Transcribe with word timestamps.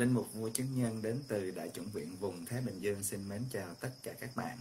Linh 0.00 0.14
mục 0.14 0.34
vua 0.34 0.48
chứng 0.48 0.66
nhân 0.76 1.02
đến 1.02 1.22
từ 1.28 1.50
Đại 1.50 1.70
chủng 1.74 1.90
viện 1.90 2.16
vùng 2.16 2.46
Thái 2.46 2.60
Bình 2.60 2.78
Dương 2.80 3.02
xin 3.02 3.28
mến 3.28 3.44
chào 3.52 3.74
tất 3.74 3.90
cả 4.02 4.12
các 4.20 4.36
bạn. 4.36 4.58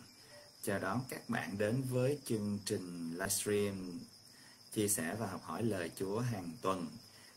Chào 0.64 0.80
đón 0.80 1.02
các 1.10 1.30
bạn 1.30 1.58
đến 1.58 1.84
với 1.90 2.20
chương 2.26 2.60
trình 2.66 3.12
livestream, 3.14 4.00
chia 4.74 4.88
sẻ 4.88 5.16
và 5.20 5.28
học 5.28 5.42
hỏi 5.44 5.64
lời 5.64 5.92
Chúa 6.00 6.20
hàng 6.20 6.52
tuần. 6.62 6.88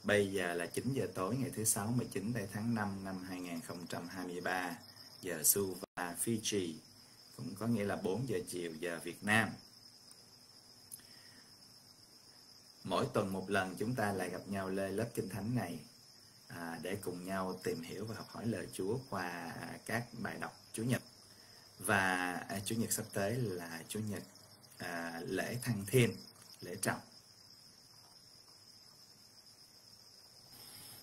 Bây 0.04 0.32
giờ 0.32 0.54
là 0.54 0.66
9 0.66 0.92
giờ 0.92 1.06
tối, 1.14 1.36
ngày 1.36 1.50
thứ 1.56 1.64
sáu 1.64 1.94
19 1.96 2.32
tháng 2.52 2.74
5 2.74 3.04
năm 3.04 3.24
2023 3.28 4.76
giờ 5.20 5.42
Suva, 5.42 6.14
Fiji, 6.24 6.74
cũng 7.36 7.54
có 7.58 7.66
nghĩa 7.66 7.84
là 7.84 7.96
4 7.96 8.28
giờ 8.28 8.38
chiều 8.48 8.72
giờ 8.80 9.00
Việt 9.04 9.24
Nam. 9.24 9.48
Mỗi 12.84 13.06
tuần 13.14 13.32
một 13.32 13.50
lần 13.50 13.76
chúng 13.78 13.94
ta 13.94 14.12
lại 14.12 14.30
gặp 14.30 14.48
nhau 14.48 14.68
lên 14.68 14.96
lớp 14.96 15.08
kinh 15.14 15.28
thánh 15.28 15.54
này 15.54 15.78
à, 16.54 16.78
để 16.82 16.96
cùng 16.96 17.24
nhau 17.24 17.60
tìm 17.62 17.82
hiểu 17.82 18.06
và 18.06 18.14
học 18.14 18.28
hỏi 18.28 18.46
lời 18.46 18.68
Chúa 18.72 18.98
qua 19.10 19.54
các 19.86 20.06
bài 20.12 20.36
đọc 20.40 20.60
Chủ 20.72 20.82
nhật 20.82 21.02
và 21.78 22.32
à, 22.48 22.60
Chủ 22.64 22.74
nhật 22.74 22.92
sắp 22.92 23.06
tới 23.12 23.36
là 23.36 23.82
Chủ 23.88 24.00
nhật 24.00 24.22
à, 24.78 25.20
lễ 25.26 25.56
Thăng 25.62 25.84
Thiên, 25.86 26.16
lễ 26.60 26.76
trọng. 26.82 27.00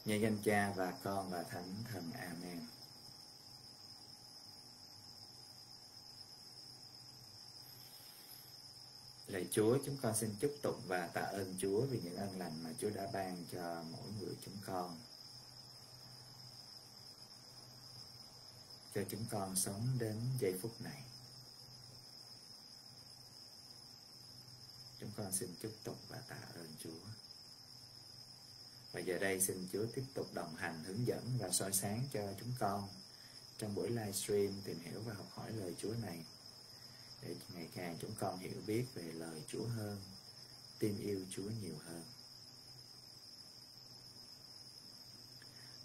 Nhờ 0.05 0.15
danh 0.15 0.37
Cha 0.43 0.73
và 0.75 0.93
Con 1.03 1.31
và 1.31 1.43
Thánh 1.43 1.73
Thần 1.91 2.11
Amen. 2.11 2.59
Lạy 9.27 9.47
Chúa, 9.51 9.77
chúng 9.85 9.97
con 10.01 10.15
xin 10.15 10.35
chúc 10.39 10.55
tụng 10.61 10.81
và 10.87 11.07
tạ 11.07 11.21
ơn 11.21 11.55
Chúa 11.59 11.81
vì 11.81 11.99
những 12.03 12.15
ân 12.15 12.39
lành 12.39 12.63
mà 12.63 12.69
Chúa 12.79 12.89
đã 12.89 13.07
ban 13.13 13.45
cho 13.51 13.83
mỗi 13.91 14.07
người 14.19 14.35
chúng 14.45 14.57
con. 14.65 14.97
Cho 18.95 19.01
chúng 19.09 19.25
con 19.29 19.55
sống 19.55 19.97
đến 19.99 20.21
giây 20.39 20.53
phút 20.61 20.81
này. 20.81 21.03
Chúng 24.99 25.11
con 25.17 25.31
xin 25.31 25.49
chúc 25.61 25.71
tụng 25.83 25.97
và 26.07 26.17
tạ 26.17 26.39
ơn 26.53 26.73
Chúa. 26.83 26.99
Và 28.91 28.99
giờ 28.99 29.17
đây 29.17 29.41
xin 29.41 29.67
Chúa 29.73 29.85
tiếp 29.95 30.03
tục 30.13 30.33
đồng 30.33 30.55
hành, 30.55 30.83
hướng 30.83 31.07
dẫn 31.07 31.37
và 31.39 31.49
soi 31.51 31.73
sáng 31.73 32.03
cho 32.13 32.33
chúng 32.39 32.53
con 32.59 32.89
trong 33.57 33.75
buổi 33.75 33.89
livestream 33.89 34.61
tìm 34.63 34.79
hiểu 34.79 35.01
và 35.05 35.13
học 35.13 35.27
hỏi 35.33 35.51
lời 35.51 35.75
Chúa 35.81 35.93
này 36.01 36.25
để 37.21 37.35
ngày 37.53 37.69
càng 37.75 37.97
chúng 38.01 38.15
con 38.19 38.39
hiểu 38.39 38.61
biết 38.67 38.85
về 38.93 39.03
lời 39.03 39.43
Chúa 39.47 39.65
hơn, 39.65 39.97
tin 40.79 40.99
yêu 40.99 41.25
Chúa 41.31 41.49
nhiều 41.61 41.75
hơn. 41.85 42.03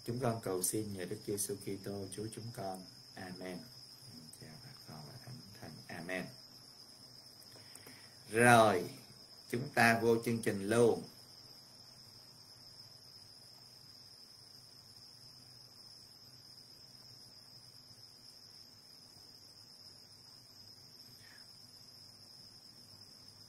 Chúng 0.05 0.19
con 0.19 0.41
cầu 0.43 0.63
xin 0.63 0.93
nhờ 0.93 1.05
Đức 1.05 1.17
Giêsu 1.27 1.55
Kitô 1.55 2.05
Chúa 2.11 2.25
chúng 2.35 2.45
con 2.55 2.85
Amen. 3.15 3.57
Chào 4.41 4.49
bà 4.63 4.71
con 4.87 4.99
và 5.07 5.13
thánh 5.25 5.35
thần. 5.61 5.71
Amen. 5.87 6.25
Rồi, 8.29 8.89
chúng 9.49 9.69
ta 9.73 9.99
vô 9.99 10.15
chương 10.25 10.41
trình 10.41 10.69
luôn. 10.69 11.03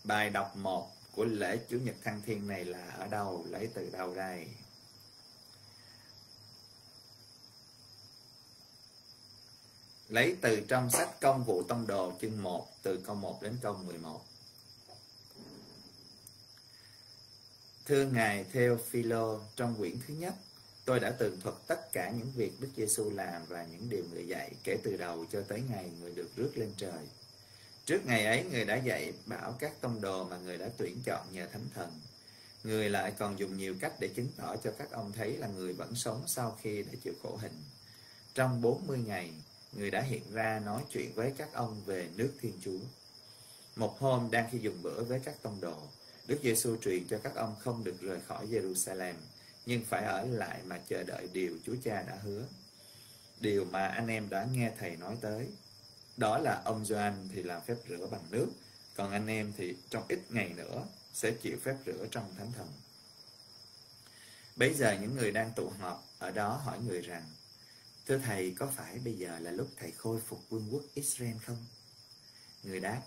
Bài 0.04 0.30
đọc 0.30 0.56
1 0.56 0.92
của 1.12 1.24
lễ 1.24 1.58
Chủ 1.70 1.78
nhật 1.78 1.96
Thăng 2.04 2.22
Thiên 2.22 2.48
này 2.48 2.64
là 2.64 2.90
ở 2.90 3.06
đâu? 3.06 3.46
Lấy 3.50 3.68
từ 3.74 3.90
đâu 3.90 4.14
đây? 4.14 4.46
Lấy 10.08 10.36
từ 10.40 10.60
trong 10.68 10.90
sách 10.90 11.20
công 11.20 11.44
vụ 11.44 11.62
tông 11.62 11.86
đồ 11.86 12.12
chương 12.20 12.42
1 12.42 12.68
từ 12.82 13.00
câu 13.06 13.14
1 13.14 13.42
đến 13.42 13.56
câu 13.62 13.74
11. 13.74 14.20
Thưa 17.86 18.04
Ngài 18.04 18.44
Theo 18.52 18.78
Philo 18.90 19.40
trong 19.56 19.74
quyển 19.74 19.96
thứ 20.06 20.14
nhất, 20.14 20.34
tôi 20.84 21.00
đã 21.00 21.10
tường 21.10 21.40
thuật 21.40 21.54
tất 21.66 21.92
cả 21.92 22.10
những 22.10 22.30
việc 22.34 22.52
Đức 22.60 22.68
Giêsu 22.76 23.10
làm 23.10 23.42
và 23.48 23.64
những 23.64 23.88
điều 23.88 24.04
người 24.12 24.26
dạy 24.28 24.52
kể 24.64 24.76
từ 24.82 24.96
đầu 24.96 25.26
cho 25.32 25.42
tới 25.48 25.62
ngày 25.70 25.90
người 26.00 26.12
được 26.14 26.30
rước 26.36 26.50
lên 26.54 26.72
trời. 26.76 27.08
Trước 27.84 28.06
ngày 28.06 28.26
ấy, 28.26 28.44
người 28.50 28.64
đã 28.64 28.76
dạy 28.76 29.12
bảo 29.26 29.52
các 29.58 29.80
tông 29.80 30.00
đồ 30.00 30.24
mà 30.24 30.38
người 30.38 30.58
đã 30.58 30.68
tuyển 30.76 30.98
chọn 31.04 31.26
nhờ 31.32 31.46
Thánh 31.52 31.66
Thần. 31.74 32.00
Người 32.64 32.90
lại 32.90 33.12
còn 33.18 33.38
dùng 33.38 33.56
nhiều 33.56 33.74
cách 33.80 33.92
để 34.00 34.08
chứng 34.08 34.28
tỏ 34.36 34.56
cho 34.56 34.70
các 34.78 34.90
ông 34.90 35.12
thấy 35.12 35.36
là 35.36 35.46
người 35.46 35.72
vẫn 35.72 35.94
sống 35.94 36.22
sau 36.26 36.58
khi 36.62 36.82
đã 36.82 36.92
chịu 37.04 37.14
khổ 37.22 37.36
hình. 37.36 37.62
Trong 38.34 38.62
40 38.62 38.98
ngày, 39.06 39.30
người 39.72 39.90
đã 39.90 40.00
hiện 40.00 40.22
ra 40.32 40.60
nói 40.64 40.82
chuyện 40.90 41.12
với 41.14 41.32
các 41.36 41.52
ông 41.52 41.82
về 41.86 42.08
nước 42.16 42.32
Thiên 42.40 42.52
Chúa. 42.64 42.78
Một 43.76 44.00
hôm 44.00 44.30
đang 44.30 44.48
khi 44.52 44.58
dùng 44.58 44.82
bữa 44.82 45.04
với 45.04 45.20
các 45.24 45.42
tông 45.42 45.60
đồ, 45.60 45.76
Đức 46.26 46.38
Giêsu 46.42 46.76
truyền 46.76 47.06
cho 47.08 47.18
các 47.18 47.34
ông 47.34 47.56
không 47.60 47.84
được 47.84 48.00
rời 48.00 48.20
khỏi 48.20 48.46
Jerusalem, 48.46 49.14
nhưng 49.66 49.84
phải 49.84 50.04
ở 50.04 50.24
lại 50.24 50.60
mà 50.66 50.78
chờ 50.88 51.02
đợi 51.02 51.28
điều 51.32 51.58
Chúa 51.66 51.76
Cha 51.84 52.02
đã 52.02 52.18
hứa. 52.22 52.44
Điều 53.40 53.64
mà 53.64 53.86
anh 53.86 54.08
em 54.08 54.28
đã 54.28 54.46
nghe 54.52 54.72
thầy 54.78 54.96
nói 54.96 55.16
tới, 55.20 55.48
đó 56.16 56.38
là 56.38 56.62
ông 56.64 56.84
Gioan 56.84 57.28
thì 57.34 57.42
làm 57.42 57.62
phép 57.66 57.76
rửa 57.88 58.06
bằng 58.06 58.24
nước, 58.30 58.48
còn 58.96 59.10
anh 59.10 59.26
em 59.26 59.52
thì 59.56 59.76
trong 59.90 60.04
ít 60.08 60.20
ngày 60.28 60.48
nữa 60.56 60.86
sẽ 61.12 61.30
chịu 61.30 61.56
phép 61.62 61.76
rửa 61.86 62.06
trong 62.10 62.34
thánh 62.38 62.52
thần. 62.52 62.68
Bây 64.56 64.74
giờ 64.74 64.98
những 65.00 65.16
người 65.16 65.32
đang 65.32 65.52
tụ 65.56 65.72
họp 65.78 66.04
ở 66.18 66.30
đó 66.30 66.60
hỏi 66.64 66.78
người 66.86 67.00
rằng 67.00 67.24
Thưa 68.06 68.18
Thầy, 68.18 68.54
có 68.58 68.66
phải 68.76 68.98
bây 68.98 69.14
giờ 69.14 69.38
là 69.38 69.50
lúc 69.50 69.68
Thầy 69.76 69.90
khôi 69.90 70.20
phục 70.20 70.50
vương 70.50 70.68
quốc 70.72 70.82
Israel 70.94 71.36
không? 71.46 71.64
Người 72.62 72.80
đáp, 72.80 73.02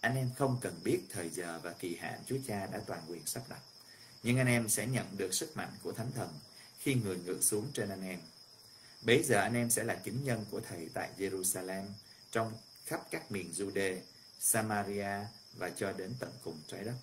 anh 0.00 0.16
em 0.16 0.30
không 0.38 0.58
cần 0.60 0.80
biết 0.84 1.00
thời 1.10 1.28
giờ 1.28 1.60
và 1.62 1.72
kỳ 1.72 1.96
hạn 1.96 2.20
Chúa 2.26 2.36
Cha 2.46 2.66
đã 2.66 2.80
toàn 2.86 3.02
quyền 3.08 3.26
sắp 3.26 3.42
đặt. 3.48 3.60
Nhưng 4.22 4.38
anh 4.38 4.46
em 4.46 4.68
sẽ 4.68 4.86
nhận 4.86 5.06
được 5.16 5.34
sức 5.34 5.56
mạnh 5.56 5.72
của 5.82 5.92
Thánh 5.92 6.12
Thần 6.12 6.28
khi 6.78 6.94
người 6.94 7.18
ngự 7.18 7.40
xuống 7.40 7.70
trên 7.74 7.88
anh 7.88 8.02
em. 8.02 8.20
Bây 9.02 9.22
giờ 9.22 9.40
anh 9.40 9.54
em 9.54 9.70
sẽ 9.70 9.84
là 9.84 10.00
chính 10.04 10.24
nhân 10.24 10.44
của 10.50 10.60
Thầy 10.60 10.88
tại 10.94 11.10
Jerusalem, 11.18 11.84
trong 12.30 12.52
khắp 12.86 13.06
các 13.10 13.32
miền 13.32 13.52
Jude, 13.56 14.00
Samaria 14.40 15.26
và 15.56 15.70
cho 15.76 15.92
đến 15.92 16.14
tận 16.18 16.32
cùng 16.44 16.60
trái 16.66 16.84
đất. 16.84 16.96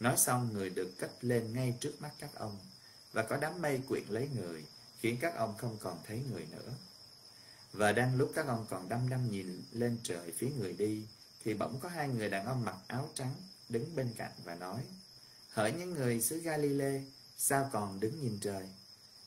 Nói 0.00 0.16
xong, 0.16 0.52
người 0.52 0.70
được 0.70 0.98
cất 0.98 1.10
lên 1.20 1.52
ngay 1.54 1.74
trước 1.80 1.92
mắt 2.00 2.10
các 2.18 2.34
ông, 2.34 2.58
và 3.12 3.22
có 3.22 3.36
đám 3.36 3.62
mây 3.62 3.80
quyện 3.88 4.04
lấy 4.08 4.28
người, 4.36 4.64
khiến 5.06 5.18
các 5.20 5.36
ông 5.36 5.56
không 5.58 5.76
còn 5.80 5.98
thấy 6.06 6.22
người 6.30 6.46
nữa. 6.50 6.72
Và 7.72 7.92
đang 7.92 8.16
lúc 8.16 8.32
các 8.34 8.46
ông 8.46 8.66
còn 8.70 8.88
đăm 8.88 9.08
đăm 9.08 9.30
nhìn 9.30 9.62
lên 9.72 9.98
trời 10.02 10.32
phía 10.32 10.50
người 10.58 10.72
đi, 10.72 11.06
thì 11.44 11.54
bỗng 11.54 11.80
có 11.80 11.88
hai 11.88 12.08
người 12.08 12.30
đàn 12.30 12.46
ông 12.46 12.64
mặc 12.64 12.76
áo 12.86 13.08
trắng 13.14 13.34
đứng 13.68 13.96
bên 13.96 14.14
cạnh 14.16 14.32
và 14.44 14.54
nói, 14.54 14.80
Hỡi 15.50 15.72
những 15.72 15.94
người 15.94 16.20
xứ 16.20 16.38
Galile, 16.38 17.02
sao 17.36 17.70
còn 17.72 18.00
đứng 18.00 18.20
nhìn 18.20 18.38
trời? 18.40 18.68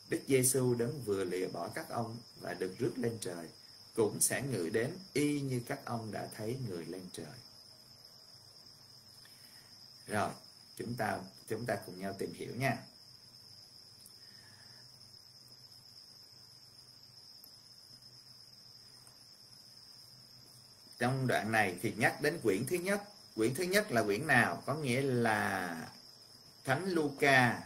Đức 0.10 0.20
Giêsu 0.28 0.76
đấng 0.76 1.02
vừa 1.02 1.24
lìa 1.24 1.48
bỏ 1.48 1.68
các 1.68 1.90
ông 1.90 2.18
và 2.40 2.54
được 2.54 2.76
rước 2.80 2.94
lên 2.96 3.18
trời, 3.22 3.48
cũng 3.96 4.22
sẽ 4.22 4.42
ngự 4.42 4.70
đến 4.70 4.98
y 5.14 5.42
như 5.42 5.62
các 5.68 5.86
ông 5.86 6.12
đã 6.12 6.28
thấy 6.36 6.58
người 6.68 6.86
lên 6.86 7.04
trời. 7.14 7.38
Rồi, 10.08 10.32
chúng 10.78 10.96
ta 10.96 11.20
chúng 11.50 11.66
ta 11.66 11.76
cùng 11.86 12.00
nhau 12.00 12.16
tìm 12.20 12.34
hiểu 12.34 12.56
nha. 12.56 12.78
Trong 21.00 21.28
đoạn 21.28 21.52
này 21.52 21.76
thì 21.82 21.94
nhắc 21.98 22.22
đến 22.22 22.40
quyển 22.44 22.66
thứ 22.66 22.76
nhất. 22.76 23.04
Quyển 23.36 23.56
thứ 23.56 23.64
nhất 23.64 23.92
là 23.92 24.04
quyển 24.04 24.28
nào? 24.28 24.64
Có 24.66 24.76
nghĩa 24.76 25.02
là 25.02 25.76
thánh 26.64 26.86
Luca 26.90 27.62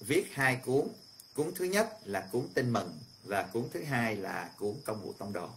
viết 0.00 0.24
hai 0.32 0.56
cuốn. 0.56 0.88
Cuốn 1.34 1.54
thứ 1.54 1.64
nhất 1.64 1.98
là 2.04 2.28
cuốn 2.32 2.48
tin 2.54 2.70
mừng 2.70 2.98
và 3.24 3.42
cuốn 3.42 3.68
thứ 3.72 3.84
hai 3.84 4.16
là 4.16 4.50
cuốn 4.58 4.74
công 4.84 5.02
vụ 5.02 5.12
tông 5.12 5.32
đồ. 5.32 5.50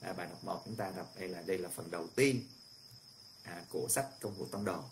À, 0.00 0.12
bài 0.12 0.26
đọc 0.30 0.44
một 0.44 0.62
chúng 0.64 0.76
ta 0.76 0.92
đọc 0.96 1.12
đây 1.18 1.28
là 1.28 1.42
đây 1.46 1.58
là 1.58 1.68
phần 1.68 1.90
đầu 1.90 2.06
tiên 2.14 2.42
à, 3.42 3.62
của 3.70 3.86
sách 3.90 4.06
công 4.20 4.34
vụ 4.34 4.46
tông 4.50 4.64
đồ. 4.64 4.84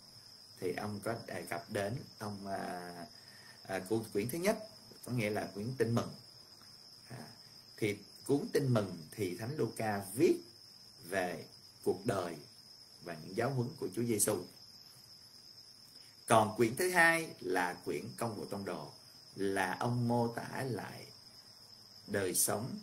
Thì 0.59 0.73
ông 0.73 0.99
có 1.03 1.15
đề 1.27 1.41
cập 1.41 1.65
đến 1.69 1.93
ông 2.19 2.47
à, 2.47 2.91
à, 3.63 3.79
cuốn 3.79 4.03
quyển 4.13 4.29
thứ 4.29 4.37
nhất 4.37 4.57
có 5.05 5.11
nghĩa 5.11 5.29
là 5.29 5.47
quyển 5.53 5.67
tin 5.77 5.95
mừng. 5.95 6.09
À, 7.09 7.27
thì 7.77 7.97
cuốn 8.25 8.47
tin 8.53 8.73
mừng 8.73 8.97
thì 9.11 9.37
thánh 9.37 9.57
Luca 9.57 10.01
viết 10.13 10.35
về 11.09 11.45
cuộc 11.83 12.05
đời 12.05 12.35
và 13.03 13.13
những 13.13 13.37
giáo 13.37 13.49
huấn 13.49 13.69
của 13.79 13.87
Chúa 13.95 14.03
Giêsu. 14.03 14.43
Còn 16.27 16.55
quyển 16.57 16.75
thứ 16.75 16.89
hai 16.89 17.27
là 17.39 17.73
quyển 17.85 18.03
Công 18.17 18.35
vụ 18.35 18.45
Tông 18.45 18.65
Đồ 18.65 18.91
là 19.35 19.77
ông 19.79 20.07
mô 20.07 20.27
tả 20.27 20.63
lại 20.63 21.05
đời 22.07 22.33
sống 22.33 22.79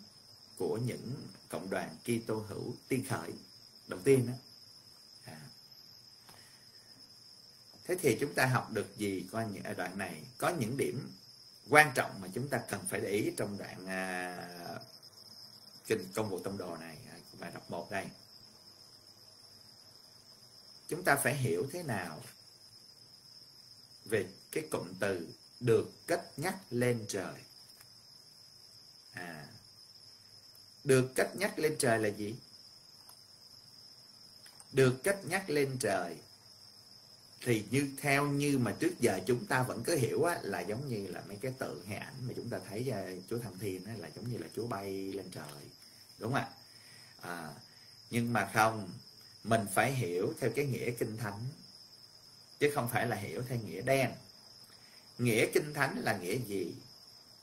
của 0.57 0.79
những 0.87 1.15
cộng 1.49 1.71
đoàn 1.71 1.97
Kitô 2.05 2.35
hữu 2.49 2.75
tiên 2.89 3.05
khởi 3.09 3.33
đầu 3.89 4.01
tiên 4.05 4.27
đó. 4.27 4.33
À. 5.25 5.41
Thế 7.85 7.97
thì 8.03 8.17
chúng 8.21 8.35
ta 8.35 8.47
học 8.47 8.71
được 8.73 8.97
gì 8.97 9.27
qua 9.33 9.47
những 9.53 9.63
à, 9.63 9.73
đoạn 9.73 9.99
này? 9.99 10.23
Có 10.39 10.49
những 10.49 10.77
điểm 10.77 11.13
quan 11.69 11.93
trọng 11.95 12.21
mà 12.21 12.29
chúng 12.35 12.49
ta 12.49 12.59
cần 12.59 12.81
phải 12.89 13.01
để 13.01 13.11
ý 13.11 13.33
trong 13.37 13.59
đoạn 13.59 13.87
à, 13.87 14.39
kinh 15.87 16.13
công 16.15 16.31
vụ 16.31 16.39
tông 16.39 16.59
đồ 16.59 16.77
này 16.77 16.99
bài 17.43 17.51
đọc 17.55 17.71
một 17.71 17.91
đây. 17.91 18.07
Chúng 20.89 21.03
ta 21.05 21.17
phải 21.17 21.37
hiểu 21.37 21.67
thế 21.73 21.83
nào 21.83 22.23
về 24.05 24.27
cái 24.53 24.65
cụm 24.71 24.89
từ 25.01 25.29
được 25.61 26.07
cất 26.07 26.39
nhắc 26.39 26.59
lên 26.71 27.05
trời. 27.09 27.35
À 29.13 29.47
được 30.85 31.13
cất 31.15 31.37
nhắc 31.37 31.59
lên 31.59 31.77
trời 31.79 31.99
là 31.99 32.09
gì? 32.09 32.35
Được 34.73 35.05
cất 35.05 35.25
nhắc 35.25 35.51
lên 35.51 35.77
trời 35.81 36.17
thì 37.41 37.65
như 37.71 37.89
theo 38.01 38.27
như 38.27 38.59
mà 38.59 38.77
trước 38.81 39.01
giờ 39.01 39.21
chúng 39.27 39.47
ta 39.47 39.63
vẫn 39.63 39.83
cứ 39.85 39.97
hiểu 39.97 40.25
á, 40.25 40.39
là 40.43 40.61
giống 40.61 40.89
như 40.89 41.07
là 41.07 41.23
mấy 41.29 41.37
cái 41.37 41.53
tượng 41.59 41.87
hay 41.87 41.97
ảnh 41.97 42.15
mà 42.27 42.33
chúng 42.37 42.49
ta 42.49 42.61
thấy 42.69 42.91
uh, 42.91 43.23
Chúa 43.31 43.39
Thăng 43.39 43.59
Thiên 43.59 43.85
á, 43.85 43.95
là 43.99 44.11
giống 44.17 44.33
như 44.33 44.39
là 44.39 44.47
Chúa 44.57 44.67
bay 44.67 45.13
lên 45.13 45.31
trời 45.31 45.63
đúng 46.19 46.33
không 46.33 46.43
ạ? 46.43 46.49
À, 47.23 47.55
nhưng 48.11 48.33
mà 48.33 48.51
không 48.55 48.91
mình 49.45 49.61
phải 49.75 49.93
hiểu 49.93 50.35
theo 50.41 50.51
cái 50.57 50.65
nghĩa 50.65 50.91
kinh 50.91 51.17
thánh. 51.17 51.41
Chứ 52.61 52.71
không 52.75 52.89
phải 52.93 53.07
là 53.07 53.17
hiểu 53.17 53.43
theo 53.49 53.59
nghĩa 53.59 53.83
đen. 53.83 54.11
Nghĩa 55.19 55.47
kinh 55.55 55.75
thánh 55.75 55.99
là 55.99 56.19
nghĩa 56.19 56.39
gì? 56.39 56.75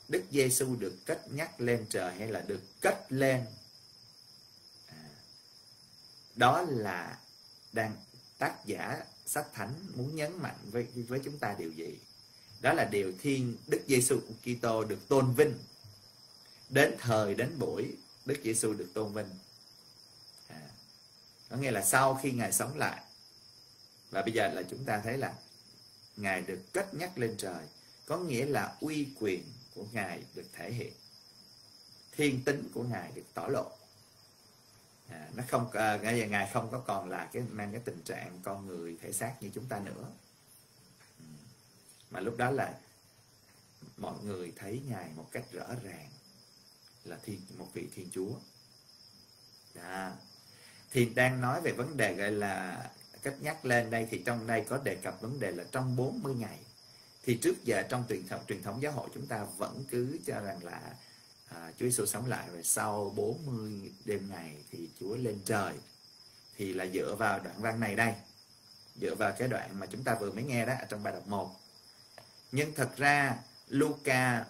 Đức 0.08 0.22
Giêsu 0.30 0.76
được 0.76 0.96
cất 1.06 1.32
nhắc 1.32 1.60
lên 1.60 1.86
trời 1.90 2.14
hay 2.14 2.28
là 2.28 2.40
được 2.40 2.60
cất 2.80 3.12
lên? 3.12 3.44
À, 4.86 5.08
đó 6.36 6.62
là 6.68 7.18
đang 7.72 7.96
tác 8.38 8.66
giả 8.66 9.04
sách 9.26 9.46
thánh 9.52 9.74
muốn 9.96 10.16
nhấn 10.16 10.42
mạnh 10.42 10.56
với 10.62 10.86
với 11.08 11.20
chúng 11.24 11.38
ta 11.38 11.54
điều 11.58 11.72
gì? 11.72 11.98
Đó 12.60 12.72
là 12.72 12.84
điều 12.84 13.12
thiên 13.22 13.56
Đức 13.66 13.80
Giêsu 13.88 14.20
Kitô 14.42 14.84
được 14.84 15.08
tôn 15.08 15.34
vinh. 15.34 15.58
Đến 16.68 16.94
thời 16.98 17.34
đến 17.34 17.58
buổi 17.58 17.96
Đức 18.26 18.36
Giêsu 18.44 18.72
được 18.74 18.88
tôn 18.94 19.12
vinh 19.12 19.28
có 21.50 21.56
nghĩa 21.56 21.70
là 21.70 21.82
sau 21.82 22.14
khi 22.14 22.32
ngài 22.32 22.52
sống 22.52 22.78
lại 22.78 23.02
và 24.10 24.22
bây 24.22 24.32
giờ 24.32 24.48
là 24.48 24.62
chúng 24.70 24.84
ta 24.84 25.00
thấy 25.04 25.18
là 25.18 25.34
ngài 26.16 26.42
được 26.42 26.60
cất 26.72 26.94
nhắc 26.94 27.18
lên 27.18 27.34
trời 27.38 27.64
có 28.06 28.16
nghĩa 28.16 28.46
là 28.46 28.76
uy 28.80 29.08
quyền 29.20 29.44
của 29.74 29.84
ngài 29.92 30.22
được 30.34 30.46
thể 30.52 30.72
hiện 30.72 30.92
thiên 32.20 32.44
tính 32.44 32.70
của 32.74 32.82
ngài 32.82 33.12
được 33.14 33.24
tỏ 33.34 33.46
lộ. 33.48 33.70
À, 35.08 35.28
nó 35.34 35.42
không 35.48 35.70
à, 35.70 35.96
ngài 36.02 36.28
ngài 36.28 36.50
không 36.52 36.70
có 36.70 36.78
còn 36.78 37.08
là 37.08 37.28
cái 37.32 37.42
mang 37.50 37.72
cái 37.72 37.80
tình 37.84 38.02
trạng 38.04 38.40
con 38.42 38.66
người 38.66 38.98
thể 39.02 39.12
xác 39.12 39.36
như 39.40 39.50
chúng 39.54 39.66
ta 39.66 39.78
nữa. 39.78 40.10
Ừ. 41.18 41.24
Mà 42.10 42.20
lúc 42.20 42.36
đó 42.36 42.50
là 42.50 42.78
mọi 43.96 44.14
người 44.24 44.52
thấy 44.56 44.82
ngài 44.88 45.10
một 45.16 45.28
cách 45.32 45.44
rõ 45.52 45.66
ràng 45.82 46.10
là 47.04 47.18
thiên 47.22 47.40
một 47.58 47.68
vị 47.74 47.88
thiên 47.94 48.08
chúa. 48.12 48.32
Đó 49.74 50.12
thì 50.90 51.04
đang 51.04 51.40
nói 51.40 51.60
về 51.60 51.72
vấn 51.72 51.96
đề 51.96 52.14
gọi 52.14 52.30
là 52.30 52.86
cách 53.22 53.34
nhắc 53.40 53.64
lên 53.64 53.90
đây 53.90 54.06
thì 54.10 54.22
trong 54.26 54.46
đây 54.46 54.64
có 54.68 54.78
đề 54.84 54.94
cập 54.94 55.20
vấn 55.20 55.40
đề 55.40 55.50
là 55.50 55.64
trong 55.72 55.96
40 55.96 56.34
ngày 56.34 56.58
thì 57.24 57.36
trước 57.36 57.64
giờ 57.64 57.82
trong 57.88 58.04
truyền 58.08 58.28
thống 58.28 58.40
truyền 58.48 58.62
thống 58.62 58.82
giáo 58.82 58.92
hội 58.92 59.08
chúng 59.14 59.26
ta 59.26 59.46
vẫn 59.56 59.84
cứ 59.90 60.18
cho 60.26 60.40
rằng 60.40 60.64
là 60.64 60.80
à, 61.48 61.72
Chúa 61.78 61.86
Giêsu 61.86 62.06
sống 62.06 62.26
lại 62.26 62.48
rồi 62.52 62.62
sau 62.64 63.12
40 63.16 63.92
đêm 64.04 64.28
ngày 64.30 64.56
thì 64.70 64.88
Chúa 65.00 65.16
lên 65.16 65.38
trời. 65.44 65.72
Thì 66.56 66.72
là 66.72 66.86
dựa 66.86 67.14
vào 67.18 67.40
đoạn 67.40 67.62
văn 67.62 67.80
này 67.80 67.94
đây 67.96 68.14
dựa 69.00 69.14
vào 69.14 69.32
cái 69.38 69.48
đoạn 69.48 69.80
mà 69.80 69.86
chúng 69.86 70.04
ta 70.04 70.14
vừa 70.14 70.30
mới 70.30 70.44
nghe 70.44 70.66
đó 70.66 70.74
trong 70.88 71.02
bài 71.02 71.12
đọc 71.12 71.26
1 71.26 71.56
nhưng 72.52 72.74
thật 72.74 72.96
ra 72.96 73.36
Luca 73.68 74.46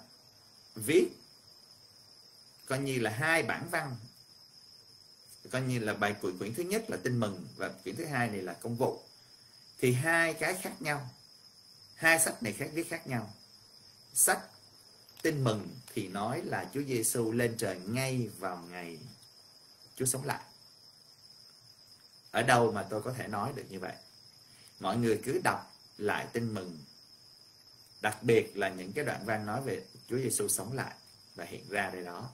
viết 0.74 1.08
coi 2.66 2.78
như 2.78 2.98
là 2.98 3.10
hai 3.10 3.42
bản 3.42 3.68
văn 3.70 3.96
coi 5.50 5.62
như 5.62 5.78
là 5.78 5.94
bài 5.94 6.14
quyển 6.20 6.38
quyển 6.38 6.54
thứ 6.54 6.62
nhất 6.62 6.90
là 6.90 6.96
tin 6.96 7.20
mừng 7.20 7.46
và 7.56 7.68
quyển 7.68 7.96
thứ 7.96 8.04
hai 8.04 8.28
này 8.28 8.42
là 8.42 8.52
công 8.52 8.76
vụ. 8.76 9.00
Thì 9.78 9.92
hai 9.92 10.34
cái 10.34 10.54
khác 10.54 10.82
nhau. 10.82 11.10
Hai 11.94 12.18
sách 12.18 12.42
này 12.42 12.52
khác 12.52 12.70
viết 12.72 12.88
khác 12.90 13.06
nhau. 13.06 13.34
Sách 14.14 14.40
tin 15.22 15.44
mừng 15.44 15.68
thì 15.94 16.08
nói 16.08 16.42
là 16.44 16.70
Chúa 16.74 16.82
Giêsu 16.82 17.32
lên 17.32 17.54
trời 17.58 17.80
ngay 17.86 18.30
vào 18.38 18.56
ngày 18.70 18.98
Chúa 19.96 20.04
sống 20.04 20.24
lại. 20.24 20.40
Ở 22.30 22.42
đâu 22.42 22.72
mà 22.72 22.82
tôi 22.82 23.02
có 23.02 23.12
thể 23.12 23.28
nói 23.28 23.52
được 23.56 23.64
như 23.70 23.80
vậy? 23.80 23.94
Mọi 24.80 24.96
người 24.96 25.20
cứ 25.24 25.40
đọc 25.44 25.76
lại 25.98 26.26
tin 26.32 26.54
mừng. 26.54 26.78
Đặc 28.00 28.22
biệt 28.22 28.56
là 28.56 28.68
những 28.68 28.92
cái 28.92 29.04
đoạn 29.04 29.24
văn 29.24 29.46
nói 29.46 29.62
về 29.62 29.82
Chúa 30.08 30.18
Giêsu 30.18 30.48
sống 30.48 30.72
lại 30.72 30.94
và 31.34 31.44
hiện 31.44 31.68
ra 31.68 31.90
đây 31.90 32.04
đó. 32.04 32.30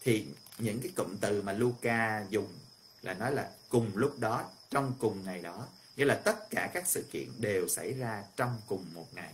Thì 0.00 0.26
những 0.62 0.80
cái 0.80 0.92
cụm 0.96 1.16
từ 1.20 1.42
mà 1.42 1.52
Luca 1.52 2.26
dùng 2.30 2.58
là 3.02 3.14
nói 3.14 3.34
là 3.34 3.50
cùng 3.68 3.90
lúc 3.94 4.18
đó, 4.18 4.50
trong 4.70 4.92
cùng 4.98 5.24
ngày 5.24 5.42
đó. 5.42 5.66
Nghĩa 5.96 6.04
là 6.04 6.14
tất 6.14 6.50
cả 6.50 6.70
các 6.74 6.88
sự 6.88 7.04
kiện 7.10 7.28
đều 7.38 7.68
xảy 7.68 7.92
ra 7.92 8.24
trong 8.36 8.60
cùng 8.66 8.84
một 8.94 9.14
ngày. 9.14 9.32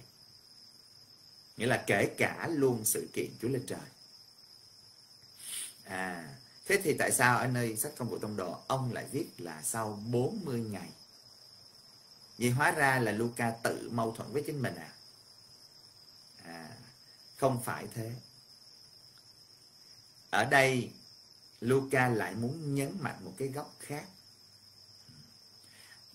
Nghĩa 1.57 1.67
là 1.67 1.85
kể 1.87 2.15
cả 2.19 2.49
luôn 2.53 2.85
sự 2.85 3.09
kiện 3.13 3.31
Chúa 3.43 3.49
lên 3.49 3.63
trời. 3.67 3.81
À 5.85 6.35
thế 6.67 6.81
thì 6.85 6.95
tại 6.99 7.13
sao 7.13 7.39
ở 7.39 7.47
nơi 7.47 7.77
sách 7.77 7.93
công 7.97 8.09
vụ 8.09 8.19
tông 8.19 8.37
đồ 8.37 8.61
ông 8.67 8.93
lại 8.93 9.07
viết 9.13 9.27
là 9.39 9.63
sau 9.63 10.03
40 10.07 10.61
ngày? 10.61 10.89
Vì 12.39 12.51
hóa 12.51 12.71
ra 12.71 12.99
là 12.99 13.13
Luca 13.13 13.51
tự 13.51 13.91
mâu 13.93 14.13
thuẫn 14.13 14.33
với 14.33 14.43
chính 14.47 14.63
mình 14.63 14.75
à? 14.75 14.93
À 16.45 16.69
không 17.37 17.63
phải 17.65 17.87
thế. 17.95 18.13
Ở 20.31 20.45
đây 20.45 20.91
Luca 21.61 22.09
lại 22.09 22.35
muốn 22.35 22.75
nhấn 22.75 22.97
mạnh 23.01 23.25
một 23.25 23.33
cái 23.37 23.49
góc 23.49 23.77
khác. 23.81 24.05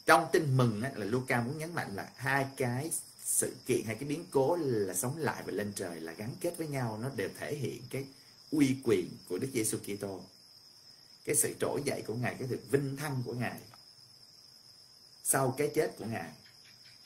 Trong 0.06 0.28
tin 0.32 0.58
mừng 0.58 0.82
là 0.82 1.06
Luca 1.06 1.42
muốn 1.42 1.58
nhấn 1.58 1.74
mạnh 1.74 1.96
là 1.96 2.12
hai 2.16 2.46
cái 2.58 2.92
sự 3.24 3.56
kiện 3.66 3.86
hay 3.86 3.96
cái 3.96 4.10
biến 4.10 4.26
cố 4.32 4.56
là 4.56 4.94
sống 4.94 5.18
lại 5.18 5.44
và 5.46 5.52
lên 5.52 5.74
trời, 5.76 6.02
là 6.02 6.14
gắn 6.14 6.36
kết 6.42 6.58
với 6.58 6.68
nhau, 6.68 7.00
nó 7.02 7.10
đều 7.16 7.30
thể 7.40 7.56
hiện 7.56 7.82
cái 7.90 8.06
uy 8.52 8.76
quyền 8.84 9.10
của 9.30 9.38
Đức 9.38 9.50
Giêsu 9.54 9.78
Kitô. 9.78 10.22
Cái 11.26 11.36
sự 11.36 11.54
trỗi 11.60 11.82
dậy 11.86 12.04
của 12.08 12.16
ngài, 12.16 12.36
cái 12.40 12.48
sự 12.50 12.60
vinh 12.72 12.98
thăng 12.98 13.24
của 13.26 13.34
ngài 13.34 13.60
sau 15.32 15.56
cái 15.58 15.72
chết 15.76 15.92
của 15.98 16.06
ngài. 16.06 16.30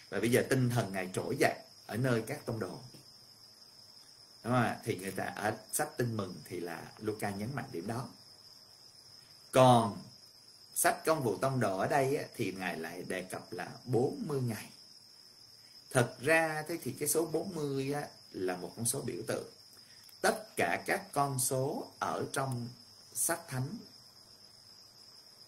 Và 0.10 0.20
bây 0.20 0.32
giờ 0.32 0.44
tinh 0.50 0.70
thần 0.70 0.94
ngài 0.94 1.10
trỗi 1.14 1.38
dậy 1.40 1.56
ở 1.86 1.98
nơi 1.98 2.24
các 2.28 2.46
tông 2.46 2.60
đồ. 2.60 2.80
Đúng 4.44 4.54
không? 4.54 4.76
thì 4.84 4.96
người 4.96 5.12
ta, 5.12 5.24
ở 5.24 5.58
sách 5.74 5.98
tin 5.98 6.18
mừng 6.18 6.36
thì 6.46 6.60
là 6.60 6.92
Luca 7.00 7.30
nhấn 7.30 7.56
mạnh 7.56 7.66
điểm 7.72 7.88
đó 7.88 8.10
còn 9.56 9.98
sách 10.74 11.06
công 11.06 11.24
vụ 11.24 11.38
tông 11.38 11.60
đồ 11.60 11.78
ở 11.78 11.88
đây 11.88 12.26
thì 12.36 12.52
ngài 12.52 12.78
lại 12.78 13.04
đề 13.08 13.24
cập 13.24 13.52
là 13.52 13.70
40 13.86 14.42
ngày. 14.42 14.70
Thật 15.92 16.16
ra 16.22 16.64
thế 16.68 16.78
thì 16.84 16.96
cái 17.00 17.10
số 17.10 17.26
40 17.26 17.94
á, 17.94 18.08
là 18.32 18.58
một 18.58 18.72
con 18.76 18.86
số 18.86 19.02
biểu 19.02 19.22
tượng. 19.28 19.46
Tất 20.22 20.56
cả 20.56 20.84
các 20.86 21.02
con 21.14 21.40
số 21.40 21.92
ở 22.00 22.26
trong 22.34 22.68
sách 23.14 23.40
thánh. 23.48 23.78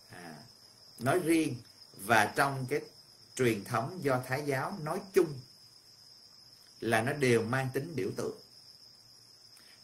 À, 0.09 0.35
nói 0.99 1.19
riêng 1.19 1.55
và 1.97 2.33
trong 2.35 2.65
cái 2.69 2.79
truyền 3.35 3.63
thống 3.63 3.99
do 4.03 4.21
thái 4.27 4.43
giáo 4.45 4.77
nói 4.83 4.99
chung 5.13 5.33
là 6.79 7.01
nó 7.01 7.13
đều 7.13 7.41
mang 7.41 7.69
tính 7.73 7.95
biểu 7.95 8.09
tượng. 8.17 8.37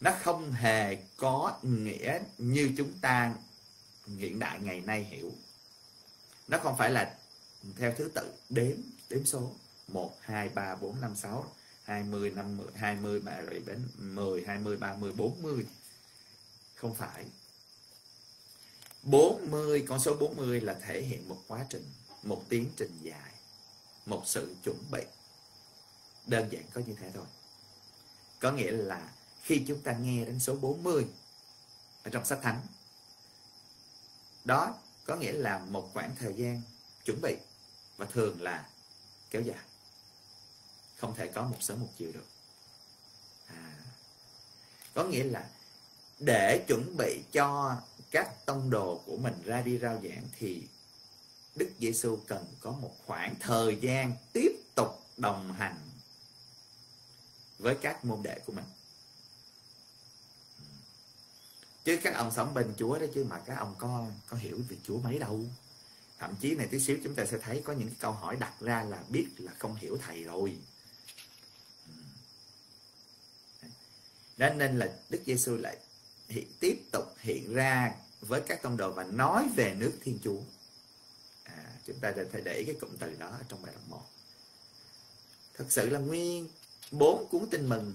Nó 0.00 0.10
không 0.22 0.52
hề 0.52 0.96
có 1.16 1.58
nghĩa 1.62 2.18
như 2.38 2.70
chúng 2.76 2.92
ta 3.00 3.34
hiện 4.06 4.38
đại 4.38 4.60
ngày 4.60 4.80
nay 4.80 5.04
hiểu. 5.04 5.32
Nó 6.48 6.58
không 6.58 6.76
phải 6.78 6.90
là 6.90 7.18
theo 7.76 7.94
thứ 7.98 8.10
tự, 8.14 8.32
đếm 8.48 8.76
đếm 9.08 9.24
số. 9.24 9.52
1 9.88 10.16
2 10.20 10.48
3 10.48 10.76
4 10.76 11.00
5 11.00 11.16
6 11.16 11.52
20 11.84 12.30
50 12.30 12.66
20 12.74 13.20
mà 13.20 13.40
rồi 13.40 13.62
đến 13.66 13.88
10 13.98 14.44
20 14.46 14.76
30 14.76 15.12
40 15.12 15.66
không 16.74 16.94
phải. 16.94 17.24
40 19.02 19.84
con 19.88 20.00
số 20.00 20.16
40 20.16 20.60
là 20.60 20.74
thể 20.74 21.02
hiện 21.02 21.28
một 21.28 21.42
quá 21.48 21.66
trình, 21.70 21.84
một 22.22 22.44
tiến 22.48 22.70
trình 22.76 22.98
dài, 23.02 23.32
một 24.06 24.22
sự 24.26 24.54
chuẩn 24.64 24.76
bị. 24.90 25.02
Đơn 26.26 26.48
giản 26.52 26.62
có 26.74 26.80
như 26.86 26.94
thế 27.00 27.10
thôi. 27.14 27.26
Có 28.40 28.52
nghĩa 28.52 28.70
là 28.70 29.12
khi 29.42 29.64
chúng 29.68 29.80
ta 29.80 29.92
nghe 29.92 30.24
đến 30.24 30.40
số 30.40 30.56
40 30.56 31.06
ở 32.02 32.10
trong 32.10 32.24
sách 32.24 32.38
thánh 32.42 32.60
đó 34.44 34.74
có 35.06 35.16
nghĩa 35.16 35.32
là 35.32 35.58
một 35.58 35.90
khoảng 35.92 36.16
thời 36.16 36.34
gian 36.34 36.62
chuẩn 37.04 37.20
bị 37.20 37.36
và 37.96 38.06
thường 38.06 38.42
là 38.42 38.68
kéo 39.30 39.42
dài. 39.42 39.58
Không 40.96 41.14
thể 41.14 41.26
có 41.26 41.42
một 41.42 41.56
sớm 41.60 41.80
một 41.80 41.88
chiều 41.98 42.12
được. 42.12 42.26
À, 43.46 43.74
có 44.94 45.04
nghĩa 45.04 45.24
là 45.24 45.50
để 46.18 46.64
chuẩn 46.68 46.96
bị 46.96 47.22
cho 47.32 47.76
các 48.10 48.46
tông 48.46 48.70
đồ 48.70 49.02
của 49.06 49.16
mình 49.16 49.42
ra 49.44 49.62
đi 49.62 49.78
rao 49.78 50.00
giảng 50.02 50.28
thì 50.38 50.62
Đức 51.54 51.70
Giêsu 51.78 52.18
cần 52.26 52.46
có 52.60 52.70
một 52.70 52.92
khoảng 53.06 53.34
thời 53.40 53.78
gian 53.80 54.12
tiếp 54.32 54.52
tục 54.74 55.02
đồng 55.16 55.52
hành 55.52 55.76
với 57.58 57.76
các 57.82 58.04
môn 58.04 58.22
đệ 58.22 58.38
của 58.46 58.52
mình 58.52 58.64
chứ 61.84 61.98
các 62.02 62.14
ông 62.14 62.32
sống 62.36 62.54
bên 62.54 62.74
Chúa 62.78 62.98
đó 62.98 63.06
chứ 63.14 63.24
mà 63.24 63.38
các 63.38 63.58
ông 63.58 63.74
có 63.78 64.06
có 64.28 64.36
hiểu 64.36 64.60
về 64.68 64.76
Chúa 64.86 64.98
mấy 64.98 65.18
đâu. 65.18 65.44
Thậm 66.18 66.36
chí 66.40 66.54
này 66.54 66.66
tí 66.66 66.80
xíu 66.80 66.98
chúng 67.04 67.14
ta 67.14 67.26
sẽ 67.26 67.38
thấy 67.38 67.62
có 67.64 67.72
những 67.72 67.88
cái 67.88 67.96
câu 68.00 68.12
hỏi 68.12 68.36
đặt 68.36 68.54
ra 68.60 68.82
là 68.82 69.02
biết 69.08 69.26
là 69.38 69.52
không 69.58 69.76
hiểu 69.76 69.98
thầy 70.06 70.24
rồi. 70.24 70.58
Ừ. 71.86 73.68
Đó 74.36 74.48
nên 74.50 74.78
là 74.78 74.98
Đức 75.10 75.22
Giêsu 75.26 75.56
lại 75.56 75.76
hiện, 76.28 76.46
tiếp 76.60 76.82
tục 76.92 77.04
hiện 77.18 77.54
ra 77.54 77.94
với 78.20 78.40
các 78.40 78.62
tông 78.62 78.76
đồ 78.76 78.92
và 78.92 79.04
nói 79.04 79.48
về 79.56 79.74
nước 79.74 79.92
Thiên 80.02 80.18
Chúa. 80.24 80.40
À, 81.44 81.64
chúng 81.86 82.00
ta 82.00 82.12
phải 82.32 82.40
để 82.40 82.64
cái 82.66 82.76
cụm 82.80 82.90
từ 82.98 83.14
đó 83.18 83.38
trong 83.48 83.62
bài 83.62 83.72
đọc 83.74 83.82
một. 83.88 84.04
Thật 85.54 85.64
sự 85.68 85.90
là 85.90 85.98
nguyên 85.98 86.48
bốn 86.90 87.28
cuốn 87.30 87.50
tin 87.50 87.68
mừng 87.68 87.92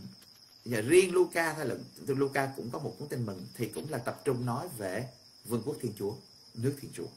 giờ 0.65 0.81
riêng 0.81 1.13
Luca 1.13 1.53
thôi 1.53 1.65
là 1.65 1.75
Luca 2.07 2.53
cũng 2.55 2.69
có 2.71 2.79
một 2.79 2.95
cuốn 2.99 3.07
tin 3.07 3.25
mừng, 3.25 3.47
thì 3.55 3.67
cũng 3.67 3.89
là 3.89 3.97
tập 3.97 4.21
trung 4.25 4.45
nói 4.45 4.67
về 4.77 5.09
vương 5.45 5.63
quốc 5.65 5.77
Thiên 5.81 5.93
Chúa, 5.99 6.15
nước 6.53 6.77
Thiên 6.81 6.91
Chúa. 6.93 7.07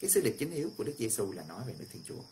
Cái 0.00 0.10
sứ 0.10 0.20
điệp 0.20 0.36
chính 0.38 0.50
yếu 0.50 0.70
của 0.76 0.84
Đức 0.84 0.94
Giêsu 0.98 1.32
là 1.32 1.44
nói 1.48 1.62
về 1.66 1.74
nước 1.78 1.86
Thiên 1.92 2.02
Chúa. 2.08 2.22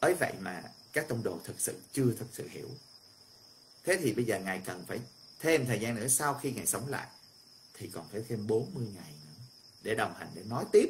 Ấy 0.00 0.14
vậy 0.20 0.32
mà 0.40 0.62
các 0.92 1.08
tông 1.08 1.22
đồ 1.22 1.38
thực 1.44 1.60
sự 1.60 1.80
chưa 1.92 2.12
thực 2.18 2.28
sự 2.32 2.48
hiểu. 2.48 2.70
Thế 3.84 3.96
thì 3.96 4.12
bây 4.12 4.24
giờ 4.24 4.40
ngài 4.40 4.62
cần 4.64 4.84
phải 4.88 5.00
thêm 5.40 5.66
thời 5.66 5.80
gian 5.80 5.94
nữa, 5.94 6.08
sau 6.08 6.34
khi 6.34 6.52
ngài 6.52 6.66
sống 6.66 6.88
lại, 6.88 7.08
thì 7.74 7.88
còn 7.88 8.08
phải 8.12 8.22
thêm 8.28 8.46
40 8.46 8.86
ngày 8.94 9.12
nữa 9.26 9.42
để 9.82 9.94
đồng 9.94 10.14
hành, 10.14 10.30
để 10.34 10.42
nói 10.42 10.64
tiếp. 10.72 10.86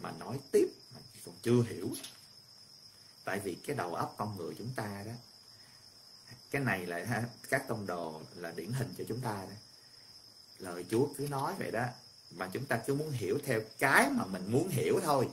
Mà 0.00 0.12
nói 0.18 0.38
tiếp 0.52 0.66
mà 0.94 1.00
còn 1.26 1.34
chưa 1.42 1.62
hiểu 1.62 1.88
tại 3.24 3.40
vì 3.40 3.54
cái 3.54 3.76
đầu 3.76 3.94
óc 3.94 4.14
con 4.18 4.36
người 4.36 4.54
chúng 4.58 4.70
ta 4.76 5.02
đó 5.06 5.12
cái 6.52 6.62
này 6.62 6.86
là 6.86 7.24
các 7.48 7.68
tông 7.68 7.86
đồ 7.86 8.20
là 8.36 8.52
điển 8.56 8.72
hình 8.72 8.94
cho 8.98 9.04
chúng 9.08 9.20
ta 9.20 9.34
đó. 9.34 9.56
Lời 10.58 10.84
Chúa 10.90 11.08
cứ 11.16 11.26
nói 11.28 11.54
vậy 11.58 11.70
đó 11.70 11.84
mà 12.30 12.50
chúng 12.52 12.64
ta 12.64 12.76
cứ 12.86 12.94
muốn 12.94 13.10
hiểu 13.10 13.38
theo 13.44 13.60
cái 13.78 14.10
mà 14.10 14.24
mình 14.24 14.52
muốn 14.52 14.68
hiểu 14.68 15.00
thôi. 15.04 15.28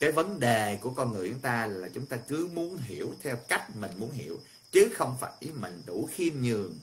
Cái 0.00 0.12
vấn 0.12 0.40
đề 0.40 0.78
của 0.80 0.90
con 0.90 1.12
người 1.12 1.28
chúng 1.28 1.40
ta 1.40 1.66
là 1.66 1.88
chúng 1.94 2.06
ta 2.06 2.16
cứ 2.16 2.48
muốn 2.52 2.76
hiểu 2.76 3.14
theo 3.22 3.36
cách 3.36 3.76
mình 3.76 3.90
muốn 3.98 4.10
hiểu 4.10 4.40
chứ 4.72 4.88
không 4.94 5.16
phải 5.20 5.32
mình 5.54 5.82
đủ 5.86 6.08
khiêm 6.12 6.34
nhường 6.42 6.78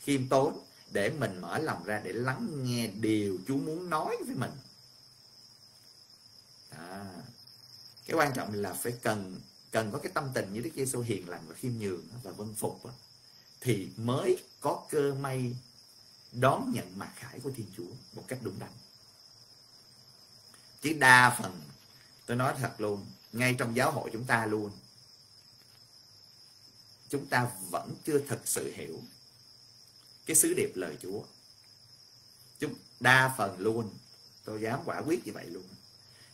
khiêm 0.00 0.28
tốn 0.28 0.60
để 0.90 1.10
mình 1.10 1.40
mở 1.40 1.58
lòng 1.58 1.84
ra 1.84 2.00
để 2.04 2.12
lắng 2.12 2.64
nghe 2.64 2.86
điều 2.86 3.38
Chúa 3.48 3.56
muốn 3.56 3.90
nói 3.90 4.16
với 4.26 4.34
mình. 4.34 4.50
À, 6.70 7.04
cái 8.10 8.18
quan 8.18 8.32
trọng 8.34 8.52
là 8.52 8.72
phải 8.72 8.92
cần 9.02 9.40
cần 9.70 9.92
có 9.92 9.98
cái 9.98 10.12
tâm 10.14 10.28
tình 10.34 10.52
như 10.52 10.60
Đức 10.60 10.70
Giêsu 10.76 11.00
hiền 11.00 11.28
lành 11.28 11.40
và 11.46 11.54
khiêm 11.54 11.72
nhường 11.78 12.08
và 12.22 12.30
vân 12.30 12.54
phục 12.54 12.82
thì 13.60 13.88
mới 13.96 14.38
có 14.60 14.86
cơ 14.90 15.14
may 15.14 15.56
đón 16.32 16.72
nhận 16.74 16.98
mặt 16.98 17.12
khải 17.16 17.40
của 17.40 17.50
Thiên 17.56 17.66
Chúa 17.76 17.92
một 18.12 18.24
cách 18.28 18.38
đúng 18.42 18.58
đắn. 18.58 18.70
Chứ 20.80 20.92
đa 20.92 21.38
phần, 21.42 21.60
tôi 22.26 22.36
nói 22.36 22.54
thật 22.58 22.74
luôn, 22.78 23.06
ngay 23.32 23.54
trong 23.58 23.76
giáo 23.76 23.90
hội 23.90 24.10
chúng 24.12 24.24
ta 24.24 24.46
luôn, 24.46 24.70
chúng 27.08 27.26
ta 27.26 27.50
vẫn 27.70 27.94
chưa 28.04 28.18
thật 28.28 28.40
sự 28.44 28.72
hiểu 28.74 29.00
cái 30.26 30.36
sứ 30.36 30.54
điệp 30.54 30.72
lời 30.74 30.96
Chúa. 31.02 31.22
Chúng, 32.58 32.74
đa 33.00 33.34
phần 33.38 33.58
luôn, 33.58 33.90
tôi 34.44 34.60
dám 34.60 34.80
quả 34.84 35.02
quyết 35.06 35.26
như 35.26 35.32
vậy 35.32 35.46
luôn 35.46 35.64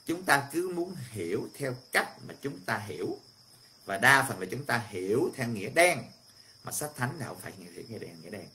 chúng 0.06 0.24
ta 0.24 0.48
cứ 0.52 0.72
muốn 0.74 0.96
hiểu 1.10 1.48
theo 1.54 1.76
cách 1.92 2.18
mà 2.26 2.34
chúng 2.42 2.60
ta 2.60 2.78
hiểu. 2.78 3.18
Và 3.84 3.98
đa 3.98 4.26
phần 4.28 4.40
là 4.40 4.46
chúng 4.50 4.64
ta 4.64 4.78
hiểu 4.88 5.30
theo 5.34 5.48
nghĩa 5.48 5.70
đen. 5.70 6.02
Mà 6.64 6.72
sách 6.72 6.90
thánh 6.96 7.18
nào 7.18 7.36
phải 7.42 7.52
nghĩa 7.58 7.82
nghĩa 7.88 7.98
đen 7.98 8.20
nghĩa 8.22 8.30
đen. 8.30 8.48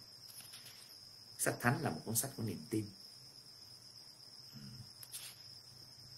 Sách 1.38 1.56
thánh 1.62 1.82
là 1.82 1.90
một 1.90 2.02
cuốn 2.06 2.16
sách 2.16 2.32
của 2.38 2.44
niềm 2.44 2.66
tin. 2.70 2.86
Ừ. 4.54 4.60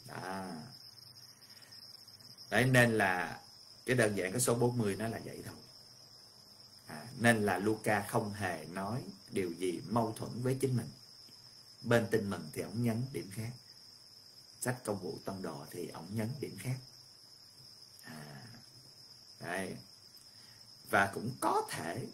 Đó. 0.08 0.46
Đấy 2.50 2.66
nên 2.66 2.98
là 2.98 3.42
cái 3.86 3.96
đơn 3.96 4.18
giản 4.18 4.32
cái 4.32 4.42
số 4.42 4.56
40 4.56 4.96
nó 4.96 5.08
là 5.08 5.20
vậy 5.26 5.44
thôi. 5.46 5.56
À, 6.88 7.08
nên 7.20 7.46
là 7.46 7.58
Luca 7.58 8.06
không 8.10 8.34
hề 8.34 8.66
nói 8.66 9.02
điều 9.30 9.52
gì 9.52 9.82
mâu 9.90 10.16
thuẫn 10.18 10.42
với 10.42 10.58
chính 10.62 10.78
mình. 10.78 10.90
Bên 11.82 12.08
tin 12.12 12.30
mừng 12.30 12.50
thì 12.54 12.62
ông 12.62 12.84
nhấn 12.84 13.04
điểm 13.12 13.32
khác 13.32 13.52
sách 14.64 14.84
công 14.84 15.00
vụ 15.00 15.20
tông 15.26 15.42
đồ 15.42 15.66
thì 15.72 15.88
ông 15.88 16.08
nhấn 16.16 16.30
điểm 16.40 16.58
khác. 16.60 16.78
À, 18.04 18.44
đấy. 19.40 19.76
và 20.90 21.12
cũng 21.14 21.32
có 21.40 21.68
thể 21.72 22.08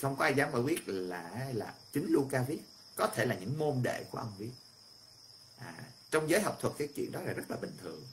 không 0.00 0.16
có 0.16 0.24
ai 0.24 0.34
dám 0.34 0.52
mà 0.52 0.62
biết 0.62 0.82
là 0.86 1.50
là 1.54 1.74
chính 1.92 2.06
Luca 2.08 2.42
viết 2.42 2.60
có 2.96 3.06
thể 3.06 3.26
là 3.26 3.34
những 3.34 3.58
môn 3.58 3.82
đệ 3.82 4.04
của 4.10 4.18
ông 4.18 4.32
viết. 4.38 4.50
À, 5.58 5.84
trong 6.10 6.30
giới 6.30 6.40
học 6.40 6.58
thuật 6.60 6.74
cái 6.78 6.88
chuyện 6.96 7.12
đó 7.12 7.20
là 7.20 7.32
rất 7.32 7.50
là 7.50 7.56
bình 7.56 7.76
thường. 7.80 8.06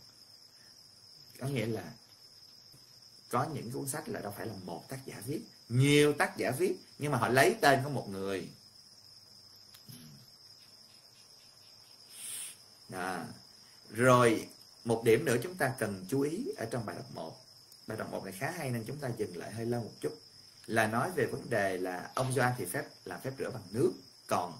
Có 1.39 1.47
nghĩa 1.47 1.65
là 1.65 1.93
có 3.29 3.47
những 3.53 3.71
cuốn 3.71 3.87
sách 3.87 4.09
là 4.09 4.19
đâu 4.19 4.33
phải 4.37 4.47
là 4.47 4.53
một 4.63 4.89
tác 4.89 5.05
giả 5.05 5.21
viết. 5.25 5.41
Nhiều 5.69 6.13
tác 6.13 6.37
giả 6.37 6.51
viết 6.51 6.75
nhưng 6.99 7.11
mà 7.11 7.17
họ 7.17 7.27
lấy 7.27 7.55
tên 7.61 7.83
của 7.83 7.89
một 7.89 8.09
người. 8.09 8.49
Ừ. 9.87 9.97
À 12.91 13.25
rồi, 13.91 14.47
một 14.85 15.03
điểm 15.05 15.25
nữa 15.25 15.35
chúng 15.43 15.55
ta 15.55 15.73
cần 15.79 16.05
chú 16.09 16.21
ý 16.21 16.53
ở 16.57 16.65
trong 16.65 16.85
bài 16.85 16.95
đọc 16.95 17.11
1 17.13 17.35
bài 17.87 17.97
đọc 17.97 18.11
1 18.11 18.23
này 18.23 18.33
khá 18.39 18.51
hay 18.51 18.69
nên 18.69 18.83
chúng 18.87 18.97
ta 18.97 19.09
dừng 19.17 19.37
lại 19.37 19.51
hơi 19.51 19.65
lâu 19.65 19.83
một 19.83 19.93
chút. 19.99 20.13
Là 20.65 20.87
nói 20.87 21.11
về 21.15 21.25
vấn 21.25 21.49
đề 21.49 21.77
là 21.77 22.11
ông 22.15 22.33
Doan 22.33 22.53
thì 22.57 22.65
phép 22.65 22.85
làm 23.05 23.21
phép 23.21 23.31
rửa 23.39 23.49
bằng 23.49 23.63
nước, 23.71 23.91
còn 24.27 24.59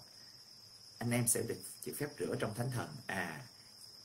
anh 0.97 1.11
em 1.11 1.27
sẽ 1.27 1.41
được 1.41 1.57
chịu 1.83 1.95
phép 1.97 2.07
rửa 2.19 2.35
trong 2.39 2.53
thánh 2.55 2.71
thần. 2.71 2.89
À 3.05 3.41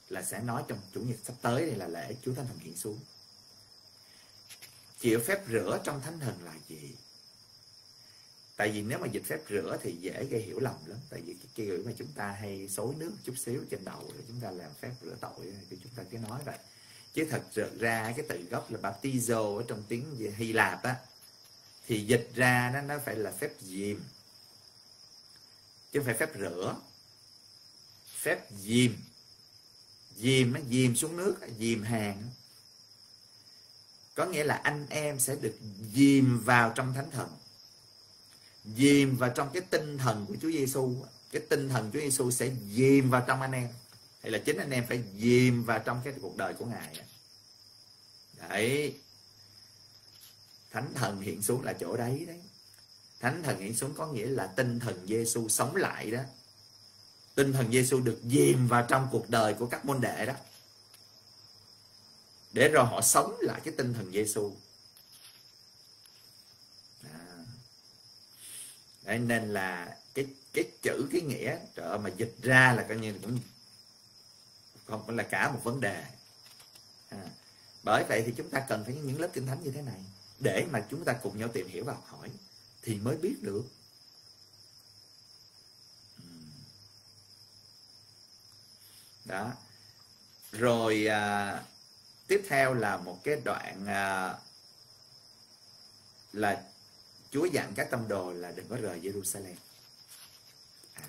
là 0.08 0.22
sẽ 0.22 0.40
nói 0.40 0.62
trong 0.68 0.78
chủ 0.94 1.00
nhật 1.00 1.18
sắp 1.24 1.34
tới 1.42 1.66
này 1.66 1.74
là 1.74 1.88
lễ 1.88 2.14
Chúa 2.22 2.34
Thánh 2.34 2.46
Thần 2.46 2.58
hiện 2.58 2.76
xuống. 2.76 2.98
Chịu 5.00 5.20
phép 5.26 5.44
rửa 5.48 5.80
trong 5.84 6.00
thánh 6.00 6.20
thần 6.20 6.44
là 6.44 6.54
gì? 6.68 6.94
Tại 8.56 8.70
vì 8.70 8.82
nếu 8.82 8.98
mà 8.98 9.06
dịch 9.06 9.24
phép 9.24 9.40
rửa 9.50 9.78
thì 9.82 9.96
dễ 10.00 10.24
gây 10.24 10.42
hiểu 10.42 10.60
lầm 10.60 10.74
lắm. 10.86 10.98
Tại 11.10 11.20
vì 11.20 11.34
cái 11.34 11.48
kiểu 11.54 11.82
mà 11.86 11.92
chúng 11.98 12.12
ta 12.14 12.36
hay 12.40 12.68
xối 12.68 12.94
nước 12.98 13.12
chút 13.24 13.34
xíu 13.38 13.64
trên 13.70 13.84
đầu 13.84 14.10
để 14.14 14.24
chúng 14.28 14.40
ta 14.40 14.50
làm 14.50 14.70
phép 14.80 14.90
rửa 15.02 15.16
tội 15.20 15.52
thì 15.70 15.76
chúng 15.82 15.92
ta 15.96 16.02
cứ 16.10 16.18
nói 16.18 16.40
vậy. 16.44 16.58
Chứ 17.14 17.26
thật 17.30 17.42
ra 17.78 18.12
cái 18.16 18.26
từ 18.28 18.42
gốc 18.50 18.72
là 18.72 18.78
baptizo 18.90 19.56
ở 19.56 19.64
trong 19.68 19.82
tiếng 19.88 20.32
Hy 20.36 20.52
Lạp 20.52 20.82
á, 20.82 20.96
thì 21.86 22.06
dịch 22.06 22.30
ra 22.34 22.70
nó 22.74 22.80
nó 22.80 22.98
phải 23.04 23.16
là 23.16 23.32
phép 23.32 23.50
dìm 23.60 24.02
chứ 25.92 26.00
không 26.00 26.04
phải 26.06 26.14
phép 26.14 26.30
rửa. 26.38 26.76
Phép 28.22 28.50
dìm 28.50 28.96
dìm 30.16 30.52
nó 30.52 30.60
dìm 30.70 30.96
xuống 30.96 31.16
nước 31.16 31.36
dìm 31.58 31.82
hàng 31.82 32.30
có 34.14 34.26
nghĩa 34.26 34.44
là 34.44 34.54
anh 34.54 34.86
em 34.90 35.20
sẽ 35.20 35.36
được 35.36 35.58
dìm 35.94 36.40
vào 36.44 36.72
trong 36.74 36.94
thánh 36.94 37.10
thần 37.10 37.30
dìm 38.64 39.16
vào 39.16 39.30
trong 39.30 39.50
cái 39.52 39.62
tinh 39.70 39.98
thần 39.98 40.26
của 40.28 40.36
Chúa 40.42 40.50
Giêsu 40.50 40.94
cái 41.34 41.42
tinh 41.48 41.68
thần 41.68 41.90
Chúa 41.92 42.00
Giêsu 42.00 42.30
sẽ 42.30 42.50
dìm 42.70 43.10
vào 43.10 43.24
trong 43.26 43.40
anh 43.40 43.52
em. 43.52 43.68
Hay 44.22 44.32
là 44.32 44.38
chính 44.38 44.56
anh 44.56 44.70
em 44.70 44.84
phải 44.88 45.02
dìm 45.18 45.64
vào 45.64 45.78
trong 45.78 46.00
cái 46.04 46.14
cuộc 46.22 46.36
đời 46.36 46.54
của 46.54 46.64
ngài. 46.66 47.00
Đấy. 48.48 48.94
Thánh 50.70 50.94
thần 50.94 51.20
hiện 51.20 51.42
xuống 51.42 51.64
là 51.64 51.72
chỗ 51.72 51.96
đấy 51.96 52.24
đấy. 52.26 52.40
Thánh 53.20 53.42
thần 53.42 53.60
hiện 53.60 53.74
xuống 53.74 53.94
có 53.94 54.06
nghĩa 54.06 54.26
là 54.26 54.46
tinh 54.46 54.80
thần 54.80 55.06
Giêsu 55.06 55.48
sống 55.48 55.76
lại 55.76 56.10
đó. 56.10 56.20
Tinh 57.34 57.52
thần 57.52 57.72
Giêsu 57.72 58.00
được 58.00 58.20
dìm 58.22 58.66
vào 58.66 58.86
trong 58.88 59.08
cuộc 59.12 59.30
đời 59.30 59.54
của 59.54 59.66
các 59.66 59.84
môn 59.84 60.00
đệ 60.00 60.26
đó. 60.26 60.34
Để 62.52 62.68
rồi 62.68 62.84
họ 62.84 63.00
sống 63.00 63.36
lại 63.40 63.60
cái 63.64 63.74
tinh 63.76 63.94
thần 63.94 64.12
Giêsu 64.12 64.52
Đấy, 69.04 69.18
nên 69.18 69.52
là 69.52 69.96
cái 70.14 70.26
cái 70.52 70.64
chữ 70.82 71.08
cái 71.12 71.20
nghĩa 71.20 71.58
trời 71.74 71.98
mà 71.98 72.10
dịch 72.16 72.34
ra 72.42 72.72
là 72.72 72.82
coi 72.88 72.96
như 72.98 73.14
cũng 73.22 73.38
không 74.86 75.06
phải 75.06 75.16
là 75.16 75.22
cả 75.22 75.50
một 75.50 75.60
vấn 75.64 75.80
đề. 75.80 76.04
À, 77.08 77.24
bởi 77.82 78.04
vậy 78.08 78.22
thì 78.26 78.32
chúng 78.36 78.50
ta 78.50 78.64
cần 78.68 78.84
phải 78.84 78.94
những 78.94 79.20
lớp 79.20 79.28
kinh 79.32 79.46
thánh 79.46 79.62
như 79.62 79.70
thế 79.70 79.82
này. 79.82 80.00
Để 80.40 80.66
mà 80.70 80.84
chúng 80.90 81.04
ta 81.04 81.12
cùng 81.12 81.38
nhau 81.38 81.48
tìm 81.48 81.68
hiểu 81.68 81.84
và 81.84 81.92
học 81.92 82.06
hỏi 82.06 82.30
thì 82.82 82.94
mới 82.94 83.16
biết 83.16 83.34
được. 83.42 83.64
Đó. 89.24 89.52
Rồi 90.52 91.06
à, 91.06 91.62
tiếp 92.26 92.42
theo 92.48 92.74
là 92.74 92.96
một 92.96 93.20
cái 93.24 93.36
đoạn 93.44 93.86
à, 93.86 94.34
là 96.32 96.62
Chúa 97.34 97.44
dặn 97.44 97.72
các 97.76 97.88
tông 97.90 98.08
đồ 98.08 98.32
là 98.32 98.52
đừng 98.52 98.68
có 98.68 98.76
rời 98.76 99.00
Jerusalem. 99.00 99.54
À, 100.94 101.08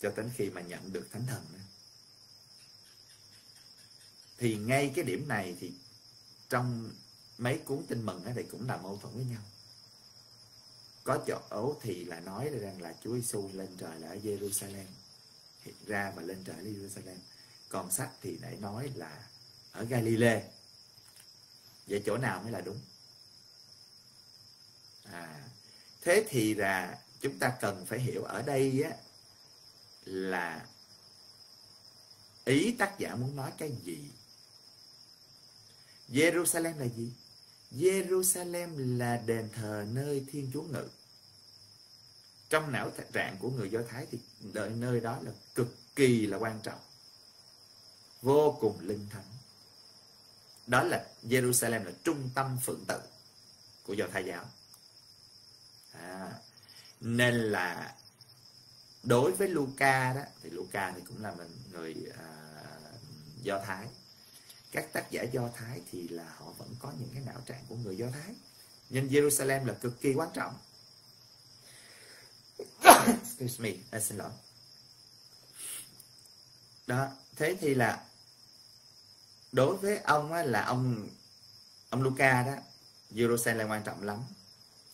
cho 0.00 0.12
đến 0.16 0.30
khi 0.36 0.50
mà 0.50 0.60
nhận 0.60 0.92
được 0.92 1.08
thánh 1.12 1.26
thần 1.26 1.44
thì 4.38 4.56
ngay 4.56 4.92
cái 4.94 5.04
điểm 5.04 5.28
này 5.28 5.56
thì 5.60 5.72
trong 6.48 6.92
mấy 7.38 7.58
cuốn 7.58 7.86
tin 7.88 8.06
mừng 8.06 8.24
thì 8.34 8.42
cũng 8.42 8.68
là 8.68 8.76
mâu 8.76 8.98
thuẫn 9.02 9.14
với 9.14 9.24
nhau. 9.24 9.42
Có 11.04 11.24
chỗ 11.26 11.76
thì 11.82 12.04
là 12.04 12.20
nói 12.20 12.48
rằng 12.60 12.82
là 12.82 12.94
Chúa 13.04 13.14
Giêsu 13.14 13.50
lên 13.52 13.76
trời 13.78 14.00
là 14.00 14.08
ở 14.08 14.16
Jerusalem. 14.16 14.86
Hiện 15.62 15.74
ra 15.86 16.12
và 16.16 16.22
lên 16.22 16.44
trời 16.44 16.56
ở 16.56 16.62
Jerusalem. 16.62 17.16
Còn 17.68 17.90
sách 17.90 18.10
thì 18.22 18.38
lại 18.38 18.56
nói 18.56 18.90
là 18.94 19.26
ở 19.72 19.84
Galilee. 19.84 20.50
Vậy 21.86 22.02
chỗ 22.06 22.16
nào 22.16 22.42
mới 22.42 22.52
là 22.52 22.60
đúng? 22.60 22.78
À 25.04 25.48
thế 26.02 26.26
thì 26.28 26.54
là 26.54 26.98
chúng 27.20 27.38
ta 27.38 27.52
cần 27.60 27.86
phải 27.86 28.00
hiểu 28.00 28.24
ở 28.24 28.42
đây 28.42 28.82
á, 28.82 28.96
là 30.04 30.66
ý 32.44 32.72
tác 32.78 32.98
giả 32.98 33.14
muốn 33.14 33.36
nói 33.36 33.52
cái 33.58 33.72
gì? 33.84 34.10
Jerusalem 36.08 36.78
là 36.78 36.86
gì? 36.86 37.12
Jerusalem 37.72 38.98
là 38.98 39.16
đền 39.26 39.48
thờ 39.52 39.86
nơi 39.92 40.24
Thiên 40.32 40.50
Chúa 40.52 40.62
ngự. 40.62 40.88
Trong 42.48 42.72
não 42.72 42.90
trạng 43.12 43.36
của 43.38 43.50
người 43.50 43.70
Do 43.70 43.80
Thái 43.88 44.06
thì 44.10 44.18
đợi 44.52 44.70
nơi 44.70 45.00
đó 45.00 45.18
là 45.22 45.32
cực 45.54 45.76
kỳ 45.96 46.26
là 46.26 46.36
quan 46.36 46.60
trọng. 46.62 46.80
Vô 48.22 48.56
cùng 48.60 48.80
linh 48.80 49.08
thánh. 49.10 49.24
Đó 50.66 50.82
là 50.82 51.06
Jerusalem 51.22 51.84
là 51.84 51.92
trung 52.04 52.30
tâm 52.34 52.58
phượng 52.64 52.84
tự 52.88 53.00
của 53.82 53.92
Do 53.92 54.06
Thái 54.12 54.24
giáo 54.24 54.44
à, 56.02 56.32
nên 57.00 57.34
là 57.34 57.94
đối 59.02 59.32
với 59.32 59.48
Luca 59.48 60.12
đó 60.12 60.22
thì 60.42 60.50
Luca 60.50 60.92
thì 60.96 61.02
cũng 61.08 61.22
là 61.22 61.30
một 61.30 61.44
người 61.70 61.96
à, 62.18 62.24
Do 63.42 63.58
Thái. 63.64 63.86
Các 64.72 64.92
tác 64.92 65.10
giả 65.10 65.22
Do 65.22 65.48
Thái 65.54 65.80
thì 65.92 66.08
là 66.08 66.34
họ 66.36 66.52
vẫn 66.58 66.76
có 66.78 66.92
những 66.98 67.10
cái 67.14 67.22
não 67.26 67.40
trạng 67.46 67.64
của 67.68 67.76
người 67.76 67.96
Do 67.96 68.06
Thái. 68.12 68.34
Nên 68.90 69.08
Jerusalem 69.08 69.64
là 69.64 69.74
cực 69.74 70.00
kỳ 70.00 70.14
quan 70.14 70.28
trọng. 70.34 70.58
Excuse 73.06 73.62
me 73.62 73.70
à, 73.90 74.00
xin 74.00 74.18
lỗi. 74.18 74.30
Đó 76.86 77.08
thế 77.36 77.56
thì 77.60 77.74
là 77.74 78.04
đối 79.52 79.76
với 79.76 79.98
ông 79.98 80.32
á, 80.32 80.42
là 80.42 80.64
ông 80.64 81.08
ông 81.90 82.02
Luca 82.02 82.42
đó 82.42 82.54
Jerusalem 83.10 83.68
quan 83.68 83.82
trọng 83.82 84.02
lắm. 84.02 84.24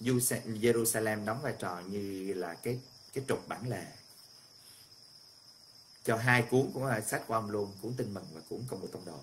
Jerusalem 0.01 1.25
đóng 1.25 1.43
vai 1.43 1.55
trò 1.59 1.81
như 1.81 2.35
là 2.35 2.55
cái 2.55 2.81
cái 3.13 3.25
trục 3.29 3.49
bản 3.49 3.69
lề. 3.69 3.85
Cho 6.05 6.17
hai 6.17 6.43
cuốn 6.51 6.71
của 6.75 7.01
sách 7.07 7.23
của 7.27 7.35
ông 7.35 7.51
luôn, 7.51 7.73
cuốn 7.83 7.95
tin 7.97 8.15
mừng 8.15 8.27
và 8.33 8.41
cuốn 8.49 8.65
công 8.69 8.81
vụ 8.81 8.89
tông 8.93 9.05
đồ. 9.05 9.21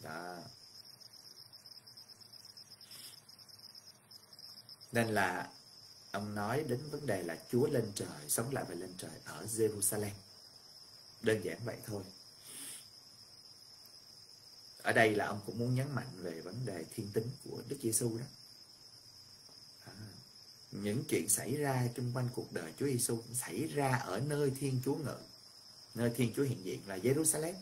Đó. 0.00 0.36
Nên 4.92 5.08
là 5.08 5.50
ông 6.10 6.34
nói 6.34 6.64
đến 6.68 6.90
vấn 6.90 7.06
đề 7.06 7.22
là 7.22 7.38
Chúa 7.50 7.66
lên 7.66 7.92
trời, 7.94 8.28
sống 8.28 8.54
lại 8.54 8.64
và 8.68 8.74
lên 8.74 8.94
trời 8.98 9.10
ở 9.24 9.46
Jerusalem. 9.46 10.10
Đơn 11.20 11.40
giản 11.44 11.58
vậy 11.64 11.76
thôi 11.86 12.02
ở 14.82 14.92
đây 14.92 15.14
là 15.14 15.26
ông 15.26 15.40
cũng 15.46 15.58
muốn 15.58 15.74
nhấn 15.74 15.94
mạnh 15.94 16.08
về 16.16 16.40
vấn 16.40 16.66
đề 16.66 16.84
thiên 16.94 17.10
tính 17.12 17.30
của 17.44 17.62
Đức 17.68 17.76
Giêsu 17.82 18.18
đó. 18.18 18.24
À, 19.84 19.92
những 20.70 21.04
chuyện 21.08 21.28
xảy 21.28 21.56
ra 21.56 21.88
xung 21.96 22.12
quanh 22.14 22.28
cuộc 22.34 22.52
đời 22.52 22.72
Chúa 22.78 22.86
Giêsu 22.86 23.22
xảy 23.34 23.66
ra 23.66 23.96
ở 23.96 24.20
nơi 24.20 24.52
Thiên 24.60 24.80
Chúa 24.84 24.94
ngự. 24.94 25.18
Nơi 25.94 26.10
Thiên 26.16 26.32
Chúa 26.36 26.42
hiện 26.42 26.64
diện 26.64 26.80
là 26.86 26.96
Jerusalem 26.96 27.54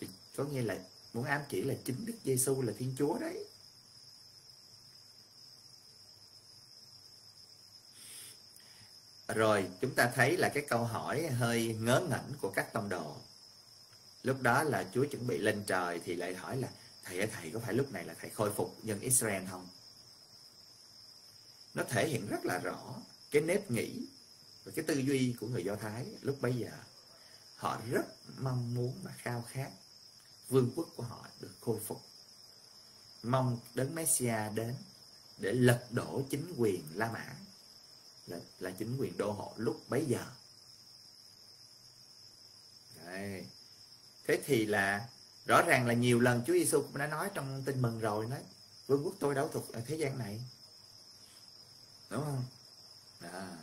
thì 0.00 0.06
có 0.36 0.44
nghĩa 0.44 0.62
là 0.62 0.78
muốn 1.12 1.24
ám 1.24 1.40
chỉ 1.48 1.62
là 1.62 1.74
chính 1.84 2.06
Đức 2.06 2.16
Giêsu 2.24 2.62
là 2.62 2.72
Thiên 2.78 2.94
Chúa 2.98 3.18
đấy. 3.18 3.44
Rồi 9.28 9.68
chúng 9.80 9.94
ta 9.94 10.12
thấy 10.14 10.36
là 10.36 10.48
cái 10.48 10.64
câu 10.68 10.84
hỏi 10.84 11.26
hơi 11.26 11.76
ngớ 11.80 12.00
ngẩn 12.10 12.32
của 12.40 12.50
các 12.50 12.72
tông 12.72 12.88
đồ 12.88 13.16
lúc 14.22 14.42
đó 14.42 14.62
là 14.62 14.90
Chúa 14.94 15.04
chuẩn 15.04 15.26
bị 15.26 15.38
lên 15.38 15.64
trời 15.66 16.00
thì 16.04 16.16
lại 16.16 16.34
hỏi 16.34 16.56
là 16.56 16.68
thầy 17.04 17.18
ơi 17.18 17.28
thầy 17.32 17.50
có 17.50 17.60
phải 17.60 17.74
lúc 17.74 17.92
này 17.92 18.04
là 18.04 18.14
thầy 18.20 18.30
khôi 18.30 18.52
phục 18.52 18.84
dân 18.84 19.00
Israel 19.00 19.44
không? 19.50 19.68
Nó 21.74 21.84
thể 21.88 22.08
hiện 22.08 22.28
rất 22.28 22.44
là 22.44 22.58
rõ 22.58 22.94
cái 23.30 23.42
nếp 23.42 23.70
nghĩ 23.70 24.06
và 24.64 24.72
cái 24.76 24.84
tư 24.84 24.94
duy 24.94 25.34
của 25.40 25.46
người 25.46 25.64
Do 25.64 25.76
Thái 25.76 26.06
lúc 26.20 26.40
bấy 26.40 26.54
giờ. 26.54 26.70
Họ 27.56 27.80
rất 27.90 28.06
mong 28.38 28.74
muốn 28.74 29.00
và 29.02 29.12
khao 29.18 29.44
khát 29.48 29.70
vương 30.48 30.70
quốc 30.76 30.88
của 30.96 31.02
họ 31.02 31.26
được 31.40 31.54
khôi 31.60 31.80
phục. 31.86 32.02
Mong 33.22 33.60
đấng 33.74 33.94
Messia 33.94 34.50
đến 34.54 34.74
để 35.38 35.52
lật 35.52 35.86
đổ 35.90 36.22
chính 36.30 36.54
quyền 36.56 36.84
La 36.94 37.12
Mã 37.12 37.36
là, 38.26 38.38
là 38.58 38.70
chính 38.70 38.96
quyền 38.98 39.16
đô 39.16 39.32
hộ 39.32 39.52
lúc 39.56 39.88
bấy 39.88 40.04
giờ. 40.08 40.26
Đấy 43.04 43.46
thế 44.28 44.42
thì 44.46 44.66
là 44.66 45.08
rõ 45.46 45.62
ràng 45.62 45.86
là 45.86 45.94
nhiều 45.94 46.20
lần 46.20 46.42
Chúa 46.46 46.52
Giêsu 46.52 46.82
cũng 46.82 46.98
đã 46.98 47.06
nói 47.06 47.30
trong 47.34 47.62
tin 47.64 47.82
mừng 47.82 48.00
rồi 48.00 48.26
nói, 48.26 48.40
vương 48.86 49.04
quốc 49.04 49.14
tôi 49.20 49.34
đấu 49.34 49.50
thuộc 49.52 49.72
ở 49.72 49.80
thế 49.86 49.96
gian 49.96 50.18
này 50.18 50.40
đúng 52.10 52.24
không 52.24 52.44
à. 53.20 53.56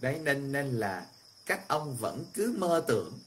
đấy, 0.00 0.18
nên 0.18 0.52
nên 0.52 0.70
là 0.70 1.06
các 1.46 1.68
ông 1.68 1.96
vẫn 1.96 2.24
cứ 2.34 2.54
mơ 2.58 2.84
tưởng 2.88 3.18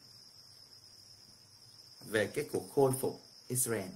về 2.05 2.27
cái 2.27 2.45
cuộc 2.51 2.71
khôi 2.75 2.91
phục 3.01 3.21
Israel 3.47 3.89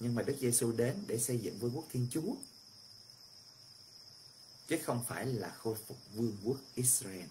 nhưng 0.00 0.14
mà 0.14 0.22
Đức 0.22 0.36
Giêsu 0.40 0.72
đến 0.72 1.04
để 1.06 1.18
xây 1.18 1.38
dựng 1.38 1.58
vương 1.58 1.76
quốc 1.76 1.84
Thiên 1.92 2.06
Chúa, 2.10 2.34
chứ 4.68 4.78
không 4.84 5.04
phải 5.08 5.26
là 5.26 5.54
khôi 5.58 5.74
phục 5.86 5.98
vương 6.14 6.36
quốc 6.44 6.56
Israel. 6.74 7.28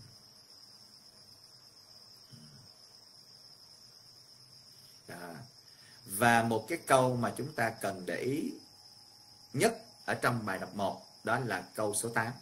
Đó. 5.08 5.34
Và 6.18 6.44
một 6.44 6.66
cái 6.68 6.78
câu 6.86 7.16
mà 7.16 7.34
chúng 7.38 7.54
ta 7.54 7.70
cần 7.70 8.06
để 8.06 8.18
ý 8.18 8.52
nhất 9.54 9.78
ở 10.06 10.14
trong 10.14 10.46
bài 10.46 10.60
đọc 10.60 10.76
1 10.76 11.02
đó 11.24 11.40
là 11.40 11.64
câu 11.76 11.96
số 11.96 12.10
8. 12.10 12.34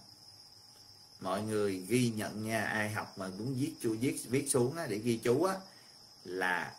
Mọi 1.20 1.42
người 1.42 1.78
ghi 1.88 2.10
nhận 2.10 2.44
nha, 2.44 2.64
ai 2.64 2.90
học 2.90 3.14
mà 3.18 3.28
muốn 3.28 3.56
viết 3.60 3.74
chú 3.82 3.96
viết 4.00 4.18
viết 4.30 4.48
xuống 4.50 4.76
á, 4.76 4.88
để 4.88 4.98
ghi 4.98 5.18
chú 5.24 5.44
á, 5.44 5.56
là 6.24 6.76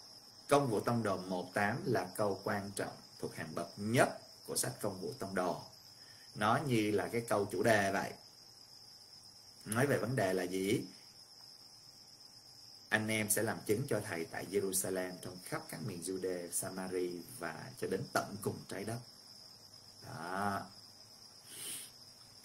công 0.49 0.71
vụ 0.71 0.81
tông 0.81 1.03
đồ 1.03 1.17
18 1.17 1.77
là 1.85 2.07
câu 2.17 2.41
quan 2.45 2.71
trọng 2.77 2.93
thuộc 3.21 3.35
hàng 3.35 3.55
bậc 3.55 3.69
nhất 3.77 4.09
của 4.47 4.57
sách 4.57 4.73
công 4.81 5.01
vụ 5.01 5.13
tông 5.19 5.35
đồ. 5.35 5.61
Nó 6.35 6.59
như 6.67 6.91
là 6.91 7.09
cái 7.13 7.21
câu 7.29 7.49
chủ 7.53 7.63
đề 7.63 7.93
vậy. 7.93 8.13
Nói 9.65 9.87
về 9.87 9.99
vấn 9.99 10.17
đề 10.17 10.33
là 10.33 10.43
gì? 10.43 10.81
Anh 12.93 13.09
em 13.09 13.31
sẽ 13.31 13.43
làm 13.43 13.59
chứng 13.67 13.87
cho 13.89 14.01
thầy 14.05 14.25
tại 14.25 14.47
Jerusalem 14.51 15.13
trong 15.23 15.39
khắp 15.45 15.63
các 15.69 15.81
miền 15.87 16.03
Jude, 16.03 16.51
Samari 16.51 17.21
và 17.39 17.71
cho 17.81 17.87
đến 17.87 18.01
tận 18.13 18.37
cùng 18.43 18.57
trái 18.69 18.85
đất. 18.85 18.99
Đó. 20.07 20.61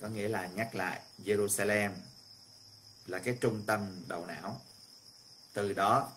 Có 0.01 0.07
nghĩa 0.07 0.27
là 0.27 0.47
nhắc 0.47 0.75
lại 0.75 1.01
Jerusalem 1.25 1.91
là 3.05 3.19
cái 3.19 3.37
trung 3.41 3.63
tâm 3.67 4.03
đầu 4.07 4.25
não. 4.25 4.61
Từ 5.53 5.73
đó 5.73 6.11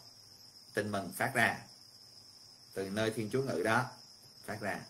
tin 0.75 0.93
mừng 0.93 1.13
phát 1.13 1.33
ra. 1.35 1.59
Từ 2.75 2.91
nơi 2.91 3.11
thiên 3.11 3.31
chúa 3.33 3.43
ngự 3.43 3.63
đó 3.63 3.91
phát 4.45 4.61
ra. 4.61 4.81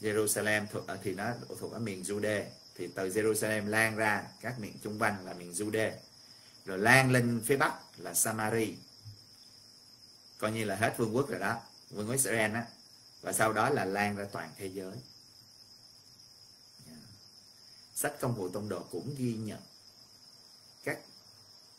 Jerusalem 0.00 0.66
thuộc 0.66 0.84
thì 1.02 1.14
nó 1.14 1.32
thuộc 1.60 1.72
ở 1.72 1.78
miền 1.78 2.02
Jude 2.02 2.44
thì 2.74 2.88
từ 2.94 3.08
Jerusalem 3.08 3.66
lan 3.66 3.96
ra 3.96 4.28
các 4.40 4.58
miền 4.58 4.78
chung 4.82 4.98
quanh 4.98 5.26
là 5.26 5.32
miền 5.32 5.52
Jude 5.52 5.92
rồi 6.64 6.78
lan 6.78 7.10
lên 7.10 7.42
phía 7.44 7.56
bắc 7.56 7.74
là 7.96 8.14
Samari. 8.14 8.76
Coi 10.38 10.52
như 10.52 10.64
là 10.64 10.76
hết 10.76 10.94
vương 10.98 11.16
quốc 11.16 11.28
rồi 11.28 11.40
đó, 11.40 11.60
vương 11.90 12.06
quốc 12.06 12.14
Israel 12.14 12.54
á. 12.54 12.66
Và 13.20 13.32
sau 13.32 13.52
đó 13.52 13.70
là 13.70 13.84
lan 13.84 14.16
ra 14.16 14.24
toàn 14.32 14.50
thế 14.56 14.66
giới. 14.66 14.96
Dạ. 16.86 16.96
Sách 17.94 18.14
công 18.20 18.34
vụ 18.34 18.48
tông 18.48 18.68
đồ 18.68 18.84
cũng 18.90 19.14
ghi 19.18 19.34
nhận 19.34 19.60
các 20.84 20.98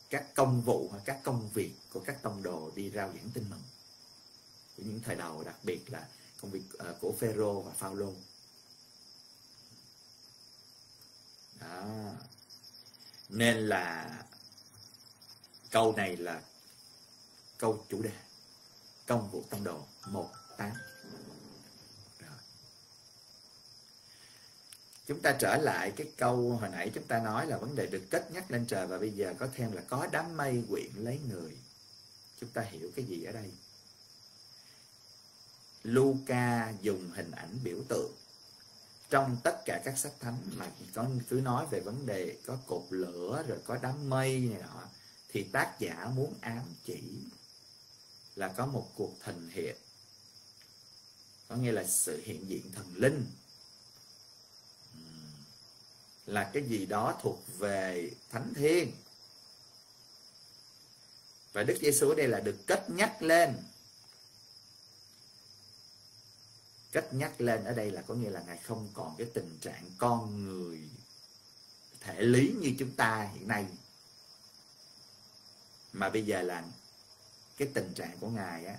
các 0.09 0.25
công 0.33 0.61
vụ 0.61 0.87
hoặc 0.91 1.01
các 1.05 1.19
công 1.23 1.49
việc 1.49 1.71
của 1.93 1.99
các 1.99 2.21
tông 2.21 2.43
đồ 2.43 2.71
đi 2.75 2.91
rao 2.91 3.07
giảng 3.07 3.29
tin 3.33 3.49
mừng. 3.49 3.63
Của 4.77 4.83
những 4.83 4.99
thời 4.99 5.15
đầu, 5.15 5.43
đặc 5.43 5.55
biệt 5.63 5.91
là 5.91 6.07
công 6.41 6.51
việc 6.51 6.63
ờ, 6.77 6.95
của 7.01 7.13
Phêrô 7.19 7.61
và 7.61 7.73
Phaolô. 7.73 8.13
Đó. 11.59 12.11
Nên 13.29 13.57
là 13.57 14.09
câu 15.71 15.93
này 15.97 16.17
là 16.17 16.41
câu 17.57 17.85
chủ 17.89 18.01
đề. 18.01 18.11
Công 19.07 19.31
vụ 19.31 19.43
tông 19.49 19.63
đồ 19.63 19.85
một 20.07 20.29
tám. 20.57 20.71
Chúng 25.07 25.21
ta 25.21 25.35
trở 25.39 25.57
lại 25.57 25.91
cái 25.95 26.07
câu 26.17 26.49
hồi 26.49 26.69
nãy 26.69 26.91
chúng 26.93 27.03
ta 27.03 27.19
nói 27.19 27.47
là 27.47 27.57
vấn 27.57 27.75
đề 27.75 27.87
được 27.87 28.03
kết 28.09 28.31
nhắc 28.31 28.51
lên 28.51 28.65
trời 28.65 28.87
và 28.87 28.97
bây 28.97 29.09
giờ 29.09 29.33
có 29.39 29.47
thêm 29.55 29.71
là 29.71 29.81
có 29.81 30.07
đám 30.11 30.37
mây 30.37 30.63
quyện 30.69 30.91
lấy 30.95 31.19
người. 31.29 31.57
Chúng 32.39 32.49
ta 32.49 32.61
hiểu 32.61 32.91
cái 32.95 33.05
gì 33.05 33.23
ở 33.23 33.31
đây? 33.31 33.51
Luca 35.83 36.73
dùng 36.81 37.11
hình 37.11 37.31
ảnh 37.31 37.59
biểu 37.63 37.77
tượng. 37.89 38.11
Trong 39.09 39.37
tất 39.43 39.61
cả 39.65 39.81
các 39.85 39.97
sách 39.97 40.13
thánh 40.19 40.37
mà 40.55 40.71
có 40.93 41.07
cứ 41.29 41.35
nói 41.35 41.65
về 41.71 41.79
vấn 41.79 42.05
đề 42.05 42.37
có 42.45 42.57
cột 42.67 42.83
lửa 42.89 43.43
rồi 43.47 43.57
có 43.65 43.77
đám 43.81 44.09
mây 44.09 44.39
này 44.39 44.61
nọ 44.61 44.83
thì 45.31 45.43
tác 45.43 45.75
giả 45.79 46.11
muốn 46.15 46.33
ám 46.41 46.75
chỉ 46.85 47.01
là 48.35 48.47
có 48.47 48.65
một 48.65 48.91
cuộc 48.95 49.15
thần 49.19 49.49
hiện 49.53 49.75
có 51.51 51.57
nghĩa 51.57 51.71
là 51.71 51.83
sự 51.83 52.21
hiện 52.25 52.49
diện 52.49 52.71
thần 52.71 52.93
linh. 52.95 53.25
Là 56.25 56.49
cái 56.53 56.63
gì 56.63 56.85
đó 56.85 57.19
thuộc 57.21 57.43
về 57.57 58.11
thánh 58.29 58.53
thiên. 58.55 58.91
Và 61.53 61.63
Đức 61.63 61.77
Giêsu 61.81 62.09
ở 62.09 62.15
đây 62.15 62.27
là 62.27 62.39
được 62.39 62.55
kết 62.67 62.89
nhắc 62.89 63.21
lên. 63.21 63.53
Kết 66.91 67.13
nhắc 67.13 67.41
lên 67.41 67.63
ở 67.63 67.73
đây 67.73 67.91
là 67.91 68.01
có 68.01 68.13
nghĩa 68.13 68.29
là 68.29 68.43
ngài 68.47 68.57
không 68.57 68.89
còn 68.93 69.15
cái 69.17 69.27
tình 69.33 69.57
trạng 69.61 69.91
con 69.97 70.43
người, 70.45 70.79
thể 71.99 72.21
lý 72.21 72.53
như 72.61 72.75
chúng 72.79 72.95
ta 72.95 73.29
hiện 73.33 73.47
nay 73.47 73.65
mà 76.01 76.09
bây 76.09 76.25
giờ 76.25 76.41
là 76.41 76.63
cái 77.57 77.67
tình 77.73 77.93
trạng 77.93 78.17
của 78.19 78.29
ngài 78.29 78.65
á 78.65 78.77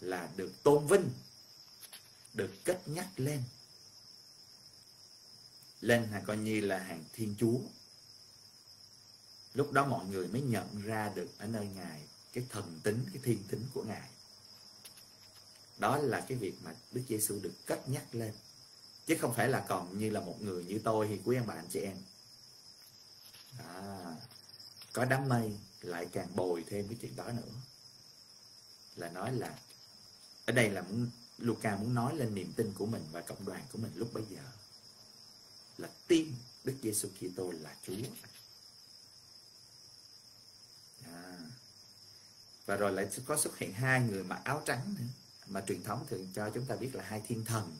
là 0.00 0.28
được 0.36 0.62
tôn 0.62 0.86
vinh 0.86 1.10
được 2.34 2.50
kết 2.64 2.88
nhắc 2.88 3.06
lên. 3.16 3.42
Lên 5.80 6.08
là 6.10 6.20
coi 6.20 6.36
như 6.36 6.60
là 6.60 6.78
hàng 6.78 7.04
thiên 7.12 7.34
chúa. 7.38 7.58
Lúc 9.54 9.72
đó 9.72 9.86
mọi 9.86 10.06
người 10.06 10.28
mới 10.28 10.40
nhận 10.40 10.82
ra 10.82 11.12
được 11.14 11.38
ở 11.38 11.46
nơi 11.46 11.66
ngài 11.66 12.02
cái 12.32 12.44
thần 12.50 12.80
tính 12.82 13.06
cái 13.12 13.22
thiên 13.24 13.44
tính 13.48 13.66
của 13.74 13.82
ngài. 13.82 14.08
Đó 15.78 15.96
là 15.96 16.20
cái 16.20 16.38
việc 16.38 16.54
mà 16.62 16.74
Đức 16.92 17.02
Giêsu 17.08 17.38
được 17.40 17.54
cất 17.66 17.88
nhắc 17.88 18.14
lên. 18.14 18.34
Chứ 19.06 19.16
không 19.20 19.34
phải 19.34 19.48
là 19.48 19.64
còn 19.68 19.98
như 19.98 20.10
là 20.10 20.20
một 20.20 20.42
người 20.42 20.64
như 20.64 20.80
tôi 20.84 21.08
hay 21.08 21.20
quý 21.24 21.36
ông 21.36 21.46
bà 21.46 21.54
anh 21.54 21.68
chị 21.70 21.80
em. 21.80 21.96
À, 23.58 24.16
có 24.92 25.04
đám 25.04 25.28
mây 25.28 25.58
lại 25.80 26.06
càng 26.12 26.36
bồi 26.36 26.64
thêm 26.68 26.88
cái 26.88 26.96
chuyện 27.00 27.16
đó 27.16 27.32
nữa. 27.32 27.52
Là 28.96 29.10
nói 29.10 29.32
là, 29.32 29.58
ở 30.46 30.52
đây 30.52 30.70
là 30.70 30.82
muốn, 30.82 31.10
Luca 31.38 31.76
muốn 31.76 31.94
nói 31.94 32.16
lên 32.16 32.34
niềm 32.34 32.52
tin 32.56 32.72
của 32.72 32.86
mình 32.86 33.02
và 33.12 33.20
cộng 33.20 33.44
đoàn 33.44 33.64
của 33.72 33.78
mình 33.78 33.92
lúc 33.94 34.12
bấy 34.12 34.24
giờ. 34.30 34.42
Là 35.78 35.88
tin 36.06 36.34
Đức 36.64 36.74
Giêsu 36.82 37.08
Kitô 37.08 37.50
là 37.50 37.76
Chúa. 37.86 37.94
À. 41.04 41.38
và 42.66 42.76
rồi 42.76 42.92
lại 42.92 43.08
có 43.26 43.36
xuất 43.36 43.58
hiện 43.58 43.72
hai 43.72 44.00
người 44.00 44.24
mặc 44.24 44.40
áo 44.44 44.62
trắng 44.66 44.94
nữa, 44.98 45.04
mà 45.46 45.60
truyền 45.68 45.82
thống 45.82 46.06
thường 46.10 46.28
cho 46.34 46.50
chúng 46.54 46.66
ta 46.66 46.76
biết 46.76 46.94
là 46.94 47.04
hai 47.04 47.22
thiên 47.28 47.44
thần. 47.44 47.76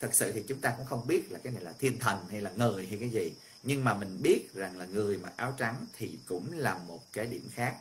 Thật 0.00 0.10
sự 0.12 0.32
thì 0.32 0.44
chúng 0.48 0.60
ta 0.60 0.74
cũng 0.76 0.86
không 0.86 1.06
biết 1.06 1.32
là 1.32 1.38
cái 1.44 1.52
này 1.52 1.62
là 1.62 1.72
thiên 1.72 1.98
thần 1.98 2.26
hay 2.28 2.40
là 2.40 2.50
người 2.50 2.86
hay 2.86 2.98
cái 2.98 3.10
gì 3.10 3.32
nhưng 3.62 3.84
mà 3.84 3.94
mình 3.94 4.22
biết 4.22 4.54
rằng 4.54 4.78
là 4.78 4.84
người 4.84 5.18
mặc 5.18 5.32
áo 5.36 5.54
trắng 5.58 5.86
thì 5.92 6.18
cũng 6.26 6.52
là 6.52 6.78
một 6.78 7.12
cái 7.12 7.26
điểm 7.26 7.48
khác 7.54 7.76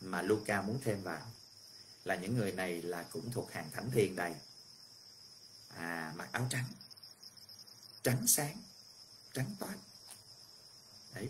mà 0.00 0.22
Luca 0.22 0.62
muốn 0.62 0.80
thêm 0.84 1.02
vào. 1.02 1.26
Là 2.04 2.14
những 2.14 2.34
người 2.34 2.52
này 2.52 2.82
là 2.82 3.02
cũng 3.02 3.32
thuộc 3.32 3.52
hàng 3.52 3.70
thánh 3.70 3.90
thiên 3.90 4.16
đây 4.16 4.34
à 5.76 6.12
mặc 6.16 6.28
áo 6.32 6.46
trắng. 6.50 6.64
Trắng 8.02 8.26
sáng. 8.26 8.56
Trắng 9.32 9.56
toát. 9.58 9.74
Đấy. 11.14 11.28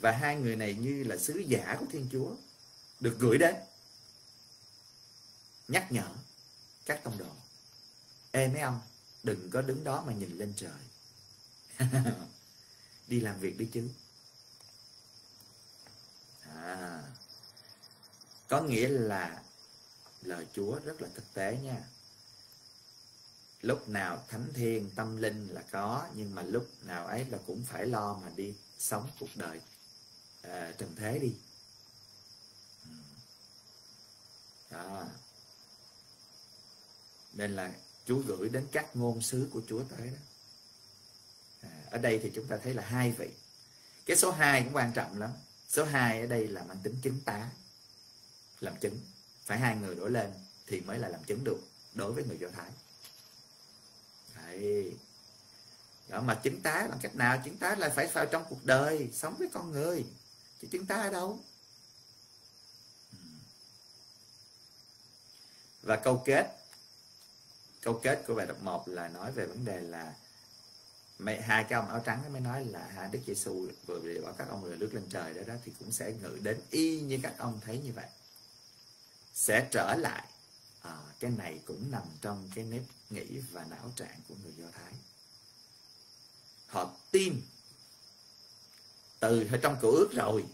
Và 0.00 0.12
hai 0.12 0.36
người 0.36 0.56
này 0.56 0.74
như 0.74 1.04
là 1.04 1.16
sứ 1.16 1.38
giả 1.38 1.76
của 1.80 1.86
thiên 1.92 2.08
chúa, 2.12 2.36
được 3.00 3.16
gửi 3.18 3.38
đến. 3.38 3.54
Nhắc 5.68 5.92
nhở 5.92 6.08
các 6.86 7.00
tông 7.04 7.18
đồ. 7.18 7.32
Ê, 8.30 8.48
mấy 8.48 8.60
ông, 8.60 8.80
đừng 9.22 9.50
có 9.50 9.62
đứng 9.62 9.84
đó 9.84 10.04
mà 10.06 10.12
nhìn 10.12 10.38
lên 10.38 10.54
trời. 10.56 10.80
đi 13.08 13.20
làm 13.20 13.40
việc 13.40 13.58
đi 13.58 13.68
chứ. 13.72 13.88
À, 16.42 17.02
có 18.48 18.62
nghĩa 18.62 18.88
là 18.88 19.42
lời 20.22 20.46
chúa 20.52 20.80
rất 20.84 21.02
là 21.02 21.08
thực 21.14 21.34
tế 21.34 21.58
nha. 21.62 21.84
Lúc 23.60 23.88
nào 23.88 24.24
thánh 24.28 24.52
thiên 24.54 24.90
tâm 24.90 25.16
linh 25.16 25.48
là 25.48 25.62
có 25.70 26.08
nhưng 26.14 26.34
mà 26.34 26.42
lúc 26.42 26.68
nào 26.82 27.06
ấy 27.06 27.24
là 27.24 27.38
cũng 27.46 27.64
phải 27.64 27.86
lo 27.86 28.20
mà 28.22 28.30
đi 28.36 28.54
sống 28.78 29.10
cuộc 29.20 29.36
đời 29.36 29.60
à, 30.42 30.72
trần 30.78 30.94
thế 30.96 31.18
đi. 31.18 31.34
Đó 34.70 35.04
nên 37.32 37.56
là 37.56 37.74
Chúa 38.06 38.18
gửi 38.26 38.48
đến 38.48 38.66
các 38.72 38.96
ngôn 38.96 39.22
sứ 39.22 39.48
của 39.52 39.62
Chúa 39.68 39.82
tới 39.84 40.06
đó 40.06 40.18
ở 41.90 41.98
đây 41.98 42.20
thì 42.22 42.32
chúng 42.34 42.46
ta 42.46 42.56
thấy 42.62 42.74
là 42.74 42.82
hai 42.82 43.12
vị. 43.12 43.28
Cái 44.06 44.16
số 44.16 44.30
2 44.30 44.62
cũng 44.62 44.76
quan 44.76 44.92
trọng 44.92 45.18
lắm. 45.18 45.30
Số 45.68 45.84
2 45.84 46.20
ở 46.20 46.26
đây 46.26 46.48
là 46.48 46.62
mang 46.62 46.78
tính 46.82 47.00
chứng 47.02 47.20
tá 47.24 47.50
làm 48.60 48.76
chứng. 48.76 49.00
Phải 49.44 49.58
hai 49.58 49.76
người 49.76 49.94
đổi 49.94 50.10
lên 50.10 50.32
thì 50.66 50.80
mới 50.80 50.98
là 50.98 51.08
làm 51.08 51.24
chứng 51.24 51.44
được 51.44 51.58
đối 51.94 52.12
với 52.12 52.24
người 52.24 52.38
do 52.38 52.48
thái. 52.48 52.70
Đấy. 54.34 54.96
Đó, 56.08 56.20
mà 56.20 56.34
chứng 56.34 56.60
tá 56.60 56.86
bằng 56.90 56.98
cách 57.02 57.14
nào? 57.14 57.42
Chứng 57.44 57.56
tá 57.56 57.74
là 57.74 57.88
phải 57.88 58.06
vào 58.06 58.26
trong 58.26 58.44
cuộc 58.48 58.64
đời 58.64 59.10
sống 59.12 59.36
với 59.38 59.48
con 59.52 59.72
người. 59.72 60.04
Chứ 60.62 60.68
chứng 60.70 60.86
tá 60.86 60.94
ở 60.94 61.10
đâu? 61.10 61.38
Và 65.82 65.96
câu 65.96 66.22
kết. 66.24 66.56
Câu 67.82 68.00
kết 68.02 68.24
của 68.26 68.34
bài 68.34 68.46
đọc 68.46 68.62
1 68.62 68.88
là 68.88 69.08
nói 69.08 69.32
về 69.32 69.46
vấn 69.46 69.64
đề 69.64 69.80
là 69.80 70.14
mấy, 71.20 71.40
hai 71.40 71.64
cái 71.64 71.80
ông 71.80 71.88
áo 71.88 72.02
trắng 72.06 72.32
mới 72.32 72.40
nói 72.40 72.64
là 72.64 72.90
hai 72.94 73.08
Đức 73.12 73.18
Giêsu 73.26 73.68
vừa 73.86 74.00
bị 74.00 74.20
bảo 74.20 74.32
các 74.32 74.48
ông 74.48 74.62
người 74.62 74.76
nước 74.76 74.94
lên 74.94 75.04
trời 75.10 75.34
đó 75.34 75.42
đó 75.46 75.54
thì 75.64 75.72
cũng 75.78 75.92
sẽ 75.92 76.12
ngự 76.12 76.38
đến 76.42 76.60
y 76.70 77.00
như 77.00 77.18
các 77.22 77.34
ông 77.38 77.60
thấy 77.64 77.78
như 77.78 77.92
vậy. 77.92 78.06
Sẽ 79.34 79.68
trở 79.70 79.94
lại. 79.94 80.24
À, 80.82 80.96
cái 81.20 81.30
này 81.30 81.60
cũng 81.66 81.90
nằm 81.90 82.02
trong 82.20 82.48
cái 82.54 82.64
nếp 82.64 82.82
nghĩ 83.10 83.40
và 83.52 83.64
não 83.70 83.92
trạng 83.96 84.20
của 84.28 84.34
người 84.42 84.52
Do 84.58 84.66
Thái. 84.72 84.92
Họ 86.66 86.96
tin 87.10 87.40
từ 89.20 89.46
ở 89.52 89.56
trong 89.62 89.76
cựu 89.82 89.90
ước 89.90 90.08
rồi. 90.12 90.44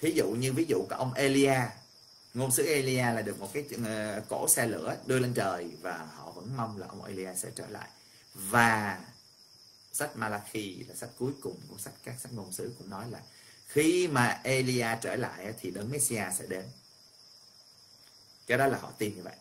Thí 0.00 0.10
dụ 0.10 0.30
như 0.30 0.52
ví 0.52 0.64
dụ 0.68 0.86
của 0.88 0.96
ông 0.96 1.14
Elia 1.14 1.60
ngôn 2.34 2.50
sứ 2.50 2.66
Elia 2.66 3.12
là 3.12 3.22
được 3.22 3.40
một 3.40 3.50
cái 3.52 3.64
uh, 3.74 4.28
cổ 4.28 4.48
xe 4.48 4.66
lửa 4.66 4.96
đưa 5.06 5.18
lên 5.18 5.34
trời 5.34 5.70
và 5.80 6.08
họ 6.16 6.30
vẫn 6.30 6.56
mong 6.56 6.78
là 6.78 6.86
ông 6.86 7.04
Elia 7.04 7.34
sẽ 7.36 7.50
trở 7.54 7.68
lại. 7.68 7.88
Và 8.34 9.00
sách 9.98 10.16
Malachi 10.16 10.84
là 10.88 10.94
sách 10.94 11.10
cuối 11.18 11.32
cùng 11.40 11.60
của 11.68 11.78
sách 11.78 11.94
các 12.04 12.20
sách 12.20 12.32
ngôn 12.32 12.52
sứ 12.52 12.72
cũng 12.78 12.90
nói 12.90 13.10
là 13.10 13.22
khi 13.66 14.08
mà 14.08 14.40
Elia 14.44 14.86
trở 15.02 15.16
lại 15.16 15.54
thì 15.60 15.70
đấng 15.70 15.90
Messiah 15.90 16.34
sẽ 16.34 16.46
đến. 16.46 16.64
Cái 18.46 18.58
đó 18.58 18.66
là 18.66 18.78
họ 18.78 18.92
tin 18.98 19.16
như 19.16 19.22
vậy. 19.22 19.36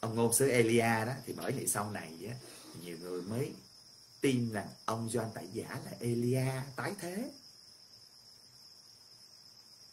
Ông 0.00 0.16
ngôn 0.16 0.34
sứ 0.34 0.48
Elia 0.48 1.04
đó 1.06 1.12
thì 1.26 1.32
bởi 1.32 1.52
vì 1.52 1.66
sau 1.66 1.90
này 1.90 2.12
á, 2.28 2.34
nhiều 2.82 2.98
người 2.98 3.22
mới 3.22 3.52
tin 4.20 4.52
rằng 4.52 4.68
ông 4.84 5.08
John 5.08 5.30
Tẩy 5.30 5.48
Giả 5.52 5.80
là 5.84 5.92
Elia 6.00 6.62
tái 6.76 6.94
thế. 7.00 7.30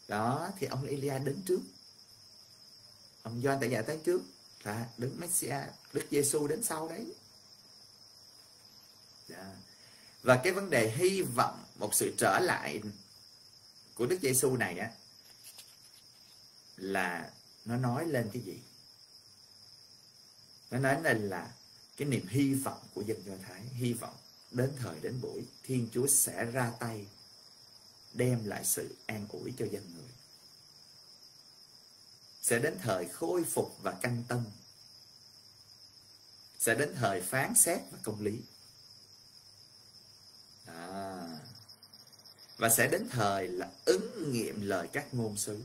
Đó 0.08 0.50
thì 0.58 0.66
ông 0.66 0.86
Elia 0.86 1.18
đến 1.18 1.42
trước. 1.46 1.60
Ông 3.22 3.42
John 3.42 3.60
Tẩy 3.60 3.70
Giả 3.70 3.82
tới 3.82 3.98
trước 4.04 4.22
là 4.62 4.86
Đức 4.98 5.10
Messiah 5.16 5.64
Đức 5.92 6.04
Giêsu 6.10 6.46
đến 6.46 6.64
sau 6.64 6.88
đấy 6.88 7.06
dạ. 9.28 9.52
và 10.22 10.40
cái 10.44 10.52
vấn 10.52 10.70
đề 10.70 10.90
hy 10.90 11.22
vọng 11.22 11.64
một 11.78 11.94
sự 11.94 12.14
trở 12.18 12.38
lại 12.38 12.80
của 13.94 14.06
Đức 14.06 14.18
Giêsu 14.22 14.56
này 14.56 14.78
á, 14.78 14.90
là 16.76 17.30
nó 17.64 17.76
nói 17.76 18.06
lên 18.06 18.30
cái 18.32 18.42
gì? 18.42 18.58
Nó 20.70 20.78
nói 20.78 21.02
lên 21.02 21.28
là 21.28 21.52
cái 21.96 22.08
niềm 22.08 22.26
hy 22.28 22.54
vọng 22.54 22.80
của 22.94 23.02
dân 23.02 23.22
do 23.26 23.32
thái, 23.48 23.62
hy 23.62 23.92
vọng 23.92 24.16
đến 24.50 24.72
thời 24.76 25.00
đến 25.00 25.20
buổi 25.20 25.44
thiên 25.62 25.88
chúa 25.92 26.06
sẽ 26.06 26.44
ra 26.44 26.72
tay 26.80 27.06
đem 28.14 28.44
lại 28.44 28.64
sự 28.64 28.96
an 29.06 29.26
ủi 29.28 29.52
cho 29.58 29.66
dân 29.66 29.94
người. 29.94 30.10
Sẽ 32.42 32.58
đến 32.58 32.78
thời 32.82 33.08
khôi 33.08 33.44
phục 33.44 33.76
và 33.82 33.92
canh 33.92 34.24
tân. 34.28 34.44
Sẽ 36.58 36.74
đến 36.74 36.94
thời 36.94 37.22
phán 37.22 37.54
xét 37.54 37.80
và 37.90 37.98
công 38.02 38.20
lý 38.20 38.40
à. 40.76 41.28
và 42.56 42.68
sẽ 42.68 42.88
đến 42.88 43.08
thời 43.10 43.48
là 43.48 43.70
ứng 43.84 44.32
nghiệm 44.32 44.60
lời 44.60 44.88
các 44.92 45.14
ngôn 45.14 45.36
sứ 45.36 45.60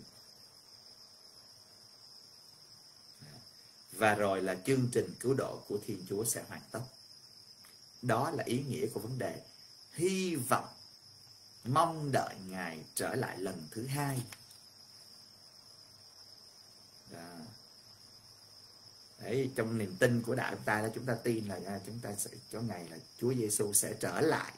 và 3.97 4.15
rồi 4.15 4.41
là 4.41 4.55
chương 4.65 4.89
trình 4.91 5.13
cứu 5.19 5.33
độ 5.33 5.63
của 5.67 5.77
Thiên 5.87 6.05
Chúa 6.09 6.25
sẽ 6.25 6.43
hoàn 6.47 6.61
tất. 6.71 6.81
Đó 8.01 8.31
là 8.31 8.43
ý 8.43 8.63
nghĩa 8.69 8.87
của 8.93 8.99
vấn 8.99 9.17
đề 9.17 9.41
hy 9.93 10.35
vọng 10.35 10.67
mong 11.65 12.11
đợi 12.11 12.35
Ngài 12.47 12.79
trở 12.95 13.15
lại 13.15 13.37
lần 13.37 13.67
thứ 13.71 13.85
hai. 13.85 14.19
Đấy, 19.23 19.49
trong 19.55 19.77
niềm 19.77 19.95
tin 19.99 20.21
của 20.21 20.35
đạo 20.35 20.55
chúng 20.55 20.65
ta 20.65 20.81
là 20.81 20.89
chúng 20.95 21.05
ta 21.05 21.15
tin 21.15 21.47
là 21.47 21.59
à, 21.65 21.79
chúng 21.85 21.99
ta 21.99 22.15
sẽ 22.15 22.29
có 22.51 22.61
ngày 22.61 22.87
là 22.89 22.97
Chúa 23.21 23.33
Giêsu 23.33 23.73
sẽ 23.73 23.93
trở 23.99 24.21
lại 24.21 24.53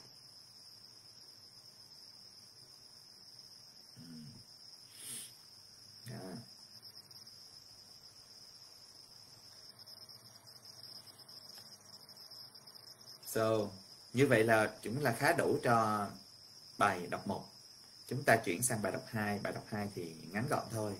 So, 13.36 13.68
như 14.12 14.26
vậy 14.26 14.44
là 14.44 14.72
chúng 14.82 15.02
là 15.02 15.12
khá 15.12 15.32
đủ 15.32 15.58
cho 15.62 16.06
bài 16.78 17.06
đọc 17.10 17.26
1. 17.26 17.44
Chúng 18.08 18.22
ta 18.22 18.36
chuyển 18.36 18.62
sang 18.62 18.82
bài 18.82 18.92
đọc 18.92 19.04
2. 19.08 19.38
Bài 19.38 19.52
đọc 19.52 19.64
2 19.68 19.88
thì 19.94 20.14
ngắn 20.30 20.46
gọn 20.50 20.64
thôi. 20.70 20.92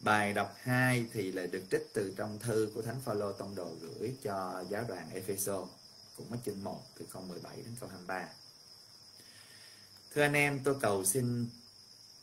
Bài 0.00 0.32
đọc 0.32 0.54
2 0.60 1.06
thì 1.12 1.32
là 1.32 1.46
được 1.46 1.62
trích 1.70 1.88
từ 1.94 2.14
trong 2.16 2.38
thư 2.38 2.70
của 2.74 2.82
Thánh 2.82 3.00
Phaolô 3.04 3.32
tông 3.32 3.54
đồ 3.54 3.74
gửi 3.80 4.16
cho 4.22 4.64
giáo 4.70 4.84
đoàn 4.88 5.10
Epheso, 5.14 5.66
cũng 6.16 6.30
ở 6.30 6.36
chương 6.46 6.64
1 6.64 6.82
từ 6.98 7.06
câu 7.12 7.22
17 7.22 7.56
đến 7.56 7.76
câu 7.80 7.88
23. 7.88 8.28
Thưa 10.14 10.22
anh 10.22 10.32
em, 10.32 10.60
tôi 10.64 10.76
cầu 10.80 11.04
xin 11.04 11.46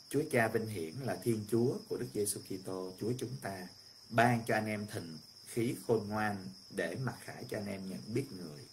Chúa 0.10 0.22
Cha 0.32 0.48
vinh 0.48 0.68
hiển 0.68 0.94
là 0.94 1.18
Thiên 1.24 1.46
Chúa 1.52 1.78
của 1.90 1.98
Đức 1.98 2.08
Giêsu 2.14 2.40
Kitô, 2.40 2.94
Chúa 3.00 3.12
chúng 3.20 3.36
ta, 3.42 3.68
ban 4.10 4.44
cho 4.48 4.54
anh 4.54 4.66
em 4.66 4.88
thịnh 4.88 5.18
khí 5.54 5.76
khôn 5.88 6.08
ngoan 6.08 6.48
để 6.70 6.96
mặc 6.96 7.16
khải 7.22 7.44
cho 7.50 7.58
anh 7.58 7.68
em 7.68 7.90
nhận 7.90 8.14
biết 8.14 8.26
người. 8.32 8.66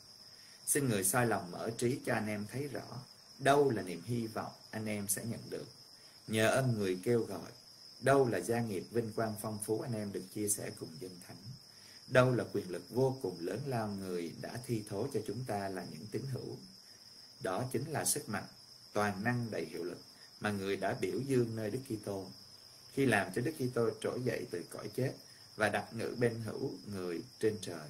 Xin 0.66 0.88
người 0.88 1.04
soi 1.04 1.26
lòng 1.26 1.50
mở 1.50 1.70
trí 1.78 2.00
cho 2.06 2.14
anh 2.14 2.26
em 2.26 2.46
thấy 2.52 2.68
rõ 2.68 3.02
đâu 3.38 3.70
là 3.70 3.82
niềm 3.82 4.02
hy 4.04 4.26
vọng 4.26 4.52
anh 4.70 4.86
em 4.86 5.08
sẽ 5.08 5.24
nhận 5.24 5.40
được. 5.50 5.66
Nhờ 6.26 6.48
ơn 6.48 6.74
người 6.78 6.98
kêu 7.02 7.20
gọi, 7.20 7.50
đâu 8.00 8.28
là 8.28 8.40
gia 8.40 8.60
nghiệp 8.60 8.84
vinh 8.90 9.12
quang 9.12 9.34
phong 9.42 9.58
phú 9.64 9.80
anh 9.80 9.92
em 9.92 10.12
được 10.12 10.24
chia 10.34 10.48
sẻ 10.48 10.70
cùng 10.80 10.88
dân 11.00 11.20
thánh. 11.26 11.36
Đâu 12.08 12.32
là 12.32 12.44
quyền 12.52 12.70
lực 12.70 12.90
vô 12.90 13.16
cùng 13.22 13.36
lớn 13.40 13.60
lao 13.66 13.88
người 13.88 14.32
đã 14.40 14.60
thi 14.66 14.82
thố 14.88 15.06
cho 15.14 15.20
chúng 15.26 15.44
ta 15.46 15.68
là 15.68 15.86
những 15.90 16.06
tín 16.10 16.22
hữu. 16.32 16.56
Đó 17.42 17.64
chính 17.72 17.90
là 17.90 18.04
sức 18.04 18.28
mạnh, 18.28 18.46
toàn 18.92 19.24
năng 19.24 19.50
đầy 19.50 19.64
hiệu 19.64 19.84
lực 19.84 19.98
mà 20.40 20.50
người 20.50 20.76
đã 20.76 20.96
biểu 21.00 21.20
dương 21.26 21.56
nơi 21.56 21.70
Đức 21.70 21.80
Kitô 21.88 22.26
khi 22.92 23.06
làm 23.06 23.32
cho 23.34 23.42
Đức 23.42 23.52
Kitô 23.58 23.90
trỗi 24.00 24.20
dậy 24.24 24.46
từ 24.50 24.64
cõi 24.70 24.88
chết 24.96 25.12
và 25.56 25.68
đặt 25.68 25.92
ngự 25.92 26.16
bên 26.18 26.40
hữu 26.44 26.70
người 26.86 27.22
trên 27.40 27.58
trời. 27.60 27.88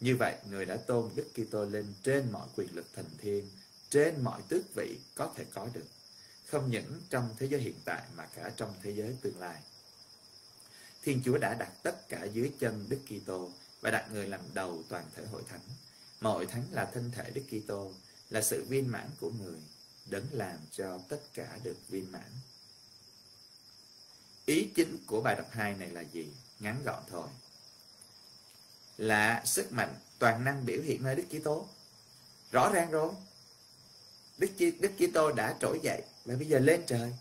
Như 0.00 0.16
vậy, 0.16 0.34
người 0.50 0.66
đã 0.66 0.76
tôn 0.76 1.10
Đức 1.14 1.26
Kitô 1.34 1.64
lên 1.64 1.94
trên 2.02 2.32
mọi 2.32 2.48
quyền 2.56 2.74
lực 2.74 2.86
thần 2.94 3.06
thiên, 3.18 3.50
trên 3.90 4.24
mọi 4.24 4.42
tước 4.48 4.74
vị 4.74 4.98
có 5.14 5.32
thể 5.36 5.44
có 5.54 5.68
được, 5.72 5.86
không 6.46 6.70
những 6.70 7.00
trong 7.10 7.34
thế 7.38 7.46
giới 7.46 7.60
hiện 7.60 7.74
tại 7.84 8.02
mà 8.16 8.26
cả 8.26 8.50
trong 8.56 8.74
thế 8.82 8.90
giới 8.90 9.16
tương 9.22 9.38
lai. 9.38 9.62
Thiên 11.02 11.22
Chúa 11.24 11.38
đã 11.38 11.54
đặt 11.54 11.72
tất 11.82 12.08
cả 12.08 12.24
dưới 12.24 12.52
chân 12.60 12.86
Đức 12.88 13.00
Kitô 13.08 13.50
và 13.80 13.90
đặt 13.90 14.12
người 14.12 14.28
làm 14.28 14.40
đầu 14.54 14.82
toàn 14.88 15.04
thể 15.16 15.26
hội 15.26 15.42
thánh. 15.48 15.60
Mọi 16.20 16.46
thánh 16.46 16.64
là 16.70 16.84
thân 16.84 17.10
thể 17.14 17.30
Đức 17.30 17.42
Kitô, 17.50 17.92
là 18.30 18.42
sự 18.42 18.64
viên 18.68 18.88
mãn 18.88 19.10
của 19.20 19.30
người, 19.30 19.60
đấng 20.06 20.26
làm 20.32 20.58
cho 20.72 20.98
tất 21.08 21.20
cả 21.34 21.58
được 21.62 21.76
viên 21.88 22.12
mãn. 22.12 22.30
Ý 24.46 24.70
chính 24.74 24.98
của 25.06 25.20
bài 25.20 25.36
đọc 25.36 25.46
2 25.50 25.74
này 25.74 25.90
là 25.90 26.00
gì? 26.00 26.28
Ngắn 26.58 26.82
gọn 26.84 27.02
thôi. 27.10 27.28
Là 28.96 29.42
sức 29.44 29.72
mạnh 29.72 29.94
toàn 30.18 30.44
năng 30.44 30.66
biểu 30.66 30.82
hiện 30.82 31.02
nơi 31.02 31.14
Đức 31.14 31.24
Kitô. 31.30 31.66
Rõ 32.50 32.70
ràng 32.72 32.90
rồi. 32.90 33.12
Đức 34.38 34.50
Đức 34.80 34.92
Kitô 34.98 35.32
đã 35.32 35.54
trỗi 35.60 35.80
dậy 35.82 36.02
và 36.24 36.34
bây 36.36 36.46
giờ 36.46 36.58
lên 36.58 36.84
trời. 36.86 37.14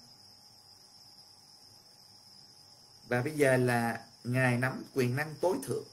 Và 3.08 3.22
bây 3.22 3.34
giờ 3.34 3.58
là 3.58 4.06
ngài 4.24 4.58
nắm 4.58 4.84
quyền 4.94 5.16
năng 5.16 5.36
tối 5.42 5.58
thượng. 5.66 5.86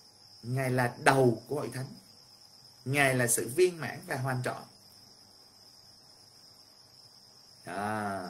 Ngài 0.43 0.71
là 0.71 0.97
đầu 0.99 1.43
của 1.49 1.55
hội 1.55 1.71
thánh. 1.75 1.87
Ngài 2.85 3.15
là 3.15 3.27
sự 3.27 3.51
viên 3.57 3.81
mãn 3.81 4.01
và 4.07 4.17
hoàn 4.17 4.43
trọn. 4.43 4.63
À, 7.65 8.29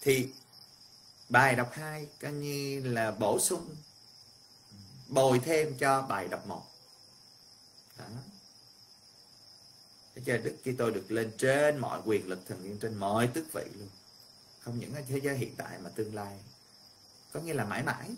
thì 0.00 0.32
bài 1.30 1.56
đọc 1.56 1.70
2 1.72 2.06
coi 2.20 2.32
như 2.32 2.80
là 2.84 3.10
bổ 3.10 3.40
sung 3.40 3.76
bồi 5.08 5.38
thêm 5.38 5.78
cho 5.78 6.02
bài 6.02 6.28
đọc 6.28 6.46
1 6.46 6.62
đó. 7.98 8.04
Thế 10.14 10.22
cho 10.26 10.38
Đức 10.38 10.56
khi 10.64 10.72
tôi 10.78 10.90
được 10.90 11.12
lên 11.12 11.32
trên 11.38 11.78
mọi 11.78 12.00
quyền 12.04 12.28
lực 12.28 12.38
thần 12.48 12.62
linh 12.62 12.78
trên 12.78 12.94
mọi 12.94 13.26
tước 13.26 13.52
vị 13.52 13.64
luôn. 13.74 13.88
Không 14.60 14.78
những 14.78 14.94
ở 14.94 15.02
thế 15.08 15.20
giới 15.20 15.36
hiện 15.36 15.54
tại 15.56 15.78
mà 15.78 15.90
tương 15.90 16.14
lai. 16.14 16.38
Có 17.32 17.40
nghĩa 17.40 17.54
là 17.54 17.64
mãi 17.64 17.82
mãi. 17.82 18.10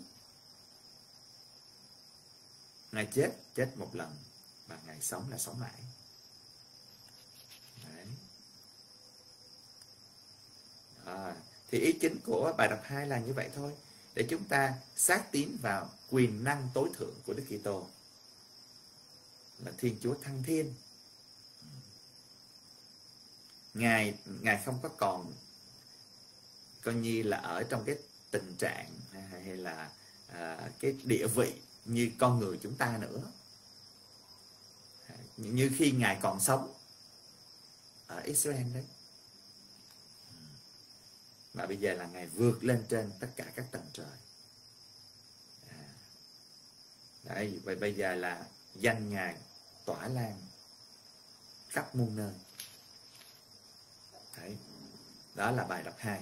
Ngài 2.91 3.07
chết 3.13 3.31
chết 3.55 3.71
một 3.75 3.95
lần 3.95 4.17
và 4.67 4.77
Ngài 4.85 5.01
sống 5.01 5.29
là 5.29 5.37
sống 5.37 5.59
mãi 5.59 5.83
Đấy. 7.83 8.05
À, 11.05 11.35
thì 11.73 11.79
ý 11.79 11.93
chính 11.93 12.19
của 12.25 12.53
bài 12.57 12.67
đọc 12.67 12.79
2 12.83 13.07
là 13.07 13.19
như 13.19 13.33
vậy 13.33 13.49
thôi 13.55 13.71
để 14.15 14.25
chúng 14.29 14.43
ta 14.43 14.73
xác 14.95 15.31
tín 15.31 15.57
vào 15.61 15.89
quyền 16.09 16.43
năng 16.43 16.69
tối 16.73 16.89
thượng 16.97 17.13
của 17.25 17.33
Đức 17.33 17.43
Kitô 17.49 17.87
là 19.65 19.71
Thiên 19.77 19.97
Chúa 20.01 20.15
thăng 20.21 20.43
thiên. 20.43 20.73
Ngài 23.73 24.13
ngài 24.41 24.61
không 24.65 24.79
có 24.83 24.89
còn 24.89 25.33
coi 26.83 26.93
như 26.93 27.23
là 27.23 27.37
ở 27.37 27.63
trong 27.63 27.83
cái 27.85 27.95
tình 28.31 28.55
trạng 28.57 28.89
hay 29.31 29.57
là 29.57 29.91
à, 30.27 30.69
cái 30.79 30.95
địa 31.03 31.27
vị 31.27 31.53
như 31.85 32.11
con 32.19 32.39
người 32.39 32.59
chúng 32.63 32.75
ta 32.75 32.97
nữa. 33.01 33.31
Như 35.37 35.71
khi 35.77 35.91
ngài 35.91 36.17
còn 36.21 36.39
sống 36.39 36.73
ở 38.07 38.19
Israel 38.19 38.73
đấy 38.73 38.83
mà 41.53 41.65
bây 41.65 41.77
giờ 41.77 41.93
là 41.93 42.05
ngài 42.05 42.27
vượt 42.27 42.63
lên 42.63 42.85
trên 42.89 43.11
tất 43.19 43.27
cả 43.35 43.51
các 43.55 43.65
tầng 43.71 43.89
trời 43.93 44.05
à. 45.69 45.89
đấy, 47.23 47.59
vậy 47.63 47.75
bây 47.75 47.95
giờ 47.95 48.15
là 48.15 48.45
danh 48.75 49.09
ngài 49.09 49.37
tỏa 49.85 50.07
lan 50.07 50.41
khắp 51.69 51.95
muôn 51.95 52.15
nơi 52.15 52.33
đấy, 54.37 54.57
đó 55.35 55.51
là 55.51 55.63
bài 55.63 55.83
đọc 55.83 55.95
2 55.97 56.21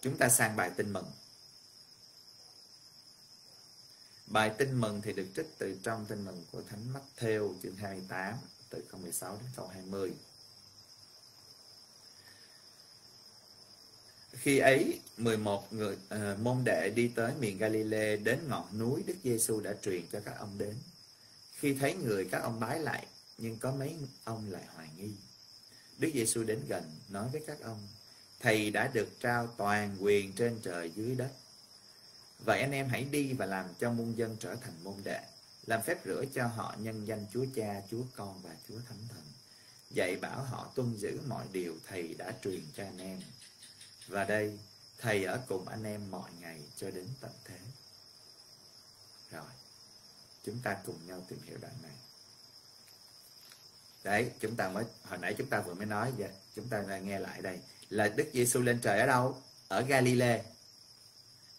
chúng 0.00 0.18
ta 0.18 0.28
sang 0.28 0.56
bài 0.56 0.70
tin 0.76 0.92
mừng 0.92 1.12
Bài 4.26 4.50
tin 4.58 4.80
mừng 4.80 5.02
thì 5.02 5.12
được 5.12 5.26
trích 5.36 5.46
từ 5.58 5.78
trong 5.82 6.06
tin 6.06 6.24
mừng 6.24 6.44
của 6.52 6.62
Thánh 6.62 6.92
Matthew 6.92 7.54
chương 7.62 7.76
28 7.76 8.34
từ 8.70 8.84
câu 8.90 9.00
16 9.00 9.36
đến 9.36 9.50
câu 9.56 9.66
20. 9.66 10.12
Khi 14.40 14.58
ấy, 14.58 15.00
11 15.16 15.72
người 15.72 15.96
à, 16.08 16.36
môn 16.42 16.56
đệ 16.64 16.90
đi 16.94 17.08
tới 17.08 17.32
miền 17.40 17.58
Galilee 17.58 18.16
đến 18.16 18.38
ngọn 18.48 18.78
núi 18.78 19.02
Đức 19.06 19.14
Giêsu 19.24 19.60
đã 19.60 19.74
truyền 19.82 20.02
cho 20.12 20.20
các 20.24 20.34
ông 20.38 20.58
đến. 20.58 20.74
Khi 21.52 21.74
thấy 21.74 21.94
người 21.94 22.28
các 22.30 22.38
ông 22.38 22.60
bái 22.60 22.80
lại, 22.80 23.06
nhưng 23.38 23.58
có 23.58 23.72
mấy 23.72 23.96
ông 24.24 24.50
lại 24.50 24.62
hoài 24.74 24.88
nghi. 24.96 25.10
Đức 25.98 26.10
Giêsu 26.14 26.44
đến 26.44 26.60
gần 26.68 26.82
nói 27.08 27.28
với 27.32 27.42
các 27.46 27.60
ông: 27.62 27.88
Thầy 28.40 28.70
đã 28.70 28.90
được 28.94 29.08
trao 29.20 29.46
toàn 29.46 29.96
quyền 30.00 30.32
trên 30.32 30.60
trời 30.62 30.90
dưới 30.96 31.14
đất. 31.14 31.30
Vậy 32.44 32.60
anh 32.60 32.72
em 32.72 32.88
hãy 32.88 33.04
đi 33.04 33.32
và 33.32 33.46
làm 33.46 33.66
cho 33.80 33.90
muôn 33.92 34.18
dân 34.18 34.36
trở 34.40 34.54
thành 34.54 34.74
môn 34.84 34.94
đệ, 35.04 35.20
làm 35.66 35.82
phép 35.82 35.98
rửa 36.04 36.24
cho 36.34 36.46
họ 36.46 36.74
nhân 36.78 37.06
danh 37.06 37.26
Chúa 37.32 37.44
Cha, 37.54 37.82
Chúa 37.90 38.02
Con 38.16 38.42
và 38.42 38.50
Chúa 38.68 38.78
Thánh 38.88 39.08
Thần. 39.08 39.22
Dạy 39.90 40.16
bảo 40.16 40.44
họ 40.44 40.72
tuân 40.74 40.96
giữ 40.96 41.20
mọi 41.28 41.46
điều 41.52 41.74
thầy 41.86 42.14
đã 42.14 42.32
truyền 42.42 42.60
cho 42.76 42.84
anh 42.84 42.98
em 42.98 43.20
và 44.08 44.24
đây, 44.24 44.58
Thầy 44.98 45.24
ở 45.24 45.40
cùng 45.48 45.68
anh 45.68 45.84
em 45.84 46.10
mọi 46.10 46.30
ngày 46.40 46.60
cho 46.76 46.90
đến 46.90 47.08
tận 47.20 47.30
thế. 47.44 47.58
Rồi, 49.30 49.50
chúng 50.44 50.58
ta 50.62 50.76
cùng 50.86 51.06
nhau 51.06 51.24
tìm 51.28 51.38
hiểu 51.44 51.58
đoạn 51.60 51.74
này. 51.82 51.92
Đấy, 54.04 54.30
chúng 54.40 54.56
ta 54.56 54.68
mới 54.68 54.84
hồi 55.04 55.18
nãy 55.18 55.34
chúng 55.38 55.50
ta 55.50 55.60
vừa 55.60 55.74
mới 55.74 55.86
nói 55.86 56.12
vậy, 56.18 56.30
chúng 56.56 56.68
ta 56.68 56.82
nghe 56.82 57.18
lại 57.18 57.42
đây 57.42 57.58
là 57.90 58.08
Đức 58.08 58.30
Giêsu 58.32 58.60
lên 58.60 58.80
trời 58.82 59.00
ở 59.00 59.06
đâu? 59.06 59.42
Ở 59.68 59.82
Galilee. 59.82 60.42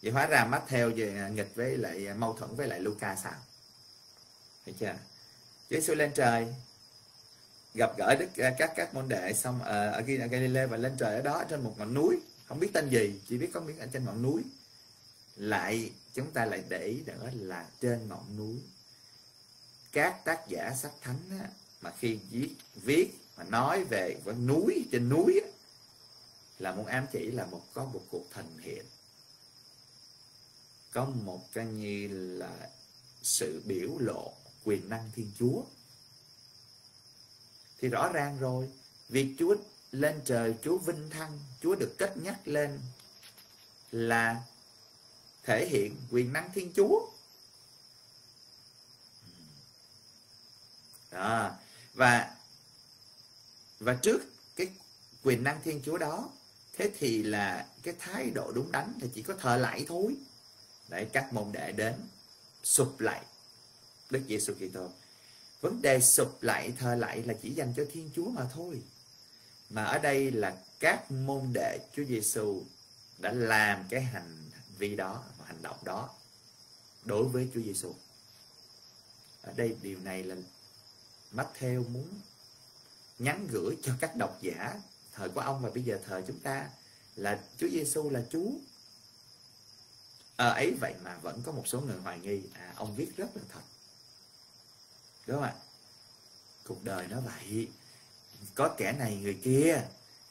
Vậy 0.01 0.11
hóa 0.11 0.27
ra 0.27 0.45
mắt 0.45 0.63
theo 0.67 0.91
về 0.95 1.17
à, 1.17 1.27
nghịch 1.27 1.55
với 1.55 1.77
lại 1.77 2.07
à, 2.07 2.13
mâu 2.13 2.33
thuẫn 2.33 2.55
với 2.55 2.67
lại 2.67 2.79
Luca 2.79 3.15
sao? 3.15 3.35
Thấy 4.65 4.75
chưa? 4.79 4.95
Giêsu 5.69 5.93
lên 5.93 6.11
trời 6.15 6.47
gặp 7.73 7.97
gỡ 7.97 8.15
đức 8.19 8.37
à, 8.37 8.55
các 8.57 8.71
các 8.75 8.93
môn 8.93 9.09
đệ 9.09 9.33
xong 9.33 9.63
ở, 9.63 9.91
ở 9.91 10.01
Galilee 10.01 10.65
và 10.65 10.77
lên 10.77 10.95
trời 10.99 11.15
ở 11.15 11.21
đó 11.21 11.43
trên 11.49 11.63
một 11.63 11.73
ngọn 11.77 11.93
núi 11.93 12.19
không 12.47 12.59
biết 12.59 12.69
tên 12.73 12.89
gì 12.89 13.21
chỉ 13.27 13.37
biết 13.37 13.49
có 13.53 13.59
miếng 13.61 13.79
ở 13.79 13.87
trên 13.93 14.05
ngọn 14.05 14.21
núi. 14.21 14.43
Lại 15.35 15.91
chúng 16.13 16.31
ta 16.31 16.45
lại 16.45 16.63
để 16.69 16.85
ý 16.85 17.01
nữa 17.05 17.31
là 17.33 17.69
trên 17.81 18.07
ngọn 18.07 18.37
núi. 18.37 18.59
Các 19.91 20.25
tác 20.25 20.47
giả 20.47 20.73
sách 20.81 20.93
thánh 21.01 21.19
á, 21.29 21.49
mà 21.81 21.93
khi 21.99 22.19
viết 22.31 22.55
viết 22.75 23.13
mà 23.37 23.43
nói 23.43 23.83
về 23.83 24.21
con 24.25 24.47
núi 24.47 24.85
trên 24.91 25.09
núi 25.09 25.41
á, 25.43 25.49
là 26.59 26.75
muốn 26.75 26.85
ám 26.85 27.05
chỉ 27.11 27.31
là 27.31 27.45
một 27.45 27.61
có 27.73 27.85
một 27.85 28.01
cuộc 28.11 28.25
thần 28.31 28.57
hiện. 28.57 28.85
Có 30.91 31.05
một 31.05 31.53
cái 31.53 31.65
như 31.65 32.07
là 32.37 32.69
sự 33.23 33.61
biểu 33.65 33.97
lộ 33.99 34.33
quyền 34.63 34.89
năng 34.89 35.11
Thiên 35.15 35.31
Chúa. 35.39 35.63
Thì 37.81 37.87
rõ 37.87 38.11
ràng 38.13 38.39
rồi, 38.39 38.69
việc 39.09 39.35
Chúa 39.39 39.55
lên 39.91 40.21
trời, 40.25 40.55
Chúa 40.63 40.77
vinh 40.77 41.09
thăng, 41.09 41.39
Chúa 41.61 41.75
được 41.75 41.95
kết 41.97 42.17
nhắc 42.17 42.47
lên 42.47 42.79
là 43.91 44.41
thể 45.43 45.67
hiện 45.67 45.95
quyền 46.11 46.33
năng 46.33 46.49
Thiên 46.53 46.71
Chúa. 46.75 47.09
Đó. 51.11 51.51
Và 51.93 52.37
và 53.79 53.93
trước 53.93 54.19
cái 54.55 54.67
quyền 55.23 55.43
năng 55.43 55.61
Thiên 55.63 55.81
Chúa 55.85 55.97
đó 55.97 56.29
thế 56.77 56.91
thì 56.99 57.23
là 57.23 57.67
cái 57.83 57.93
thái 57.99 58.29
độ 58.29 58.51
đúng 58.51 58.71
đắn 58.71 58.93
là 59.01 59.07
chỉ 59.15 59.21
có 59.21 59.33
thờ 59.39 59.57
lại 59.57 59.85
thôi 59.87 60.15
để 60.89 61.05
các 61.05 61.33
môn 61.33 61.51
đệ 61.51 61.71
đến 61.71 61.93
sụp 62.63 62.99
lại 62.99 63.25
Đức 64.09 64.21
Giêsu 64.27 64.53
Kitô 64.53 64.89
vấn 65.61 65.81
đề 65.81 66.01
sụp 66.01 66.43
lại 66.43 66.73
thờ 66.79 66.95
lại 66.95 67.23
là 67.23 67.33
chỉ 67.41 67.49
dành 67.49 67.73
cho 67.77 67.85
Thiên 67.91 68.09
Chúa 68.15 68.29
mà 68.29 68.45
thôi 68.53 68.81
mà 69.69 69.83
ở 69.83 69.99
đây 69.99 70.31
là 70.31 70.57
các 70.79 71.11
môn 71.11 71.53
đệ 71.53 71.79
Chúa 71.95 72.03
Giêsu 72.03 72.63
đã 73.17 73.31
làm 73.31 73.87
cái 73.89 74.01
hành 74.01 74.49
vi 74.77 74.95
đó 74.95 75.23
hành 75.45 75.61
động 75.61 75.77
đó 75.83 76.09
đối 77.03 77.27
với 77.27 77.49
Chúa 77.53 77.61
Giêsu 77.61 77.95
ở 79.41 79.53
đây 79.55 79.75
điều 79.81 79.99
này 79.99 80.23
là 80.23 80.35
Matthew 81.31 81.89
muốn 81.89 82.07
nhắn 83.19 83.47
gửi 83.51 83.77
cho 83.83 83.93
các 83.99 84.15
độc 84.15 84.37
giả 84.41 84.81
thời 85.11 85.29
của 85.29 85.41
ông 85.41 85.61
và 85.61 85.69
bây 85.69 85.83
giờ 85.83 85.99
thời 86.05 86.23
chúng 86.27 86.39
ta 86.39 86.69
là 87.15 87.39
Chúa 87.57 87.67
Giêsu 87.69 88.09
là 88.09 88.23
Chúa. 88.29 88.49
À, 90.35 90.49
ấy 90.49 90.71
vậy 90.81 90.93
mà 91.03 91.17
vẫn 91.17 91.41
có 91.45 91.51
một 91.51 91.67
số 91.67 91.81
người 91.81 91.97
hoài 91.97 92.19
nghi 92.19 92.41
à 92.53 92.73
ông 92.75 92.95
viết 92.95 93.17
rất 93.17 93.27
là 93.35 93.41
thật. 93.49 93.61
Đúng 95.27 95.37
không 95.37 95.43
ạ? 95.43 95.55
Cuộc 96.63 96.83
đời 96.83 97.07
nó 97.07 97.21
vậy 97.21 97.67
có 98.57 98.75
kẻ 98.77 98.91
này 98.91 99.15
người 99.15 99.39
kia 99.43 99.81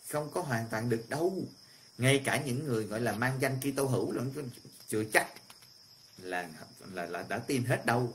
không 0.09 0.31
có 0.31 0.43
hoàn 0.43 0.69
toàn 0.69 0.89
được 0.89 1.09
đâu. 1.09 1.45
Ngay 1.99 2.23
cả 2.25 2.43
những 2.47 2.65
người 2.65 2.85
gọi 2.85 3.01
là 3.01 3.13
mang 3.13 3.39
danh 3.41 3.61
Kitô 3.61 3.87
hữu 3.87 4.13
lẫn 4.13 4.51
chưa 4.89 5.05
chắc 5.13 5.33
là 6.19 6.51
là 6.93 7.07
là 7.07 7.23
đã 7.23 7.39
tin 7.39 7.65
hết 7.65 7.87
đâu. 7.87 8.15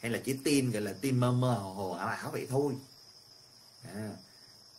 Hay 0.00 0.10
là 0.10 0.20
chỉ 0.24 0.36
tin 0.44 0.70
gọi 0.70 0.82
là 0.82 0.94
tin 1.00 1.20
mơ 1.20 1.32
mơ 1.32 1.54
hồ 1.54 1.74
hồ 1.74 1.90
ảo 1.90 2.08
ảo 2.08 2.30
vậy 2.30 2.46
thôi. 2.50 2.74
À, 3.82 4.10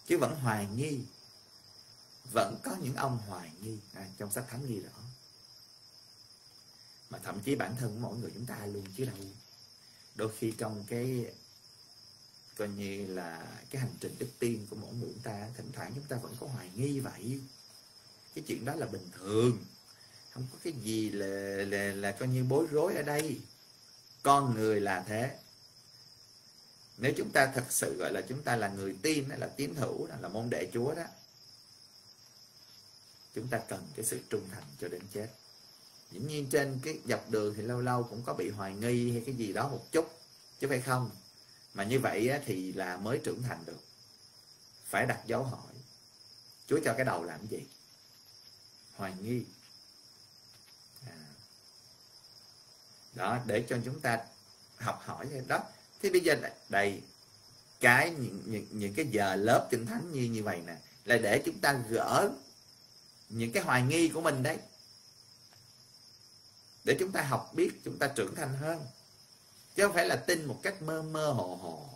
chứ 0.08 0.17
vẫn 0.17 0.36
hoài 0.36 0.67
nghi. 0.75 0.99
Vẫn 2.34 2.60
có 2.63 2.75
những 2.82 2.95
ông 2.95 3.17
hoài 3.27 3.51
nghi. 3.62 3.77
À, 3.93 4.08
trong 4.17 4.32
sách 4.32 4.45
thánh 4.49 4.67
ghi 4.67 4.79
rõ 4.79 4.99
mà 7.10 7.19
thậm 7.23 7.39
chí 7.41 7.55
bản 7.55 7.75
thân 7.75 7.93
của 7.93 7.99
mỗi 7.99 8.17
người 8.17 8.32
chúng 8.34 8.45
ta 8.45 8.65
luôn 8.65 8.86
chứ 8.97 9.05
đâu. 9.05 9.15
Đôi 10.15 10.32
khi 10.39 10.53
trong 10.58 10.84
cái 10.88 11.25
coi 12.59 12.67
như 12.67 13.07
là 13.07 13.47
cái 13.69 13.81
hành 13.81 13.93
trình 13.99 14.15
đức 14.19 14.29
tin 14.39 14.65
của 14.69 14.75
mỗi 14.75 14.93
người 14.93 15.09
chúng 15.13 15.23
ta 15.23 15.47
thỉnh 15.57 15.71
thoảng 15.73 15.91
chúng 15.95 16.03
ta 16.03 16.15
vẫn 16.15 16.35
có 16.39 16.47
hoài 16.47 16.69
nghi 16.75 16.99
vậy. 16.99 17.39
Cái 18.35 18.43
chuyện 18.47 18.65
đó 18.65 18.75
là 18.75 18.85
bình 18.85 19.09
thường. 19.19 19.57
Không 20.31 20.47
có 20.51 20.59
cái 20.63 20.73
gì 20.73 21.09
là 21.09 21.25
là, 21.65 21.93
là 21.93 22.11
coi 22.11 22.27
như 22.27 22.43
bối 22.43 22.67
rối 22.71 22.95
ở 22.95 23.01
đây. 23.01 23.39
Con 24.23 24.55
người 24.55 24.81
là 24.81 25.03
thế. 25.07 25.37
Nếu 26.97 27.13
chúng 27.17 27.31
ta 27.31 27.51
thật 27.55 27.65
sự 27.69 27.97
gọi 27.99 28.13
là 28.13 28.21
chúng 28.29 28.41
ta 28.43 28.55
là 28.55 28.67
người 28.67 28.95
tin 29.01 29.29
là 29.37 29.47
tín 29.47 29.73
hữu 29.75 30.07
là 30.21 30.27
môn 30.27 30.49
đệ 30.49 30.69
chúa 30.73 30.95
đó 30.95 31.03
chúng 33.35 33.47
ta 33.47 33.57
cần 33.57 33.87
cái 33.95 34.05
sự 34.05 34.19
trung 34.29 34.43
thành 34.51 34.63
cho 34.81 34.87
đến 34.87 35.01
chết. 35.13 35.27
Dĩ 36.11 36.19
nhiên 36.19 36.47
trên 36.49 36.79
cái 36.83 36.99
dọc 37.05 37.29
đường 37.29 37.53
thì 37.57 37.61
lâu 37.61 37.81
lâu 37.81 38.03
cũng 38.03 38.21
có 38.25 38.33
bị 38.33 38.49
hoài 38.49 38.73
nghi 38.73 39.11
hay 39.11 39.23
cái 39.25 39.35
gì 39.35 39.53
đó 39.53 39.67
một 39.67 39.91
chút 39.91 40.11
chứ 40.59 40.67
phải 40.67 40.81
không? 40.81 41.11
Mà 41.79 41.85
như 41.85 41.99
vậy 41.99 42.31
thì 42.45 42.73
là 42.73 42.97
mới 42.97 43.19
trưởng 43.23 43.43
thành 43.43 43.65
được. 43.65 43.79
Phải 44.85 45.05
đặt 45.05 45.19
dấu 45.25 45.43
hỏi. 45.43 45.73
Chúa 46.67 46.79
cho 46.85 46.93
cái 46.93 47.05
đầu 47.05 47.23
làm 47.23 47.47
gì? 47.47 47.59
Hoài 48.95 49.13
nghi. 49.21 49.43
À. 51.07 51.25
đó 53.13 53.39
để 53.45 53.65
cho 53.69 53.77
chúng 53.85 53.99
ta 53.99 54.19
học 54.77 55.01
hỏi 55.05 55.27
đó. 55.47 55.59
Thế 56.01 56.09
bây 56.09 56.21
giờ 56.21 56.35
đầy 56.69 57.01
cái 57.79 58.09
những, 58.09 58.43
những, 58.45 58.67
những 58.71 58.93
cái 58.93 59.05
giờ 59.11 59.35
lớp 59.35 59.67
kinh 59.71 59.85
thánh 59.85 60.11
như 60.11 60.21
như 60.21 60.43
vậy 60.43 60.61
nè 60.65 60.75
là 61.05 61.17
để 61.17 61.41
chúng 61.45 61.59
ta 61.59 61.73
gỡ 61.89 62.31
những 63.29 63.51
cái 63.51 63.63
hoài 63.63 63.81
nghi 63.81 64.09
của 64.09 64.21
mình 64.21 64.43
đấy. 64.43 64.57
Để 66.83 66.95
chúng 66.99 67.11
ta 67.11 67.21
học 67.21 67.51
biết 67.55 67.71
chúng 67.85 67.99
ta 67.99 68.07
trưởng 68.07 68.35
thành 68.35 68.53
hơn 68.57 68.85
chứ 69.79 69.85
không 69.85 69.95
phải 69.95 70.07
là 70.07 70.15
tin 70.15 70.45
một 70.45 70.59
cách 70.63 70.81
mơ 70.81 71.01
mơ 71.01 71.31
hồ 71.31 71.55
hồ 71.61 71.89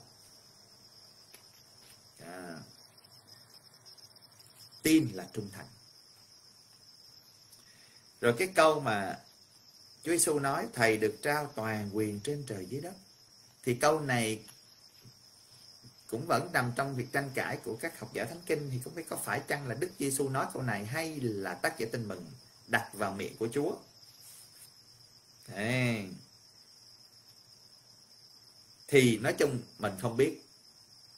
à. 2.20 2.58
tin 4.82 5.08
là 5.14 5.28
trung 5.34 5.50
thành 5.52 5.66
rồi 8.22 8.34
cái 8.38 8.48
câu 8.56 8.80
mà 8.80 9.20
Chúa 10.04 10.12
Giêsu 10.12 10.40
nói, 10.40 10.68
thầy 10.74 10.98
được 10.98 11.16
trao 11.22 11.52
toàn 11.56 11.90
quyền 11.94 12.20
trên 12.20 12.44
trời 12.48 12.66
dưới 12.66 12.82
đất 12.82 12.94
thì 13.64 13.76
câu 13.76 14.00
này 14.00 14.44
cũng 16.08 16.26
vẫn 16.28 16.50
nằm 16.54 16.72
trong 16.76 16.96
việc 16.96 17.08
tranh 17.12 17.32
cãi 17.34 17.58
của 17.64 17.76
các 17.76 18.00
học 18.00 18.14
giả 18.14 18.26
thánh 18.26 18.42
kinh 18.46 18.70
thì 18.72 18.80
không 18.84 18.96
biết 18.96 19.10
có 19.10 19.16
phải 19.16 19.42
chăng 19.48 19.68
là 19.68 19.76
Đức 19.76 19.90
Giêsu 20.00 20.30
nói 20.30 20.46
câu 20.54 20.62
này 20.62 20.86
hay 20.86 21.20
là 21.20 21.54
tác 21.54 21.80
giả 21.80 21.88
tin 21.92 22.08
mừng 22.08 22.32
đặt 22.68 22.90
vào 22.94 23.12
miệng 23.12 23.38
của 23.38 23.48
Chúa. 23.54 23.76
Đấy. 25.48 26.10
Thì 28.94 29.18
nói 29.18 29.34
chung 29.34 29.60
mình 29.80 29.94
không 30.02 30.18
biết. 30.18 30.42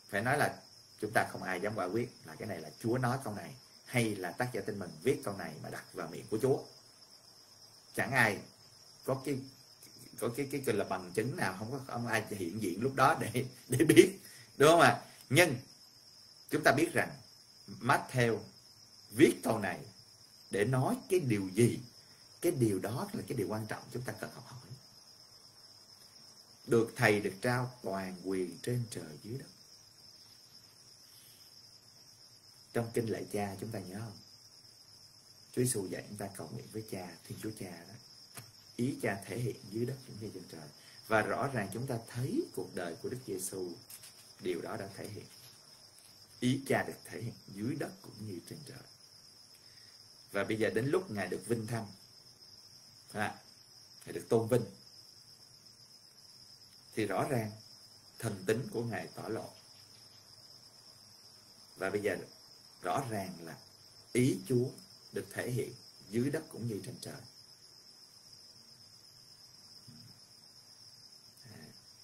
Phải 0.10 0.22
nói 0.22 0.38
là 0.38 0.60
chúng 1.02 1.12
ta 1.14 1.28
không 1.32 1.44
ai 1.44 1.62
dám 1.62 1.74
quả 1.76 1.86
quyết 1.86 2.10
là 2.26 2.36
cái 2.36 2.48
này 2.48 2.60
là 2.60 2.70
Chúa 2.84 2.98
nói 2.98 3.18
câu 3.24 3.34
này, 3.34 3.56
hay 3.86 4.16
là 4.16 4.32
tác 4.32 4.50
giả 4.54 4.62
tin 4.62 4.80
mình 4.80 4.90
viết 5.04 5.22
câu 5.24 5.38
này 5.38 5.54
mà 5.64 5.70
đặt 5.70 5.94
vào 5.94 6.08
miệng 6.12 6.26
của 6.30 6.38
Chúa. 6.42 6.60
Chẳng 7.96 8.12
ai 8.12 8.38
có 9.06 9.22
cái 9.26 9.38
có 10.20 10.30
cái 10.38 10.48
cái 10.52 10.62
cái 10.66 10.76
là 10.76 10.84
bằng 10.84 11.12
chứng 11.12 11.36
nào, 11.36 11.56
không 11.60 11.72
có, 11.72 11.80
không 11.88 12.08
ai 12.08 12.24
hiện 12.30 12.62
diện 12.62 12.82
lúc 12.82 12.96
đó 12.96 13.18
để 13.20 13.46
để 13.68 13.86
biết, 13.86 14.20
đúng 14.58 14.70
không 14.70 14.82
ạ? 14.82 15.02
Nhưng 15.30 15.56
chúng 16.50 16.64
ta 16.64 16.72
biết 16.72 16.94
rằng 16.94 17.10
Matthew 17.82 18.40
viết 19.12 19.34
câu 19.44 19.60
này 19.60 19.80
để 20.52 20.66
nói 20.66 20.96
cái 21.10 21.20
điều 21.20 21.50
gì? 21.54 21.80
Cái 22.42 22.52
điều 22.52 22.80
đó 22.80 23.08
là 23.14 23.24
cái 23.28 23.38
điều 23.38 23.48
quan 23.48 23.66
trọng 23.68 23.84
chúng 23.94 24.02
ta 24.02 24.14
cần 24.14 24.30
học 24.34 24.44
hỏi 24.48 24.65
được 26.68 26.94
thầy 26.96 27.20
được 27.20 27.34
trao 27.42 27.80
toàn 27.84 28.16
quyền 28.24 28.58
trên 28.64 28.84
trời 28.92 29.18
dưới 29.24 29.38
đất. 29.38 29.46
Trong 32.74 32.92
kinh 32.94 33.06
lạy 33.06 33.26
cha 33.34 33.56
chúng 33.62 33.72
ta 33.72 33.80
nhớ 33.80 34.00
không? 34.00 34.18
Chúa 35.56 35.62
Giêsu 35.62 35.88
dạy 35.88 36.04
chúng 36.10 36.18
ta 36.18 36.30
cầu 36.38 36.50
nguyện 36.54 36.66
với 36.72 36.84
cha 36.92 37.18
Thiên 37.28 37.38
Chúa 37.42 37.52
Cha 37.60 37.86
đó. 37.88 37.94
Ý 38.76 38.96
cha 39.02 39.24
thể 39.26 39.38
hiện 39.38 39.56
dưới 39.72 39.86
đất 39.86 39.96
cũng 40.08 40.16
như 40.22 40.30
trên 40.34 40.44
trời. 40.52 40.70
Và 41.08 41.22
rõ 41.22 41.48
ràng 41.54 41.70
chúng 41.74 41.88
ta 41.88 41.98
thấy 42.08 42.42
cuộc 42.56 42.76
đời 42.76 42.96
của 43.02 43.10
Đức 43.10 43.20
Giêsu 43.28 43.72
điều 44.40 44.62
đó 44.62 44.78
đã 44.78 44.90
thể 44.96 45.08
hiện. 45.08 45.26
Ý 46.40 46.62
cha 46.68 46.84
được 46.84 46.94
thể 47.06 47.22
hiện 47.22 47.34
dưới 47.56 47.76
đất 47.76 47.92
cũng 48.02 48.28
như 48.28 48.40
trên 48.50 48.60
trời. 48.68 48.84
Và 50.32 50.44
bây 50.44 50.58
giờ 50.58 50.70
đến 50.70 50.86
lúc 50.86 51.12
ngài 51.12 51.28
được 51.28 51.42
vinh 51.48 51.68
thăng. 51.68 51.88
À, 53.14 53.36
ngài 54.06 54.14
được 54.14 54.26
tôn 54.30 54.48
vinh 54.48 54.66
thì 56.96 57.06
rõ 57.06 57.28
ràng 57.30 57.52
thần 58.20 58.44
tính 58.46 58.68
của 58.74 58.84
ngài 58.84 59.08
tỏ 59.16 59.28
lộ 59.28 59.50
và 61.78 61.90
bây 61.90 62.02
giờ 62.02 62.16
rõ 62.82 63.04
ràng 63.10 63.34
là 63.44 63.58
ý 64.14 64.38
chúa 64.48 64.66
được 65.12 65.26
thể 65.34 65.52
hiện 65.52 65.74
dưới 66.10 66.30
đất 66.30 66.44
cũng 66.52 66.68
như 66.68 66.82
trên 66.86 66.96
trời. 67.02 67.22
À, 71.54 71.60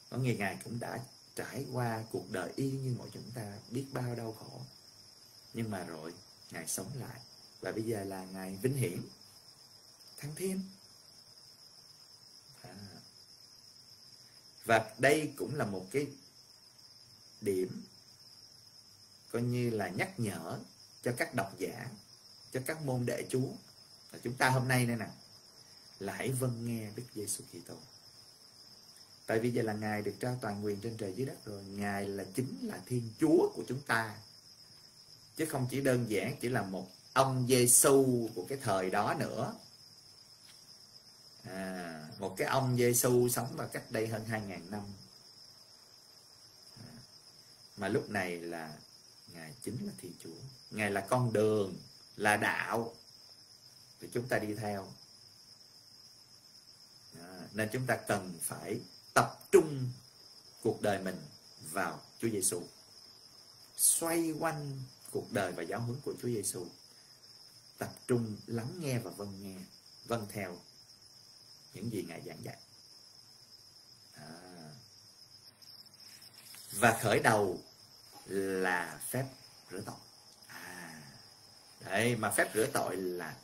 có 0.10 0.18
nghĩa 0.18 0.34
ngài 0.34 0.58
cũng 0.64 0.80
đã 0.80 1.00
trải 1.36 1.66
qua 1.74 2.04
cuộc 2.12 2.32
đời 2.32 2.52
y 2.56 2.72
như 2.72 2.96
mọi 2.98 3.10
chúng 3.14 3.32
ta 3.34 3.58
biết 3.70 3.86
bao 3.92 4.16
đau 4.16 4.34
khổ. 4.34 4.62
Nhưng 5.54 5.72
mà 5.72 5.84
rồi 5.84 6.14
ngài 6.52 6.68
sống 6.68 6.92
lại. 7.00 7.20
Và 7.62 7.72
bây 7.72 7.84
giờ 7.84 8.04
là 8.04 8.26
ngài 8.26 8.56
vinh 8.62 8.76
hiển, 8.76 9.02
thăng 10.18 10.36
thiên. 10.36 10.62
Và 14.66 14.96
đây 14.98 15.34
cũng 15.36 15.56
là 15.56 15.66
một 15.66 15.86
cái 15.92 16.08
điểm 17.42 17.84
coi 19.32 19.42
như 19.42 19.70
là 19.70 19.88
nhắc 19.88 20.20
nhở 20.20 20.60
cho 21.04 21.12
các 21.18 21.36
độc 21.36 21.60
giả, 21.60 21.88
cho 22.54 22.60
các 22.66 22.82
môn 22.82 23.06
đệ 23.06 23.26
chúa. 23.30 23.48
Là 24.12 24.20
chúng 24.24 24.34
ta 24.34 24.50
hôm 24.50 24.68
nay 24.68 24.86
đây 24.86 24.96
nè, 24.96 25.08
là 26.00 26.14
hãy 26.14 26.32
vâng 26.32 26.66
nghe 26.66 26.92
Đức 26.96 27.04
Giêsu 27.16 27.44
Kitô. 27.44 27.76
Tại 29.26 29.40
vì 29.40 29.52
giờ 29.52 29.62
là 29.62 29.74
ngài 29.74 30.02
được 30.02 30.14
trao 30.20 30.38
toàn 30.42 30.66
quyền 30.66 30.82
trên 30.82 30.98
trời 30.98 31.14
dưới 31.16 31.26
đất 31.26 31.46
rồi, 31.46 31.64
ngài 31.64 32.08
là 32.08 32.24
chính 32.36 32.58
là 32.62 32.82
thiên 32.86 33.10
chúa 33.20 33.52
của 33.56 33.64
chúng 33.68 33.82
ta. 33.82 34.16
Chứ 35.36 35.46
không 35.46 35.68
chỉ 35.72 35.82
đơn 35.82 36.06
giản 36.10 36.36
chỉ 36.42 36.50
là 36.50 36.62
một 36.62 36.88
ông 37.14 37.48
Giêsu 37.50 38.30
của 38.36 38.46
cái 38.50 38.58
thời 38.62 38.90
đó 38.90 39.14
nữa 39.20 39.54
à, 41.44 42.08
một 42.20 42.36
cái 42.38 42.48
ông 42.48 42.78
Giêsu 42.78 43.30
sống 43.30 43.56
vào 43.56 43.68
cách 43.68 43.92
đây 43.92 44.08
hơn 44.08 44.26
2.000 44.30 44.70
năm. 44.70 44.84
À, 46.78 46.92
mà 47.78 47.88
lúc 47.88 48.10
này 48.10 48.42
là 48.42 48.78
ngài 49.34 49.54
chính 49.64 49.86
là 49.88 49.94
thiên 49.98 50.14
chúa. 50.24 50.38
Ngài 50.72 50.92
là 50.92 51.02
con 51.02 51.34
đường 51.34 51.78
là 52.16 52.38
đạo. 52.38 52.96
Thì 54.00 54.08
chúng 54.14 54.28
ta 54.28 54.40
đi 54.40 54.56
theo. 54.56 54.88
À, 57.20 57.48
nên 57.54 57.70
chúng 57.74 57.86
ta 57.86 57.96
cần 58.08 58.40
phải 58.42 58.80
tập 59.14 59.40
trung 59.52 59.90
cuộc 60.64 60.82
đời 60.82 61.00
mình 61.00 61.22
vào 61.72 62.02
Chúa 62.22 62.30
Giêsu 62.30 62.64
xoay 63.78 64.32
quanh 64.40 64.80
cuộc 65.12 65.32
đời 65.32 65.52
và 65.52 65.64
giáo 65.64 65.80
huấn 65.80 66.02
của 66.02 66.14
Chúa 66.22 66.28
Giêsu 66.28 66.66
tập 67.78 67.94
trung 68.08 68.38
lắng 68.48 68.80
nghe 68.80 69.00
và 69.00 69.12
vâng 69.12 69.44
nghe 69.44 69.56
vâng 70.08 70.28
theo 70.30 70.58
những 71.74 71.92
gì 71.92 72.04
ngài 72.08 72.22
giảng 72.22 72.44
dạy. 72.44 72.58
À. 74.14 74.26
và 76.72 77.00
khởi 77.02 77.20
đầu 77.20 77.60
là 78.26 79.00
phép 79.10 79.26
rửa 79.72 79.82
tội. 79.86 79.96
À. 80.48 81.02
Đấy, 81.80 82.16
mà 82.16 82.32
phép 82.32 82.52
rửa 82.54 82.68
tội 82.74 82.98
là 82.98 83.36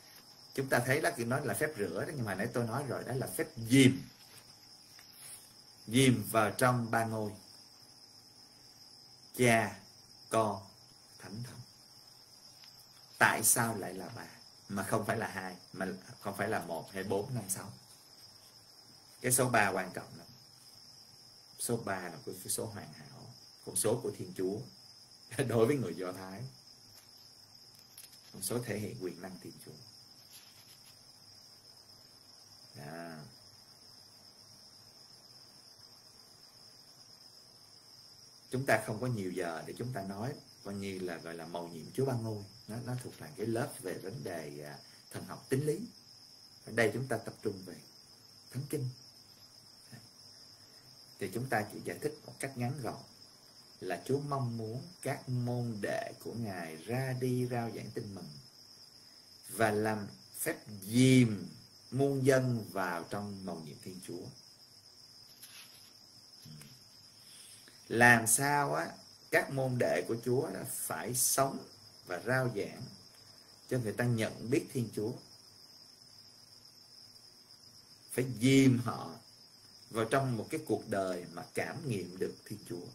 chúng 0.54 0.68
ta 0.68 0.78
thấy 0.78 1.00
đó 1.00 1.10
nói 1.18 1.46
là 1.46 1.54
phép 1.54 1.70
rửa 1.78 2.00
đó, 2.00 2.12
nhưng 2.16 2.24
mà 2.24 2.34
nãy 2.34 2.48
tôi 2.52 2.66
nói 2.66 2.84
rồi, 2.88 3.04
đó 3.04 3.14
là 3.14 3.26
phép 3.26 3.46
dìm. 3.56 4.02
Dìm 5.86 6.24
vào 6.30 6.50
trong 6.50 6.90
ba 6.90 7.04
ngôi. 7.04 7.30
Cha, 9.36 9.76
con, 10.30 10.62
thánh 11.18 11.42
thần 11.42 11.58
tại 13.18 13.42
sao 13.44 13.76
lại 13.76 13.94
là 13.94 14.08
ba? 14.16 14.26
Mà 14.68 14.82
không 14.82 15.06
phải 15.06 15.16
là 15.16 15.26
hai, 15.26 15.56
mà 15.72 15.86
không 16.20 16.36
phải 16.36 16.48
là 16.48 16.58
một 16.58 16.92
hay 16.92 17.04
bốn 17.04 17.34
năm 17.34 17.44
sáu 17.48 17.72
cái 19.20 19.32
số 19.32 19.48
ba 19.48 19.68
quan 19.68 19.90
trọng 19.94 20.18
lắm. 20.18 20.26
Số 21.58 21.76
ba 21.76 22.00
là 22.00 22.18
cái 22.26 22.34
số 22.48 22.66
hoàn 22.66 22.92
hảo. 22.92 23.34
Con 23.66 23.76
số 23.76 24.00
của 24.02 24.10
thiên 24.18 24.32
chúa 24.36 24.58
đối 25.48 25.66
với 25.66 25.76
người 25.76 25.94
do 25.94 26.12
thái. 26.12 26.42
Con 28.32 28.42
số 28.42 28.58
thể 28.58 28.78
hiện 28.78 28.96
quyền 29.00 29.22
năng 29.22 29.38
thiên 29.42 29.52
chúa. 29.64 29.72
À. 32.76 33.24
chúng 38.50 38.66
ta 38.66 38.82
không 38.86 39.00
có 39.00 39.06
nhiều 39.06 39.30
giờ 39.30 39.62
để 39.66 39.74
chúng 39.78 39.92
ta 39.92 40.02
nói, 40.02 40.32
coi 40.64 40.74
như 40.74 40.98
là 40.98 41.16
gọi 41.16 41.34
là 41.34 41.46
màu 41.46 41.68
nhiệm 41.68 41.86
chúa 41.92 42.04
ban 42.04 42.22
ngôi. 42.22 42.44
Nó 42.68 42.76
nó 42.86 42.92
thuộc 43.02 43.20
là 43.20 43.28
cái 43.36 43.46
lớp 43.46 43.72
về 43.80 43.98
vấn 43.98 44.24
đề 44.24 44.62
à, 44.64 44.78
thần 45.10 45.24
học, 45.24 45.46
tính 45.48 45.66
lý. 45.66 45.78
Ở 46.66 46.72
đây 46.72 46.90
chúng 46.94 47.06
ta 47.06 47.16
tập 47.16 47.34
trung 47.42 47.62
về 47.66 47.74
thánh 48.50 48.62
kinh 48.70 48.88
thì 51.18 51.30
chúng 51.34 51.46
ta 51.46 51.64
chỉ 51.72 51.78
giải 51.84 51.98
thích 52.02 52.18
một 52.26 52.34
cách 52.40 52.58
ngắn 52.58 52.80
gọn 52.82 53.02
là 53.80 54.02
Chúa 54.06 54.18
mong 54.18 54.56
muốn 54.56 54.82
các 55.02 55.28
môn 55.28 55.78
đệ 55.80 56.12
của 56.24 56.32
Ngài 56.32 56.76
ra 56.76 57.14
đi 57.20 57.46
rao 57.46 57.70
giảng 57.70 57.90
tin 57.94 58.14
mừng 58.14 58.30
và 59.48 59.70
làm 59.70 60.06
phép 60.38 60.56
dìm 60.82 61.48
muôn 61.90 62.26
dân 62.26 62.64
vào 62.72 63.04
trong 63.10 63.44
mầu 63.44 63.62
nhiệm 63.66 63.76
Thiên 63.84 64.00
Chúa. 64.06 64.26
Làm 67.88 68.26
sao 68.26 68.74
á, 68.74 68.90
các 69.30 69.50
môn 69.50 69.78
đệ 69.78 70.04
của 70.08 70.16
Chúa 70.24 70.50
đã 70.50 70.64
phải 70.64 71.14
sống 71.14 71.58
và 72.06 72.20
rao 72.26 72.48
giảng 72.56 72.82
cho 73.70 73.78
người 73.78 73.92
ta 73.92 74.04
nhận 74.04 74.50
biết 74.50 74.66
Thiên 74.72 74.88
Chúa. 74.96 75.12
Phải 78.12 78.24
dìm 78.40 78.78
họ 78.78 79.18
vào 79.90 80.04
trong 80.04 80.36
một 80.36 80.46
cái 80.50 80.60
cuộc 80.66 80.88
đời 80.88 81.24
mà 81.32 81.44
cảm 81.54 81.88
nghiệm 81.88 82.18
được 82.18 82.34
Thiên 82.44 82.58
Chúa. 82.68 82.86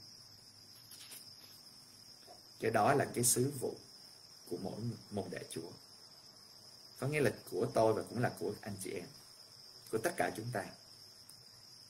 Cái 2.59 2.71
đó 2.71 2.93
là 2.93 3.05
cái 3.13 3.23
sứ 3.23 3.51
vụ 3.59 3.75
của 4.49 4.57
mỗi 4.61 4.81
môn 5.11 5.25
đệ 5.31 5.43
Chúa. 5.49 5.71
Có 6.99 7.07
nghĩa 7.07 7.21
là 7.21 7.31
của 7.51 7.65
tôi 7.73 7.93
và 7.93 8.03
cũng 8.09 8.21
là 8.21 8.31
của 8.39 8.53
anh 8.61 8.75
chị 8.83 8.91
em. 8.91 9.05
Của 9.91 9.97
tất 9.97 10.13
cả 10.17 10.31
chúng 10.37 10.47
ta. 10.53 10.65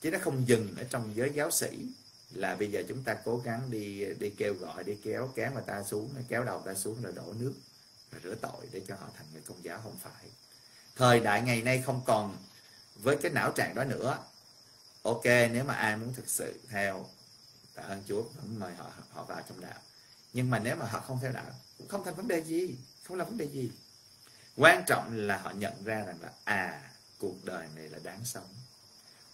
Chứ 0.00 0.10
nó 0.10 0.18
không 0.22 0.48
dừng 0.48 0.74
ở 0.76 0.84
trong 0.84 1.16
giới 1.16 1.30
giáo 1.34 1.50
sĩ 1.50 1.88
là 2.30 2.56
bây 2.56 2.70
giờ 2.70 2.82
chúng 2.88 3.02
ta 3.04 3.14
cố 3.24 3.42
gắng 3.44 3.70
đi 3.70 4.04
đi 4.18 4.30
kêu 4.30 4.54
gọi, 4.54 4.84
đi 4.84 4.96
kéo 5.02 5.32
kéo 5.34 5.52
người 5.52 5.62
ta 5.66 5.82
xuống, 5.82 6.14
kéo 6.28 6.44
đầu 6.44 6.62
ta 6.66 6.74
xuống 6.74 7.02
rồi 7.02 7.12
đổ 7.12 7.32
nước, 7.38 7.54
rồi 8.10 8.20
rửa 8.24 8.34
tội 8.34 8.66
để 8.72 8.80
cho 8.88 8.96
họ 8.96 9.08
thành 9.16 9.26
người 9.32 9.42
công 9.46 9.64
giáo 9.64 9.80
không 9.82 9.96
phải 10.02 10.24
thời 10.96 11.20
đại 11.20 11.42
ngày 11.42 11.62
nay 11.62 11.82
không 11.86 12.00
còn 12.04 12.36
với 12.94 13.16
cái 13.16 13.32
não 13.32 13.52
trạng 13.52 13.74
đó 13.74 13.84
nữa 13.84 14.18
ok, 15.04 15.24
nếu 15.24 15.64
mà 15.64 15.74
ai 15.74 15.96
muốn 15.96 16.14
thực 16.14 16.28
sự 16.28 16.60
theo 16.68 17.06
tạ 17.74 17.82
ơn 17.82 18.02
Chúa 18.08 18.22
vẫn 18.22 18.58
mời 18.58 18.74
họ 18.74 18.92
họ 19.10 19.24
vào 19.24 19.42
trong 19.48 19.60
đạo. 19.60 19.80
Nhưng 20.32 20.50
mà 20.50 20.58
nếu 20.58 20.76
mà 20.76 20.86
họ 20.86 21.00
không 21.00 21.18
theo 21.22 21.32
đạo, 21.32 21.52
cũng 21.78 21.88
không 21.88 22.04
thành 22.04 22.14
vấn 22.14 22.28
đề 22.28 22.42
gì, 22.44 22.76
không 23.02 23.16
là 23.16 23.24
vấn 23.24 23.38
đề 23.38 23.48
gì. 23.48 23.72
Quan 24.56 24.84
trọng 24.86 25.16
là 25.16 25.38
họ 25.38 25.50
nhận 25.50 25.84
ra 25.84 26.04
rằng 26.04 26.20
là 26.20 26.32
à 26.44 26.90
cuộc 27.18 27.44
đời 27.44 27.68
này 27.74 27.88
là 27.88 27.98
đáng 28.02 28.24
sống. 28.24 28.48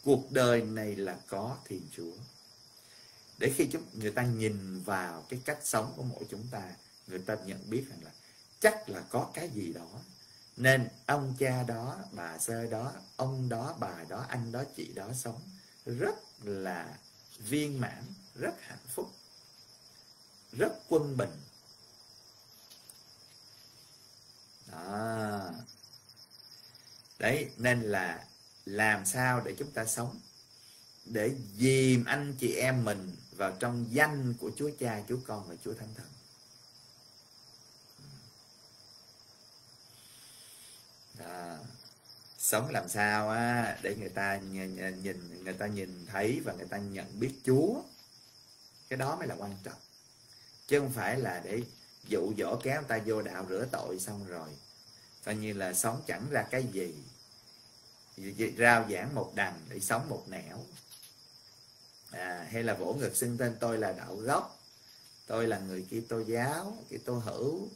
Cuộc 0.05 0.33
đời 0.33 0.63
này 0.63 0.97
là 0.97 1.17
có 1.29 1.57
thiên 1.65 1.83
chúa. 1.97 2.13
Để 3.39 3.53
khi 3.57 3.69
chúng, 3.73 3.83
người 3.93 4.11
ta 4.11 4.23
nhìn 4.23 4.83
vào 4.83 5.25
cái 5.29 5.41
cách 5.45 5.59
sống 5.63 5.93
của 5.97 6.03
mỗi 6.03 6.25
chúng 6.31 6.47
ta, 6.51 6.63
người 7.07 7.19
ta 7.19 7.35
nhận 7.35 7.71
biết 7.71 7.85
rằng 7.91 8.05
là 8.05 8.11
chắc 8.61 8.89
là 8.89 9.01
có 9.11 9.31
cái 9.35 9.49
gì 9.49 9.73
đó. 9.73 9.89
Nên 10.57 10.89
ông 11.07 11.35
cha 11.39 11.63
đó, 11.63 11.99
bà 12.13 12.39
sơ 12.39 12.67
đó, 12.67 12.93
ông 13.17 13.49
đó, 13.49 13.77
bà 13.81 14.05
đó, 14.09 14.27
anh 14.29 14.53
đó, 14.53 14.65
chị 14.77 14.93
đó 14.93 15.09
sống 15.15 15.41
rất 15.99 16.15
là 16.43 16.99
viên 17.39 17.81
mãn 17.81 18.05
rất 18.35 18.55
hạnh 18.61 18.87
phúc 18.89 19.11
rất 20.53 20.73
quân 20.89 21.17
bình 21.17 21.41
đó 24.73 25.51
đấy 27.19 27.51
nên 27.57 27.81
là 27.81 28.27
làm 28.65 29.07
sao 29.07 29.41
để 29.41 29.55
chúng 29.59 29.71
ta 29.71 29.85
sống 29.85 30.21
để 31.05 31.35
dìm 31.57 32.05
anh 32.05 32.35
chị 32.41 32.55
em 32.55 32.85
mình 32.85 33.17
vào 33.37 33.57
trong 33.61 33.87
danh 33.91 34.35
của 34.41 34.51
Chúa 34.57 34.71
Cha, 34.81 35.03
Chúa 35.09 35.19
Con 35.27 35.49
và 35.49 35.55
Chúa 35.65 35.75
Thánh 35.75 35.95
Thần. 35.95 36.07
Đó. 41.19 41.70
Sống 42.51 42.71
làm 42.71 42.89
sao 42.89 43.31
á 43.31 43.79
để 43.83 43.97
người 43.97 44.09
ta 44.09 44.37
nhìn, 44.37 45.03
nhìn 45.03 45.45
người 45.45 45.53
ta 45.53 45.67
nhìn 45.67 46.07
thấy 46.07 46.41
và 46.45 46.53
người 46.53 46.67
ta 46.67 46.79
nhận 46.79 47.21
biết 47.21 47.33
Chúa. 47.45 47.83
Cái 48.89 48.97
đó 48.97 49.17
mới 49.17 49.29
là 49.29 49.35
quan 49.39 49.57
trọng. 49.63 49.79
Chứ 50.69 50.79
không 50.79 50.93
phải 50.93 51.19
là 51.19 51.41
để 51.45 51.63
dụ 52.09 52.33
dỗ 52.39 52.57
kéo 52.63 52.81
người 52.81 52.89
ta 52.89 52.99
vô 53.07 53.23
đạo 53.23 53.47
rửa 53.49 53.67
tội 53.73 53.99
xong 53.99 54.27
rồi. 54.27 54.49
Coi 55.25 55.35
như 55.35 55.53
là 55.53 55.73
sống 55.73 56.03
chẳng 56.07 56.27
ra 56.31 56.43
cái 56.43 56.65
gì. 56.73 56.95
Rao 58.59 58.87
giảng 58.91 59.15
một 59.15 59.33
đằng 59.35 59.61
để 59.69 59.81
sống 59.81 60.09
một 60.09 60.25
nẻo 60.29 60.59
à, 62.11 62.47
hay 62.51 62.63
là 62.63 62.75
vỗ 62.75 62.93
ngực 62.95 63.17
xưng 63.17 63.39
tên 63.39 63.57
tôi 63.61 63.79
là 63.79 63.93
đạo 63.93 64.17
gốc 64.17 64.59
tôi 65.27 65.47
là 65.47 65.59
người 65.59 65.87
Kitô 65.91 66.21
giáo 66.21 66.77
Kitô 66.89 67.15
hữu 67.15 67.69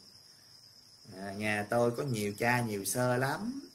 à, 1.17 1.31
nhà 1.31 1.65
tôi 1.69 1.91
có 1.91 2.03
nhiều 2.03 2.33
cha 2.37 2.61
nhiều 2.61 2.85
sơ 2.85 3.17
lắm 3.17 3.69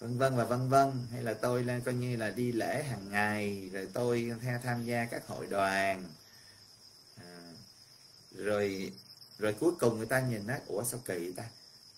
vân 0.00 0.18
vân 0.18 0.36
và 0.36 0.44
vân 0.44 0.68
vân. 0.68 1.06
Hay 1.12 1.22
là 1.22 1.34
tôi 1.34 1.64
lên 1.64 1.82
coi 1.82 1.94
như 1.94 2.16
là 2.16 2.30
đi 2.30 2.52
lễ 2.52 2.82
hàng 2.82 3.10
ngày 3.10 3.70
rồi 3.72 3.88
tôi 3.92 4.32
theo 4.42 4.58
tham 4.62 4.84
gia 4.84 5.04
các 5.04 5.26
hội 5.26 5.46
đoàn. 5.46 6.04
À, 7.16 7.52
rồi 8.32 8.92
rồi 9.38 9.56
cuối 9.60 9.72
cùng 9.80 9.98
người 9.98 10.06
ta 10.06 10.20
nhìn 10.20 10.46
á 10.46 10.60
ủa 10.66 10.84
sao 10.84 11.00
kỳ 11.04 11.32
ta? 11.32 11.44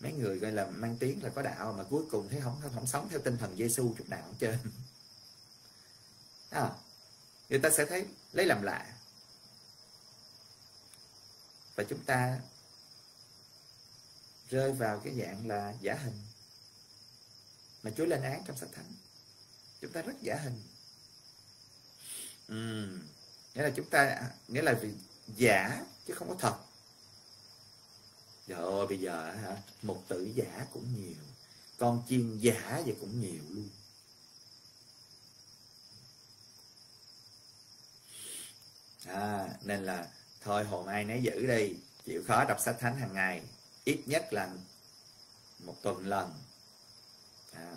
Mấy 0.01 0.13
người 0.13 0.39
gọi 0.39 0.53
là 0.53 0.67
mang 0.67 0.97
tiếng 1.01 1.23
là 1.23 1.31
có 1.31 1.43
đạo 1.43 1.75
mà 1.79 1.85
cuối 1.85 2.05
cùng 2.11 2.29
thấy 2.29 2.41
không 2.41 2.61
không 2.75 2.87
sống 2.87 3.09
theo 3.11 3.21
tinh 3.21 3.37
thần 3.39 3.57
Giêsu 3.57 3.95
chút 3.99 4.09
nào 4.09 4.23
hết 4.23 4.35
trơn. 4.41 4.59
À, 6.51 6.71
người 7.49 7.59
ta 7.59 7.71
sẽ 7.71 7.87
thấy 7.87 8.07
lấy 8.33 8.47
làm 8.47 8.63
lạ. 8.63 8.87
Và 11.77 11.85
chúng 11.85 12.05
ta 12.05 12.39
rơi 14.51 14.73
vào 14.73 15.01
cái 15.01 15.15
dạng 15.19 15.49
là 15.49 15.75
giả 15.81 15.95
hình 15.95 16.32
mà 17.83 17.91
Chúa 17.97 18.05
lên 18.05 18.23
án 18.23 18.43
trong 18.47 18.57
sách 18.57 18.69
thánh. 18.73 18.93
Chúng 19.81 19.93
ta 19.93 20.03
rất 20.03 20.15
giả 20.21 20.37
hình. 20.37 20.63
Uhm. 22.53 23.01
nghĩa 23.55 23.63
là 23.63 23.71
chúng 23.77 23.91
ta 23.91 24.23
nghĩa 24.49 24.63
là 24.63 24.73
vì 24.73 24.91
giả 25.37 25.85
chứ 26.07 26.15
không 26.15 26.29
có 26.29 26.37
thật. 26.39 26.57
Rồi 28.47 28.87
bây 28.87 28.99
giờ 28.99 29.33
hả? 29.33 29.57
Một 29.83 30.03
tử 30.09 30.33
giả 30.35 30.67
cũng 30.73 30.95
nhiều 30.97 31.23
con 31.79 32.03
chiên 32.09 32.39
giả 32.39 32.83
vậy 32.85 32.97
cũng 33.01 33.21
nhiều 33.21 33.43
luôn. 33.51 33.69
À, 39.07 39.49
nên 39.63 39.85
là 39.85 40.09
thôi 40.41 40.65
hồn 40.65 40.87
ai 40.87 41.05
nấy 41.05 41.23
giữ 41.23 41.47
đi 41.47 41.77
chịu 42.05 42.23
khó 42.27 42.45
đọc 42.45 42.61
sách 42.61 42.77
thánh 42.81 42.97
hàng 42.97 43.15
ngày 43.15 43.43
ít 43.85 44.03
nhất 44.07 44.33
là 44.33 44.51
một 45.59 45.77
tuần 45.83 46.07
lần 46.07 46.33
à, 47.53 47.77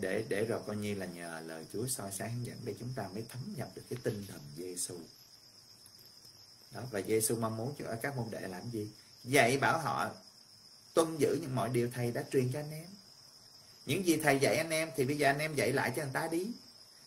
để 0.00 0.24
để 0.28 0.44
rồi 0.44 0.60
coi 0.66 0.76
như 0.76 0.94
là 0.94 1.06
nhờ 1.06 1.42
lời 1.46 1.66
Chúa 1.72 1.86
soi 1.86 2.12
sáng 2.12 2.34
hướng 2.34 2.46
dẫn 2.46 2.58
để 2.64 2.74
chúng 2.80 2.92
ta 2.96 3.08
mới 3.08 3.24
thấm 3.28 3.54
nhập 3.56 3.68
được 3.74 3.82
cái 3.90 3.98
tinh 4.02 4.26
thần 4.28 4.40
Giêsu 4.56 4.98
đó 6.74 6.80
và 6.90 7.00
Giêsu 7.00 7.36
mong 7.36 7.56
muốn 7.56 7.74
cho 7.78 7.84
các 8.02 8.16
môn 8.16 8.30
đệ 8.30 8.40
làm 8.40 8.70
gì? 8.70 8.90
Dạy 9.24 9.58
bảo 9.58 9.78
họ 9.78 10.10
tuân 10.94 11.18
giữ 11.18 11.38
những 11.40 11.54
mọi 11.54 11.68
điều 11.68 11.90
thầy 11.94 12.10
đã 12.10 12.24
truyền 12.32 12.52
cho 12.52 12.58
anh 12.58 12.70
em. 12.70 12.86
Những 13.86 14.06
gì 14.06 14.16
thầy 14.16 14.38
dạy 14.38 14.56
anh 14.56 14.70
em 14.70 14.90
thì 14.96 15.04
bây 15.04 15.18
giờ 15.18 15.28
anh 15.28 15.38
em 15.38 15.54
dạy 15.54 15.72
lại 15.72 15.92
cho 15.96 16.02
người 16.02 16.12
ta 16.12 16.28
đi. 16.28 16.46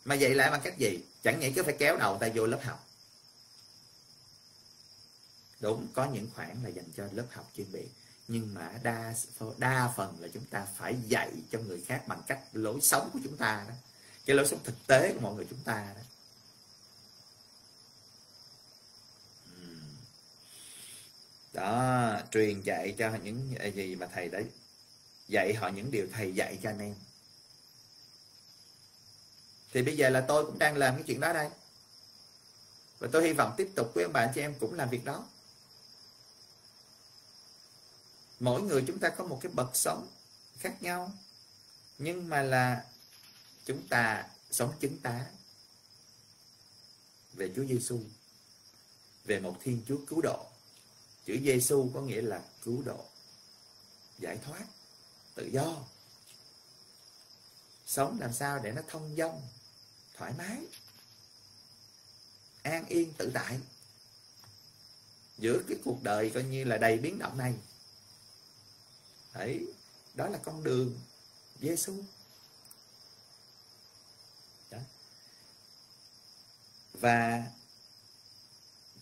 Mà 0.06 0.16
dạy 0.16 0.36
lại 0.36 0.52
bằng 0.52 0.62
cách 0.64 0.78
gì? 0.78 1.00
Chẳng 1.24 1.40
nhẽ 1.40 1.52
cứ 1.56 1.64
phải 1.64 1.76
kéo 1.80 1.98
đầu 1.98 2.18
ta 2.18 2.30
vô 2.36 2.46
lớp 2.46 2.60
học. 2.64 2.88
Đúng 5.60 5.88
có 5.94 6.06
những 6.06 6.28
khoản 6.36 6.64
là 6.64 6.70
dành 6.70 6.92
cho 6.98 7.08
lớp 7.12 7.26
học 7.32 7.52
chuyên 7.58 7.72
biệt 7.72 7.88
nhưng 8.28 8.54
mà 8.54 8.72
đa 8.84 9.14
đa 9.58 9.94
phần 9.98 10.18
là 10.20 10.28
chúng 10.34 10.46
ta 10.46 10.68
phải 10.76 10.96
dạy 11.08 11.32
cho 11.52 11.60
người 11.60 11.84
khác 11.88 12.04
bằng 12.08 12.22
cách 12.28 12.40
lối 12.54 12.82
sống 12.82 13.10
của 13.14 13.20
chúng 13.24 13.38
ta 13.38 13.66
đó. 13.68 13.74
Cái 14.26 14.36
lối 14.36 14.48
sống 14.48 14.60
thực 14.64 14.88
tế 14.88 15.14
của 15.14 15.20
mọi 15.20 15.36
người 15.36 15.46
chúng 15.50 15.64
ta 15.64 15.94
đó. 15.96 16.02
Đó, 21.54 22.20
truyền 22.32 22.62
dạy 22.62 22.96
cho 22.98 23.16
những 23.24 23.56
gì 23.76 23.96
mà 23.96 24.08
thầy 24.14 24.30
đã 24.30 24.40
dạy 25.28 25.54
họ 25.54 25.68
những 25.68 25.92
điều 25.92 26.08
thầy 26.14 26.34
dạy 26.34 26.60
cho 26.64 26.70
anh 26.70 26.80
em. 26.80 26.96
Thì 29.74 29.82
bây 29.84 29.98
giờ 29.98 30.10
là 30.10 30.22
tôi 30.22 30.46
cũng 30.46 30.60
đang 30.60 30.78
làm 30.78 30.96
cái 30.96 31.04
chuyện 31.08 31.20
đó 31.20 31.34
đây. 31.34 31.50
Và 33.00 33.08
tôi 33.12 33.24
hy 33.24 33.34
vọng 33.34 33.54
tiếp 33.58 33.70
tục 33.76 33.92
với 33.96 34.04
ông 34.04 34.14
bạn 34.14 34.30
chị 34.36 34.42
em 34.42 34.56
cũng 34.60 34.74
làm 34.74 34.90
việc 34.90 35.06
đó 35.06 35.26
mỗi 38.40 38.62
người 38.62 38.84
chúng 38.88 39.00
ta 39.00 39.10
có 39.10 39.26
một 39.26 39.40
cái 39.42 39.52
bậc 39.52 39.76
sống 39.76 40.08
khác 40.60 40.84
nhau, 40.84 41.12
nhưng 41.98 42.30
mà 42.30 42.42
là 42.42 42.86
chúng 43.66 43.88
ta 43.88 44.28
sống 44.52 44.74
chứng 44.80 44.98
tá 45.02 45.26
về 47.34 47.52
Chúa 47.56 47.66
Giêsu 47.66 48.00
về 49.26 49.40
một 49.40 49.58
Thiên 49.64 49.82
Chúa 49.88 49.98
cứu 50.08 50.22
độ. 50.22 50.46
Chữ 51.26 51.38
Giêsu 51.44 51.92
có 51.94 52.02
nghĩa 52.02 52.22
là 52.22 52.42
cứu 52.64 52.82
độ, 52.82 53.06
giải 54.20 54.38
thoát, 54.46 54.66
tự 55.36 55.46
do. 55.46 55.76
Sống 57.86 58.18
làm 58.20 58.34
sao 58.34 58.60
để 58.60 58.72
nó 58.72 58.82
thông 58.88 59.16
dong, 59.18 59.42
thoải 60.18 60.34
mái, 60.38 60.58
an 62.62 62.86
yên 62.88 63.14
tự 63.14 63.32
tại. 63.34 63.60
Giữa 65.38 65.60
cái 65.68 65.78
cuộc 65.86 66.04
đời 66.04 66.30
coi 66.30 66.44
như 66.44 66.64
là 66.64 66.78
đầy 66.78 66.98
biến 66.98 67.20
động 67.20 67.38
này 67.38 67.54
đấy, 69.38 69.68
đó 70.14 70.28
là 70.28 70.38
con 70.38 70.64
đường 70.64 71.00
Giêsu 71.62 71.94
và 76.94 77.44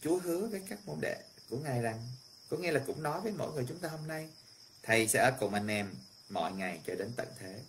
Chúa 0.01 0.19
hứa 0.19 0.47
với 0.47 0.61
các 0.69 0.79
môn 0.86 1.01
đệ 1.01 1.23
của 1.49 1.57
ngài 1.57 1.81
rằng, 1.81 2.07
có 2.49 2.57
nghĩa 2.57 2.71
là 2.71 2.81
cũng 2.88 3.03
nói 3.03 3.21
với 3.21 3.31
mỗi 3.31 3.53
người 3.53 3.65
chúng 3.67 3.79
ta 3.79 3.89
hôm 3.89 4.07
nay, 4.07 4.29
thầy 4.83 5.07
sẽ 5.07 5.19
ở 5.19 5.31
cùng 5.39 5.53
anh 5.53 5.67
em 5.67 5.95
mọi 6.29 6.51
ngày 6.51 6.81
cho 6.88 6.95
đến 6.95 7.11
tận 7.15 7.27
thế. 7.39 7.61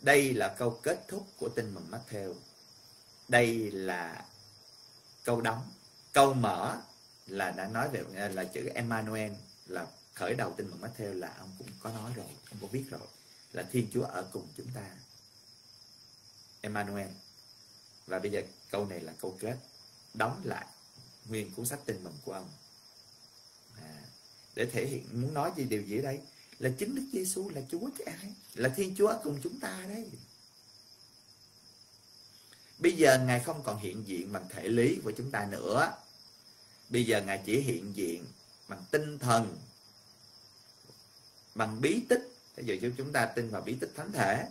Đây 0.00 0.34
là 0.34 0.54
câu 0.58 0.80
kết 0.82 0.98
thúc 1.08 1.26
của 1.38 1.48
tin 1.48 1.74
mừng 1.74 1.90
Matthew. 1.90 2.34
Đây 3.28 3.70
là 3.70 4.24
câu 5.24 5.40
đóng, 5.40 5.70
câu 6.12 6.34
mở 6.34 6.80
là 7.26 7.50
đã 7.50 7.66
nói 7.66 7.88
về, 7.88 8.28
là 8.28 8.44
chữ 8.44 8.68
Emmanuel, 8.74 9.32
là 9.66 9.86
khởi 10.16 10.34
đầu 10.34 10.54
tin 10.56 10.70
mừng 10.70 10.80
Matthew 10.80 11.12
là 11.12 11.34
ông 11.38 11.50
cũng 11.58 11.68
có 11.80 11.90
nói 11.92 12.12
rồi 12.16 12.26
ông 12.50 12.58
có 12.60 12.68
biết 12.72 12.84
rồi 12.90 13.00
là 13.52 13.62
Thiên 13.72 13.88
Chúa 13.92 14.04
ở 14.04 14.28
cùng 14.32 14.48
chúng 14.56 14.66
ta. 14.74 14.90
Emmanuel. 16.60 17.08
Và 18.06 18.18
bây 18.18 18.30
giờ 18.30 18.42
câu 18.70 18.86
này 18.86 19.00
là 19.00 19.12
câu 19.20 19.36
kết. 19.40 19.56
Đóng 20.14 20.40
lại 20.44 20.66
nguyên 21.28 21.54
cuốn 21.54 21.66
sách 21.66 21.80
tin 21.86 22.04
mừng 22.04 22.18
của 22.24 22.32
ông. 22.32 22.50
À, 23.76 24.02
để 24.54 24.66
thể 24.66 24.86
hiện 24.86 25.22
muốn 25.22 25.34
nói 25.34 25.52
gì 25.56 25.64
điều 25.64 25.82
gì 25.82 25.98
ở 25.98 26.02
đây? 26.02 26.20
Là 26.58 26.70
chính 26.78 26.94
Đức 26.94 27.04
Giêsu 27.12 27.50
là 27.50 27.60
Chúa 27.70 27.90
chứ 27.98 28.04
ai? 28.04 28.34
Là 28.54 28.68
Thiên 28.68 28.94
Chúa 28.98 29.06
ở 29.06 29.20
cùng 29.24 29.40
chúng 29.42 29.60
ta 29.60 29.84
đấy. 29.88 30.10
Bây 32.78 32.92
giờ 32.92 33.18
ngài 33.26 33.40
không 33.40 33.62
còn 33.62 33.78
hiện 33.78 34.06
diện 34.06 34.32
bằng 34.32 34.46
thể 34.50 34.68
lý 34.68 34.98
của 35.04 35.12
chúng 35.16 35.30
ta 35.30 35.46
nữa. 35.50 35.92
Bây 36.88 37.04
giờ 37.04 37.22
ngài 37.22 37.42
chỉ 37.46 37.60
hiện 37.60 37.96
diện 37.96 38.24
bằng 38.68 38.84
tinh 38.90 39.18
thần 39.18 39.58
bằng 41.56 41.80
bí 41.80 42.02
tích. 42.08 42.32
Ví 42.56 42.78
dụ 42.80 42.90
chúng 42.96 43.12
ta 43.12 43.26
tin 43.26 43.50
vào 43.50 43.62
bí 43.62 43.76
tích 43.80 43.90
thánh 43.96 44.12
thể. 44.12 44.46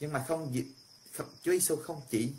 Nhưng 0.00 0.12
mà 0.12 0.24
không, 0.28 0.54
không 1.12 1.28
Chúa 1.42 1.52
Giêsu 1.52 1.76
không 1.76 2.00
chỉ 2.10 2.32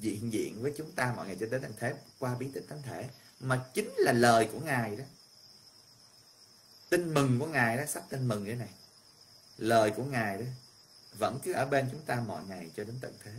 diện 0.00 0.32
diện 0.32 0.62
với 0.62 0.74
chúng 0.76 0.92
ta 0.92 1.12
mọi 1.16 1.26
ngày 1.26 1.36
cho 1.40 1.46
đến 1.46 1.62
tận 1.62 1.72
thế 1.76 1.94
qua 2.18 2.34
bí 2.34 2.48
tích 2.54 2.64
thánh 2.68 2.82
thể 2.82 3.08
mà 3.40 3.64
chính 3.74 3.92
là 3.96 4.12
lời 4.12 4.48
của 4.52 4.60
ngài 4.60 4.96
đó. 4.96 5.04
Tin 6.88 7.14
mừng 7.14 7.38
của 7.38 7.46
ngài 7.46 7.76
đó 7.76 7.84
sách 7.86 8.04
tin 8.08 8.28
mừng 8.28 8.44
thế 8.44 8.54
này. 8.54 8.70
Lời 9.58 9.92
của 9.96 10.04
ngài 10.04 10.38
đó 10.38 10.46
vẫn 11.18 11.38
cứ 11.44 11.52
ở 11.52 11.66
bên 11.66 11.88
chúng 11.92 12.02
ta 12.02 12.22
mọi 12.26 12.44
ngày 12.44 12.70
cho 12.76 12.84
đến 12.84 12.98
tận 13.00 13.14
thế. 13.24 13.32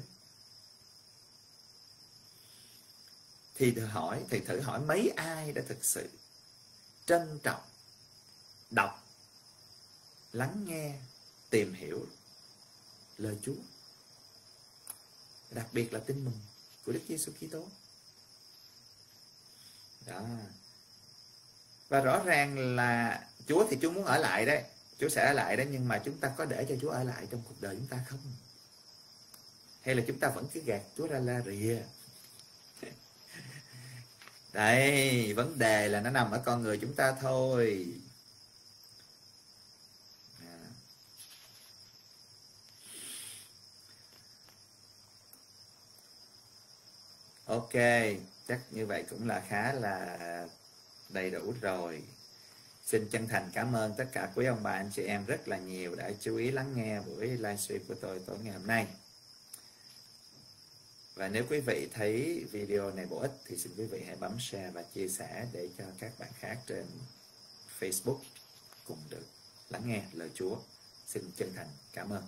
Thì 3.56 3.72
thử 3.72 3.86
hỏi 3.86 4.24
thì 4.30 4.40
thử 4.40 4.60
hỏi 4.60 4.80
mấy 4.80 5.10
ai 5.16 5.52
đã 5.52 5.62
thực 5.68 5.86
sự 5.86 6.10
trân 7.06 7.40
trọng 7.44 7.62
đọc. 8.70 9.04
Lắng 10.32 10.66
nghe, 10.68 10.94
tìm 11.50 11.74
hiểu 11.74 12.06
lời 13.18 13.38
Chúa. 13.44 13.54
Đặc 15.52 15.68
biệt 15.72 15.94
là 15.94 16.00
tin 16.00 16.26
mừng 16.26 16.40
của 16.86 16.92
Đức 16.92 17.02
Giêsu 17.08 17.32
Kitô. 17.32 17.66
Đó. 20.06 20.22
Và 21.90 22.00
rõ 22.00 22.24
ràng 22.26 22.76
là 22.76 23.22
Chúa 23.48 23.68
thì 23.70 23.78
Chúa 23.82 23.92
muốn 23.92 24.06
ở 24.06 24.18
lại 24.18 24.46
đấy. 24.46 24.64
Chúa 25.00 25.10
sẽ 25.10 25.26
ở 25.26 25.34
lại 25.34 25.58
đấy, 25.58 25.68
nhưng 25.72 25.88
mà 25.88 26.02
chúng 26.06 26.18
ta 26.18 26.34
có 26.38 26.46
để 26.46 26.66
cho 26.70 26.76
Chúa 26.82 26.90
ở 26.90 27.04
lại 27.04 27.28
trong 27.32 27.42
cuộc 27.48 27.62
đời 27.62 27.76
chúng 27.76 27.88
ta 27.88 28.00
không? 28.08 28.20
Hay 29.82 29.96
là 29.96 30.04
chúng 30.08 30.20
ta 30.20 30.30
vẫn 30.30 30.48
cứ 30.54 30.62
gạt 30.66 30.82
Chúa 30.98 31.08
ra 31.08 31.20
la 31.20 31.42
rìa? 31.42 31.78
Đây, 34.54 35.34
vấn 35.34 35.60
đề 35.60 35.90
là 35.90 36.02
nó 36.02 36.10
nằm 36.10 36.32
ở 36.32 36.42
con 36.46 36.62
người 36.62 36.78
chúng 36.78 36.94
ta 36.94 37.16
thôi. 37.22 37.88
Ok, 47.48 47.74
chắc 48.48 48.60
như 48.72 48.86
vậy 48.86 49.04
cũng 49.10 49.28
là 49.28 49.44
khá 49.48 49.74
là 49.74 50.48
đầy 51.10 51.32
đủ 51.32 51.54
rồi 51.62 52.04
xin 52.86 53.08
chân 53.12 53.28
thành 53.28 53.50
cảm 53.54 53.76
ơn 53.76 53.94
tất 53.98 54.06
cả 54.12 54.32
quý 54.36 54.46
ông 54.46 54.64
bà, 54.64 54.72
anh 54.72 54.92
chị 54.94 55.04
em 55.04 55.26
rất 55.26 55.48
là 55.48 55.58
nhiều 55.58 55.96
đã 55.96 56.12
chú 56.20 56.38
ý 56.38 56.52
lắng 56.52 56.74
nghe 56.76 57.02
buổi 57.02 57.28
livestream 57.28 57.82
của 57.88 57.96
tôi 58.02 58.20
tối 58.26 58.38
ngày 58.44 58.54
hôm 58.54 58.68
nay 58.68 58.88
và 61.18 61.28
nếu 61.28 61.44
quý 61.50 61.60
vị 61.60 61.88
thấy 61.94 62.44
video 62.52 62.92
này 62.92 63.06
bổ 63.06 63.20
ích 63.20 63.32
thì 63.46 63.58
xin 63.58 63.74
quý 63.78 63.86
vị 63.86 64.04
hãy 64.08 64.16
bấm 64.16 64.40
share 64.40 64.70
và 64.70 64.84
chia 64.84 65.08
sẻ 65.08 65.46
để 65.54 65.70
cho 65.78 65.84
các 66.00 66.12
bạn 66.20 66.30
khác 66.40 66.58
trên 66.68 66.86
Facebook 67.80 68.20
cùng 68.88 69.00
được 69.10 69.26
lắng 69.70 69.82
nghe 69.86 70.02
lời 70.14 70.30
Chúa. 70.34 70.58
Xin 71.08 71.24
chân 71.38 71.54
thành 71.56 71.68
cảm 71.94 72.10
ơn. 72.10 72.24